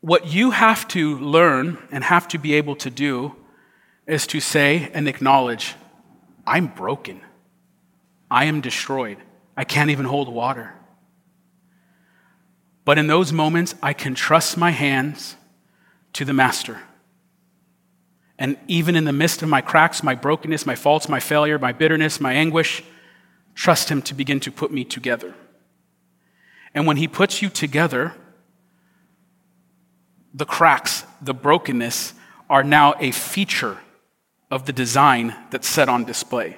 What 0.01 0.27
you 0.27 0.51
have 0.51 0.87
to 0.89 1.17
learn 1.19 1.77
and 1.91 2.03
have 2.03 2.27
to 2.29 2.37
be 2.37 2.53
able 2.53 2.75
to 2.77 2.89
do 2.89 3.35
is 4.05 4.27
to 4.27 4.39
say 4.39 4.89
and 4.93 5.07
acknowledge, 5.07 5.75
I'm 6.45 6.67
broken. 6.67 7.21
I 8.29 8.45
am 8.45 8.61
destroyed. 8.61 9.17
I 9.55 9.63
can't 9.63 9.89
even 9.89 10.05
hold 10.05 10.29
water. 10.29 10.73
But 12.85 12.97
in 12.97 13.07
those 13.07 13.33
moments, 13.33 13.75
I 13.81 13.91
can 13.93 14.15
trust 14.15 14.57
my 14.57 14.71
hands 14.71 15.35
to 16.13 16.23
the 16.23 16.33
Master. 16.33 16.79
And 18.39 18.57
even 18.67 18.95
in 18.95 19.03
the 19.03 19.11
midst 19.11 19.41
of 19.41 19.49
my 19.49 19.61
cracks, 19.61 20.03
my 20.03 20.15
brokenness, 20.15 20.65
my 20.65 20.75
faults, 20.75 21.09
my 21.09 21.19
failure, 21.19 21.59
my 21.59 21.73
bitterness, 21.73 22.21
my 22.21 22.33
anguish, 22.33 22.83
trust 23.55 23.89
Him 23.89 24.01
to 24.03 24.13
begin 24.13 24.39
to 24.41 24.51
put 24.51 24.71
me 24.71 24.85
together. 24.85 25.33
And 26.73 26.85
when 26.85 26.97
He 26.97 27.07
puts 27.07 27.41
you 27.41 27.49
together, 27.49 28.13
the 30.38 30.45
cracks, 30.45 31.03
the 31.19 31.33
brokenness 31.33 32.13
are 32.47 32.63
now 32.63 32.93
a 32.99 33.09
feature 33.09 33.79
of 34.51 34.65
the 34.65 34.71
design 34.71 35.35
that's 35.49 35.67
set 35.67 35.89
on 35.89 36.05
display. 36.05 36.57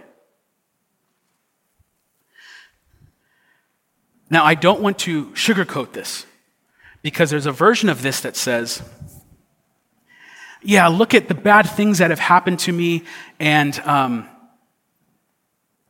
Now, 4.30 4.44
I 4.44 4.54
don't 4.54 4.82
want 4.82 5.00
to 5.00 5.28
sugarcoat 5.28 5.94
this 5.94 6.26
because 7.02 7.30
there's 7.30 7.46
a 7.46 7.54
version 7.54 7.88
of 7.88 8.02
this 8.02 8.20
that 8.22 8.36
says, 8.36 8.84
yeah, 10.62 10.88
look 10.88 11.14
at 11.14 11.30
the 11.30 11.34
bad 11.34 11.64
things 11.64 12.00
that 12.00 12.10
have 12.10 12.20
happened 12.20 12.60
to 12.60 12.74
me, 12.74 13.06
and 13.40 13.80
um, 13.86 14.28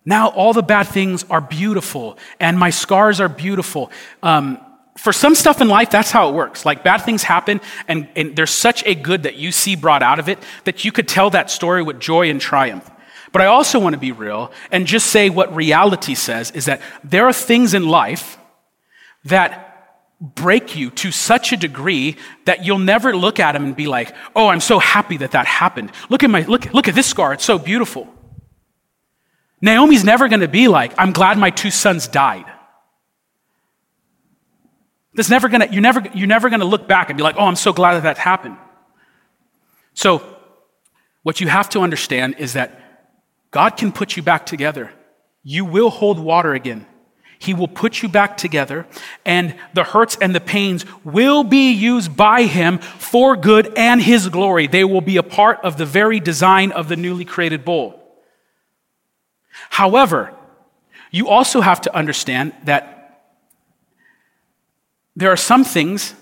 now 0.06 0.30
all 0.30 0.54
the 0.54 0.62
bad 0.62 0.84
things 0.84 1.26
are 1.32 1.42
beautiful, 1.42 2.20
and 2.40 2.58
my 2.58 2.70
scars 2.70 3.20
are 3.20 3.28
beautiful. 3.28 3.92
Um, 4.22 4.60
for 5.00 5.14
some 5.14 5.34
stuff 5.34 5.62
in 5.62 5.70
life, 5.70 5.90
that's 5.90 6.12
how 6.12 6.30
it 6.30 6.36
works. 6.36 6.66
Like 6.66 6.84
bad 6.84 6.98
things 6.98 7.24
happen, 7.24 7.62
and, 7.88 8.10
and 8.18 8.36
there's 8.36 8.52
such 8.52 8.86
a 8.86 8.94
good 8.94 9.24
that 9.24 9.36
you 9.36 9.52
see 9.54 9.76
brought 9.76 10.04
out 10.04 10.20
of 10.20 10.28
it 10.28 10.40
that 10.66 10.84
you 10.84 10.92
could 10.92 11.08
tell 11.08 11.30
that 11.30 11.50
story 11.50 11.82
with 11.82 12.00
joy 12.00 12.30
and 12.30 12.42
triumph. 12.42 12.90
But 13.32 13.42
I 13.42 13.46
also 13.46 13.80
want 13.80 13.94
to 13.94 14.00
be 14.00 14.12
real 14.12 14.52
and 14.72 14.86
just 14.86 15.08
say 15.08 15.30
what 15.30 15.56
reality 15.56 16.16
says 16.16 16.52
is 16.52 16.66
that 16.66 16.82
there 17.04 17.28
are 17.28 17.34
things 17.34 17.74
in 17.74 17.88
life 17.88 18.38
that 19.26 19.66
break 20.20 20.76
you 20.76 20.90
to 20.90 21.12
such 21.12 21.54
a 21.54 21.58
degree 21.58 22.18
that 22.44 22.66
you'll 22.66 22.80
never 22.80 23.16
look 23.16 23.40
at 23.40 23.54
them 23.54 23.64
and 23.64 23.76
be 23.76 23.88
like, 23.88 24.14
oh, 24.36 24.48
I'm 24.48 24.60
so 24.60 24.80
happy 24.80 25.18
that 25.18 25.32
that 25.32 25.46
happened. 25.46 25.92
Look 26.10 26.24
at 26.24 26.30
my, 26.30 26.42
look, 26.42 26.74
look 26.74 26.90
at 26.90 26.96
this 26.96 27.08
scar. 27.08 27.34
It's 27.34 27.46
so 27.46 27.58
beautiful. 27.58 28.08
Naomi's 29.62 30.04
never 30.04 30.28
going 30.28 30.42
to 30.42 30.50
be 30.50 30.68
like, 30.68 30.94
I'm 30.98 31.14
glad 31.14 31.38
my 31.38 31.52
two 31.52 31.72
sons 31.72 32.08
died. 32.08 32.46
That's 35.20 35.30
never 35.30 35.50
gonna, 35.50 35.68
you're 35.70 35.82
never, 35.82 36.02
you're 36.14 36.30
never 36.30 36.50
gonna 36.50 36.64
look 36.64 36.88
back 36.88 37.10
and 37.10 37.18
be 37.18 37.24
like, 37.24 37.36
oh, 37.38 37.44
I'm 37.44 37.58
so 37.58 37.74
glad 37.74 37.96
that 37.96 38.04
that 38.04 38.18
happened. 38.18 38.56
So, 39.94 40.24
what 41.24 41.42
you 41.42 41.50
have 41.50 41.68
to 41.72 41.82
understand 41.82 42.36
is 42.38 42.54
that 42.54 43.12
God 43.52 43.72
can 43.72 43.92
put 43.92 44.16
you 44.16 44.24
back 44.24 44.46
together. 44.46 44.94
You 45.44 45.66
will 45.66 45.90
hold 45.90 46.20
water 46.20 46.54
again. 46.54 46.86
He 47.38 47.54
will 47.54 47.68
put 47.68 48.02
you 48.02 48.08
back 48.08 48.38
together, 48.38 48.88
and 49.26 49.58
the 49.74 49.84
hurts 49.84 50.16
and 50.22 50.34
the 50.34 50.40
pains 50.40 50.86
will 51.04 51.44
be 51.44 51.74
used 51.74 52.16
by 52.16 52.44
Him 52.44 52.78
for 52.78 53.36
good 53.36 53.74
and 53.78 54.02
His 54.02 54.30
glory. 54.30 54.68
They 54.68 54.86
will 54.86 55.02
be 55.02 55.18
a 55.18 55.22
part 55.22 55.60
of 55.66 55.76
the 55.76 55.86
very 55.86 56.22
design 56.22 56.72
of 56.72 56.88
the 56.88 56.96
newly 56.96 57.26
created 57.26 57.66
bowl. 57.66 58.02
However, 59.70 60.34
you 61.12 61.28
also 61.28 61.60
have 61.60 61.82
to 61.82 61.94
understand 61.94 62.54
that 62.64 62.99
there 65.20 65.32
are 65.32 65.38
some 65.38 65.64
things 65.64 66.14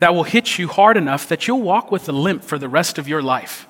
that 0.00 0.14
will 0.14 0.24
hit 0.24 0.58
you 0.58 0.68
hard 0.68 0.96
enough 0.96 1.28
that 1.28 1.46
you'll 1.48 1.62
walk 1.62 1.90
with 1.90 2.08
a 2.08 2.12
limp 2.12 2.44
for 2.44 2.58
the 2.58 2.68
rest 2.68 2.98
of 2.98 3.08
your 3.08 3.22
life. 3.22 3.66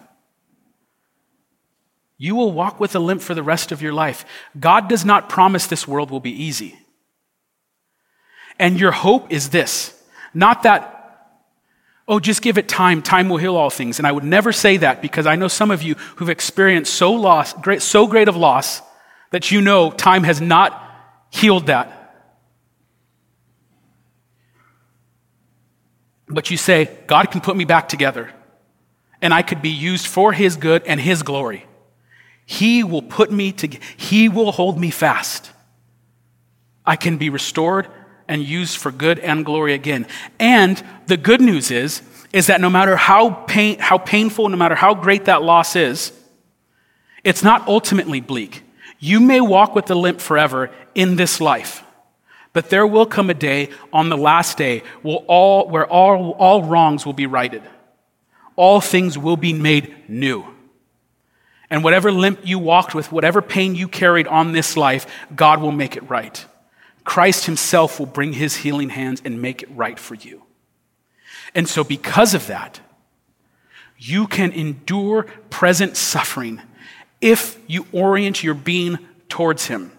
You 2.19 2.35
will 2.35 2.53
walk 2.53 2.81
with 2.81 2.95
a 2.95 2.99
limp 2.99 3.23
for 3.23 3.35
the 3.35 3.43
rest 3.43 3.71
of 3.71 3.83
your 3.83 3.93
life. 3.93 4.25
God 4.59 4.89
does 4.89 5.05
not 5.05 5.29
promise 5.29 5.67
this 5.67 5.87
world 5.87 6.11
will 6.11 6.21
be 6.21 6.31
easy. 6.31 6.79
And 8.59 8.79
your 8.79 8.93
hope 8.93 9.33
is 9.33 9.51
this 9.51 10.01
not 10.33 10.65
that, 10.65 11.29
oh, 12.09 12.19
just 12.19 12.43
give 12.43 12.59
it 12.59 12.69
time, 12.69 13.03
time 13.03 13.29
will 13.29 13.37
heal 13.37 13.55
all 13.55 13.71
things. 13.71 14.01
And 14.01 14.07
I 14.07 14.11
would 14.11 14.25
never 14.25 14.51
say 14.51 14.79
that 14.79 15.01
because 15.01 15.27
I 15.27 15.37
know 15.37 15.47
some 15.47 15.71
of 15.71 15.83
you 15.83 15.95
who've 16.17 16.29
experienced 16.29 16.95
so, 16.95 17.13
loss, 17.13 17.53
great, 17.53 17.83
so 17.83 18.09
great 18.09 18.27
of 18.27 18.37
loss 18.37 18.83
that 19.31 19.53
you 19.53 19.61
know 19.61 19.93
time 19.93 20.25
has 20.25 20.41
not 20.41 20.81
healed 21.31 21.67
that. 21.67 22.04
But 26.29 26.51
you 26.51 26.57
say, 26.57 26.99
God 27.07 27.31
can 27.31 27.41
put 27.41 27.57
me 27.57 27.65
back 27.65 27.89
together 27.89 28.33
and 29.21 29.33
I 29.33 29.43
could 29.43 29.63
be 29.63 29.71
used 29.71 30.07
for 30.07 30.33
His 30.33 30.57
good 30.57 30.83
and 30.87 31.01
His 31.01 31.23
glory. 31.23 31.67
He 32.47 32.85
will 32.85 33.03
put 33.03 33.33
me 33.33 33.53
together, 33.53 33.85
He 33.97 34.29
will 34.29 34.53
hold 34.53 34.79
me 34.79 34.91
fast. 34.91 35.51
I 36.85 36.97
can 36.97 37.17
be 37.17 37.31
restored 37.31 37.89
and 38.29 38.43
used 38.43 38.77
for 38.77 38.91
good 38.91 39.19
and 39.19 39.45
glory 39.45 39.75
again. 39.75 40.07
And 40.39 40.83
the 41.07 41.17
good 41.17 41.41
news 41.41 41.71
is, 41.71 42.03
is 42.33 42.49
that 42.49 42.61
no 42.61 42.69
matter 42.69 42.97
how, 42.97 43.31
pain, 43.31 43.79
how 43.79 43.99
painful, 43.99 44.49
no 44.49 44.57
matter 44.57 44.75
how 44.75 44.95
great 44.95 45.27
that 45.27 45.43
loss 45.43 45.77
is, 45.77 46.13
it's 47.23 47.43
not 47.43 47.67
ultimately 47.69 48.21
bleak. 48.21 48.63
You 48.99 49.21
may 49.21 49.41
walk 49.41 49.75
with 49.75 49.87
the 49.87 49.95
limp 49.95 50.21
forever 50.21 50.71
in 50.95 51.17
this 51.17 51.41
life, 51.41 51.84
but 52.55 52.71
there 52.71 52.87
will 52.87 53.05
come 53.05 53.29
a 53.29 53.35
day 53.35 53.69
on 53.93 54.09
the 54.09 54.17
last 54.17 54.57
day 54.57 54.85
where 55.03 55.17
all, 55.27 55.69
where 55.69 55.87
all, 55.87 56.31
all 56.39 56.63
wrongs 56.63 57.05
will 57.05 57.13
be 57.13 57.27
righted. 57.27 57.63
All 58.57 58.81
things 58.81 59.19
will 59.19 59.37
be 59.37 59.53
made 59.53 59.95
new. 60.09 60.47
And 61.69 61.83
whatever 61.83 62.13
limp 62.13 62.41
you 62.45 62.61
walked 62.61 62.95
with, 62.95 63.11
whatever 63.11 63.43
pain 63.43 63.75
you 63.75 63.89
carried 63.89 64.29
on 64.29 64.53
this 64.53 64.77
life, 64.77 65.07
God 65.35 65.61
will 65.61 65.73
make 65.73 65.97
it 65.97 66.09
right. 66.09 66.47
Christ 67.03 67.47
Himself 67.47 67.99
will 67.99 68.07
bring 68.07 68.33
His 68.33 68.55
healing 68.57 68.91
hands 68.91 69.21
and 69.25 69.43
make 69.43 69.65
it 69.65 69.71
right 69.73 69.99
for 69.99 70.15
you. 70.15 70.45
And 71.57 71.69
so, 71.69 71.83
because 71.83 72.35
of 72.35 72.47
that, 72.47 72.79
you 73.99 74.29
can 74.29 74.53
endure 74.53 75.25
present 75.51 75.97
suffering 75.97 76.63
if 77.21 77.59
you 77.67 77.87
orient 77.91 78.45
your 78.45 78.55
being 78.55 78.99
towards 79.29 79.67
Him. 79.67 79.91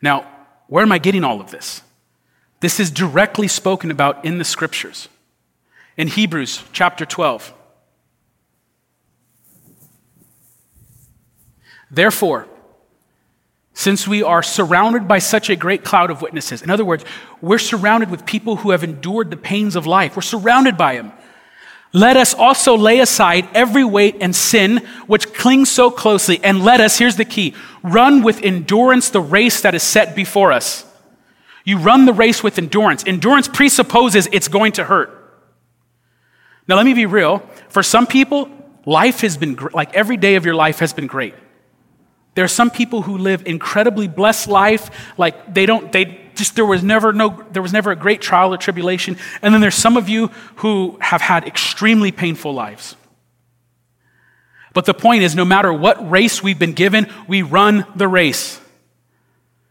Now, 0.00 0.26
where 0.68 0.82
am 0.82 0.92
I 0.92 0.98
getting 0.98 1.24
all 1.24 1.40
of 1.40 1.50
this? 1.50 1.82
This 2.60 2.78
is 2.78 2.90
directly 2.90 3.48
spoken 3.48 3.90
about 3.90 4.24
in 4.24 4.38
the 4.38 4.44
scriptures. 4.44 5.08
In 5.96 6.08
Hebrews 6.08 6.62
chapter 6.72 7.04
12. 7.04 7.52
Therefore, 11.90 12.46
since 13.72 14.08
we 14.08 14.24
are 14.24 14.42
surrounded 14.42 15.06
by 15.06 15.20
such 15.20 15.48
a 15.48 15.54
great 15.54 15.84
cloud 15.84 16.10
of 16.10 16.20
witnesses. 16.20 16.62
In 16.62 16.68
other 16.68 16.84
words, 16.84 17.04
we're 17.40 17.58
surrounded 17.58 18.10
with 18.10 18.26
people 18.26 18.56
who 18.56 18.72
have 18.72 18.82
endured 18.82 19.30
the 19.30 19.36
pains 19.36 19.76
of 19.76 19.86
life. 19.86 20.16
We're 20.16 20.22
surrounded 20.22 20.76
by 20.76 20.96
them. 20.96 21.12
Let 21.92 22.16
us 22.16 22.34
also 22.34 22.76
lay 22.76 23.00
aside 23.00 23.48
every 23.54 23.84
weight 23.84 24.16
and 24.20 24.36
sin 24.36 24.78
which 25.06 25.32
clings 25.32 25.70
so 25.70 25.90
closely, 25.90 26.38
and 26.44 26.62
let 26.62 26.80
us, 26.80 26.98
here's 26.98 27.16
the 27.16 27.24
key, 27.24 27.54
run 27.82 28.22
with 28.22 28.42
endurance 28.42 29.08
the 29.08 29.20
race 29.20 29.62
that 29.62 29.74
is 29.74 29.82
set 29.82 30.14
before 30.14 30.52
us. 30.52 30.84
You 31.64 31.78
run 31.78 32.04
the 32.04 32.12
race 32.12 32.42
with 32.42 32.58
endurance. 32.58 33.04
Endurance 33.06 33.48
presupposes 33.48 34.28
it's 34.32 34.48
going 34.48 34.72
to 34.72 34.84
hurt. 34.84 35.14
Now, 36.66 36.76
let 36.76 36.84
me 36.84 36.94
be 36.94 37.06
real. 37.06 37.38
For 37.68 37.82
some 37.82 38.06
people, 38.06 38.50
life 38.84 39.22
has 39.22 39.36
been, 39.36 39.58
like 39.72 39.94
every 39.94 40.18
day 40.18 40.36
of 40.36 40.44
your 40.44 40.54
life 40.54 40.80
has 40.80 40.92
been 40.92 41.06
great. 41.06 41.34
There 42.34 42.44
are 42.44 42.48
some 42.48 42.70
people 42.70 43.02
who 43.02 43.18
live 43.18 43.46
incredibly 43.46 44.08
blessed 44.08 44.48
life, 44.48 44.90
like 45.18 45.54
they 45.54 45.66
don't, 45.66 45.90
they 45.90 46.27
just, 46.38 46.56
there 46.56 46.64
was 46.64 46.82
never 46.82 47.12
no, 47.12 47.44
there 47.50 47.62
was 47.62 47.72
never 47.72 47.90
a 47.90 47.96
great 47.96 48.20
trial 48.20 48.54
or 48.54 48.56
tribulation. 48.56 49.16
And 49.42 49.52
then 49.52 49.60
there's 49.60 49.74
some 49.74 49.96
of 49.96 50.08
you 50.08 50.28
who 50.56 50.96
have 51.00 51.20
had 51.20 51.44
extremely 51.44 52.12
painful 52.12 52.54
lives. 52.54 52.96
But 54.72 54.86
the 54.86 54.94
point 54.94 55.22
is, 55.22 55.34
no 55.34 55.44
matter 55.44 55.72
what 55.72 56.10
race 56.10 56.42
we've 56.42 56.58
been 56.58 56.72
given, 56.72 57.12
we 57.26 57.42
run 57.42 57.86
the 57.96 58.08
race. 58.08 58.60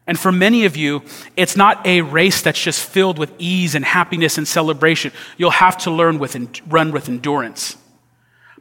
And 0.05 0.17
for 0.17 0.31
many 0.31 0.65
of 0.65 0.77
you, 0.77 1.03
it's 1.35 1.57
not 1.57 1.85
a 1.85 2.01
race 2.01 2.41
that's 2.41 2.61
just 2.61 2.81
filled 2.83 3.19
with 3.19 3.31
ease 3.37 3.75
and 3.75 3.83
happiness 3.83 4.37
and 4.37 4.47
celebration. 4.47 5.11
You'll 5.37 5.51
have 5.51 5.77
to 5.79 5.91
learn 5.91 6.17
with, 6.19 6.35
run 6.67 6.91
with 6.91 7.09
endurance. 7.09 7.77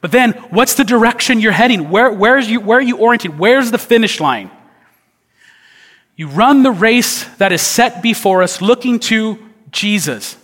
But 0.00 0.12
then, 0.12 0.32
what's 0.50 0.74
the 0.74 0.84
direction 0.84 1.40
you're 1.40 1.52
heading? 1.52 1.88
Where, 1.90 2.12
where's 2.12 2.50
you, 2.50 2.60
where 2.60 2.78
are 2.78 2.82
you 2.82 2.98
oriented? 2.98 3.38
Where's 3.38 3.70
the 3.70 3.78
finish 3.78 4.20
line? 4.20 4.50
You 6.16 6.28
run 6.28 6.62
the 6.62 6.72
race 6.72 7.24
that 7.36 7.52
is 7.52 7.60
set 7.60 8.02
before 8.02 8.42
us, 8.42 8.62
looking 8.62 8.98
to 9.00 9.38
Jesus, 9.70 10.36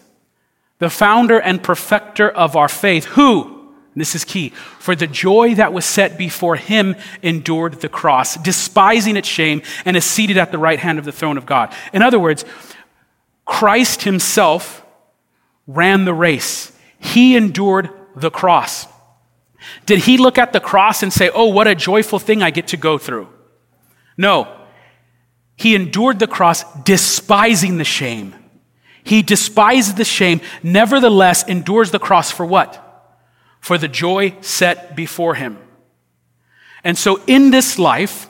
the 0.79 0.91
founder 0.91 1.41
and 1.41 1.63
perfecter 1.63 2.29
of 2.29 2.57
our 2.57 2.69
faith, 2.69 3.07
who, 3.07 3.73
this 3.97 4.15
is 4.15 4.25
key, 4.25 4.51
for 4.79 4.95
the 4.95 5.07
joy 5.07 5.55
that 5.55 5.73
was 5.73 5.87
set 5.87 6.19
before 6.19 6.57
him 6.57 6.95
endured 7.23 7.81
the 7.81 7.89
cross, 7.89 8.37
despising 8.37 9.17
its 9.17 9.29
shame, 9.29 9.63
and 9.87 9.97
is 9.97 10.05
seated 10.05 10.37
at 10.37 10.53
the 10.53 10.59
right 10.59 10.79
hand 10.79 10.99
of 10.99 11.07
the 11.07 11.13
throne 11.13 11.39
of 11.39 11.47
God. 11.47 11.75
In 11.95 12.03
other 12.03 12.19
words, 12.19 12.45
Christ 13.47 14.03
himself 14.03 14.85
ran 15.67 16.05
the 16.05 16.15
race, 16.15 16.73
he 16.99 17.35
endured 17.35 17.89
the 18.15 18.31
cross. 18.31 18.87
Did 19.87 20.01
he 20.01 20.19
look 20.19 20.39
at 20.39 20.53
the 20.53 20.61
cross 20.61 21.03
and 21.03 21.13
say, 21.13 21.31
Oh, 21.33 21.47
what 21.47 21.69
a 21.69 21.75
joyful 21.75 22.19
thing 22.19 22.43
I 22.43 22.51
get 22.51 22.69
to 22.69 22.77
go 22.77 22.99
through? 22.99 23.29
No. 24.19 24.62
He 25.57 25.75
endured 25.75 26.19
the 26.19 26.27
cross, 26.27 26.65
despising 26.83 27.79
the 27.79 27.85
shame. 27.85 28.35
He 29.05 29.23
despises 29.23 29.95
the 29.95 30.05
shame, 30.05 30.41
nevertheless 30.63 31.47
endures 31.47 31.91
the 31.91 31.99
cross 31.99 32.31
for 32.31 32.47
what? 32.47 32.79
For 33.61 33.79
the 33.79 33.89
joy 33.89 34.35
set 34.41 34.95
before 34.97 35.35
him. 35.35 35.59
And 36.85 36.97
so 36.97 37.21
in 37.27 37.51
this 37.51 37.79
life, 37.79 38.29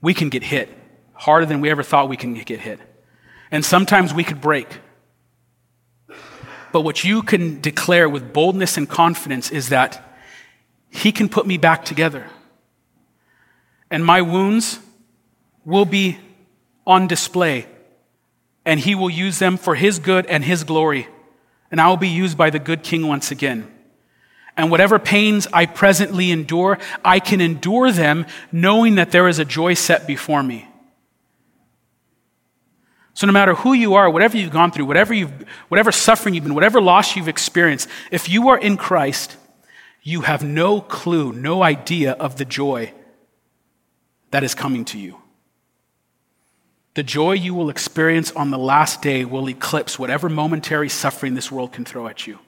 we 0.00 0.14
can 0.14 0.28
get 0.28 0.42
hit 0.42 0.72
harder 1.14 1.46
than 1.46 1.60
we 1.60 1.70
ever 1.70 1.82
thought 1.82 2.08
we 2.08 2.16
can 2.16 2.34
get 2.34 2.60
hit. 2.60 2.78
And 3.50 3.64
sometimes 3.64 4.12
we 4.12 4.24
could 4.24 4.40
break. 4.40 4.68
But 6.72 6.82
what 6.82 7.04
you 7.04 7.22
can 7.22 7.60
declare 7.60 8.08
with 8.08 8.32
boldness 8.32 8.76
and 8.76 8.88
confidence 8.88 9.50
is 9.50 9.70
that 9.70 10.18
he 10.90 11.10
can 11.10 11.28
put 11.28 11.46
me 11.46 11.56
back 11.56 11.84
together. 11.84 12.26
And 13.90 14.04
my 14.04 14.20
wounds 14.20 14.78
will 15.64 15.84
be 15.84 16.18
on 16.86 17.06
display, 17.06 17.66
and 18.64 18.80
He 18.80 18.94
will 18.94 19.10
use 19.10 19.38
them 19.38 19.56
for 19.56 19.74
His 19.74 19.98
good 19.98 20.26
and 20.26 20.44
His 20.44 20.64
glory. 20.64 21.08
And 21.70 21.80
I 21.80 21.88
will 21.88 21.96
be 21.96 22.08
used 22.08 22.38
by 22.38 22.50
the 22.50 22.58
good 22.58 22.82
King 22.82 23.08
once 23.08 23.30
again. 23.30 23.70
And 24.56 24.70
whatever 24.70 24.98
pains 24.98 25.46
I 25.52 25.66
presently 25.66 26.30
endure, 26.30 26.78
I 27.04 27.20
can 27.20 27.40
endure 27.40 27.92
them 27.92 28.24
knowing 28.50 28.94
that 28.94 29.10
there 29.10 29.28
is 29.28 29.38
a 29.38 29.44
joy 29.44 29.74
set 29.74 30.06
before 30.06 30.42
me. 30.42 30.66
So, 33.12 33.26
no 33.26 33.32
matter 33.32 33.54
who 33.54 33.72
you 33.72 33.94
are, 33.94 34.10
whatever 34.10 34.36
you've 34.36 34.50
gone 34.50 34.70
through, 34.70 34.84
whatever, 34.84 35.14
you've, 35.14 35.32
whatever 35.68 35.90
suffering 35.90 36.34
you've 36.34 36.44
been, 36.44 36.54
whatever 36.54 36.82
loss 36.82 37.16
you've 37.16 37.28
experienced, 37.28 37.88
if 38.10 38.28
you 38.28 38.48
are 38.48 38.58
in 38.58 38.76
Christ, 38.76 39.36
you 40.02 40.20
have 40.20 40.44
no 40.44 40.80
clue, 40.80 41.32
no 41.32 41.62
idea 41.62 42.12
of 42.12 42.36
the 42.36 42.44
joy 42.44 42.92
that 44.32 44.44
is 44.44 44.54
coming 44.54 44.84
to 44.86 44.98
you. 44.98 45.16
The 46.96 47.02
joy 47.02 47.32
you 47.32 47.52
will 47.52 47.68
experience 47.68 48.32
on 48.32 48.50
the 48.50 48.56
last 48.56 49.02
day 49.02 49.26
will 49.26 49.50
eclipse 49.50 49.98
whatever 49.98 50.30
momentary 50.30 50.88
suffering 50.88 51.34
this 51.34 51.52
world 51.52 51.70
can 51.70 51.84
throw 51.84 52.06
at 52.06 52.26
you. 52.26 52.38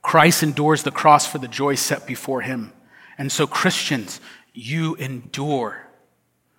Christ 0.00 0.44
endures 0.44 0.84
the 0.84 0.92
cross 0.92 1.26
for 1.26 1.38
the 1.38 1.48
joy 1.48 1.74
set 1.74 2.06
before 2.06 2.42
him. 2.42 2.72
And 3.18 3.32
so, 3.32 3.48
Christians, 3.48 4.20
you 4.54 4.94
endure 4.94 5.88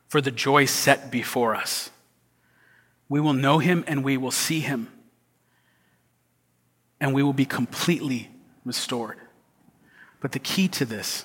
for 0.10 0.20
the 0.20 0.30
joy 0.30 0.66
set 0.66 1.10
before 1.10 1.56
us. 1.56 1.90
We 3.08 3.22
will 3.22 3.32
know 3.32 3.60
him 3.60 3.86
and 3.88 4.04
we 4.04 4.18
will 4.18 4.30
see 4.30 4.60
him 4.60 4.90
and 7.00 7.14
we 7.14 7.24
will 7.24 7.32
be 7.32 7.46
completely 7.46 8.30
restored. 8.66 9.20
But 10.20 10.34
the 10.34 10.40
key 10.40 10.68
to 10.68 10.84
this 10.84 11.24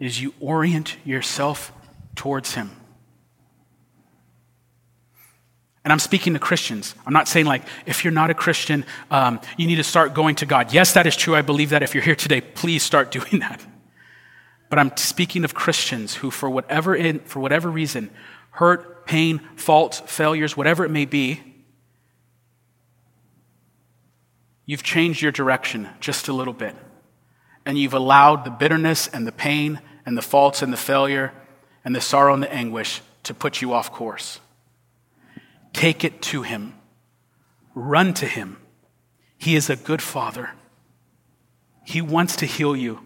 is 0.00 0.20
you 0.20 0.34
orient 0.40 0.96
yourself 1.04 1.70
towards 2.14 2.54
Him. 2.54 2.70
And 5.84 5.92
I'm 5.92 5.98
speaking 5.98 6.32
to 6.32 6.38
Christians. 6.38 6.94
I'm 7.06 7.12
not 7.12 7.28
saying, 7.28 7.44
like, 7.44 7.62
if 7.84 8.04
you're 8.04 8.12
not 8.12 8.30
a 8.30 8.34
Christian, 8.34 8.86
um, 9.10 9.38
you 9.58 9.66
need 9.66 9.76
to 9.76 9.84
start 9.84 10.14
going 10.14 10.36
to 10.36 10.46
God. 10.46 10.72
Yes, 10.72 10.94
that 10.94 11.06
is 11.06 11.14
true. 11.14 11.36
I 11.36 11.42
believe 11.42 11.70
that. 11.70 11.82
If 11.82 11.94
you're 11.94 12.02
here 12.02 12.14
today, 12.14 12.40
please 12.40 12.82
start 12.82 13.10
doing 13.10 13.40
that. 13.40 13.64
But 14.70 14.78
I'm 14.78 14.96
speaking 14.96 15.44
of 15.44 15.54
Christians 15.54 16.14
who, 16.14 16.30
for 16.30 16.48
whatever, 16.48 16.94
in, 16.94 17.20
for 17.20 17.40
whatever 17.40 17.70
reason, 17.70 18.10
hurt, 18.50 19.06
pain, 19.06 19.40
faults, 19.56 20.00
failures, 20.06 20.56
whatever 20.56 20.86
it 20.86 20.90
may 20.90 21.04
be, 21.04 21.42
you've 24.64 24.82
changed 24.82 25.20
your 25.20 25.32
direction 25.32 25.90
just 26.00 26.28
a 26.28 26.32
little 26.32 26.54
bit. 26.54 26.74
And 27.66 27.78
you've 27.78 27.94
allowed 27.94 28.44
the 28.44 28.50
bitterness 28.50 29.06
and 29.06 29.26
the 29.26 29.32
pain 29.32 29.80
and 30.06 30.16
the 30.16 30.22
faults 30.22 30.62
and 30.62 30.72
the 30.72 30.78
failure 30.78 31.32
and 31.84 31.94
the 31.94 32.00
sorrow 32.00 32.34
and 32.34 32.42
the 32.42 32.52
anguish 32.52 33.02
to 33.24 33.34
put 33.34 33.60
you 33.60 33.72
off 33.72 33.92
course. 33.92 34.40
Take 35.72 36.04
it 36.04 36.22
to 36.22 36.42
Him, 36.42 36.74
run 37.74 38.14
to 38.14 38.26
Him. 38.26 38.58
He 39.36 39.56
is 39.56 39.68
a 39.68 39.76
good 39.76 40.00
Father. 40.00 40.50
He 41.84 42.00
wants 42.00 42.36
to 42.36 42.46
heal 42.46 42.74
you 42.74 43.00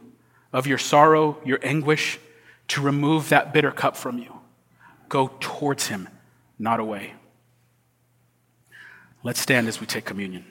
of 0.52 0.66
your 0.66 0.78
sorrow, 0.78 1.38
your 1.44 1.58
anguish, 1.62 2.18
to 2.68 2.80
remove 2.80 3.30
that 3.30 3.52
bitter 3.52 3.72
cup 3.72 3.96
from 3.96 4.18
you. 4.18 4.38
Go 5.08 5.32
towards 5.40 5.88
Him, 5.88 6.08
not 6.58 6.78
away. 6.78 7.14
Let's 9.22 9.40
stand 9.40 9.66
as 9.66 9.80
we 9.80 9.86
take 9.86 10.04
communion. 10.04 10.44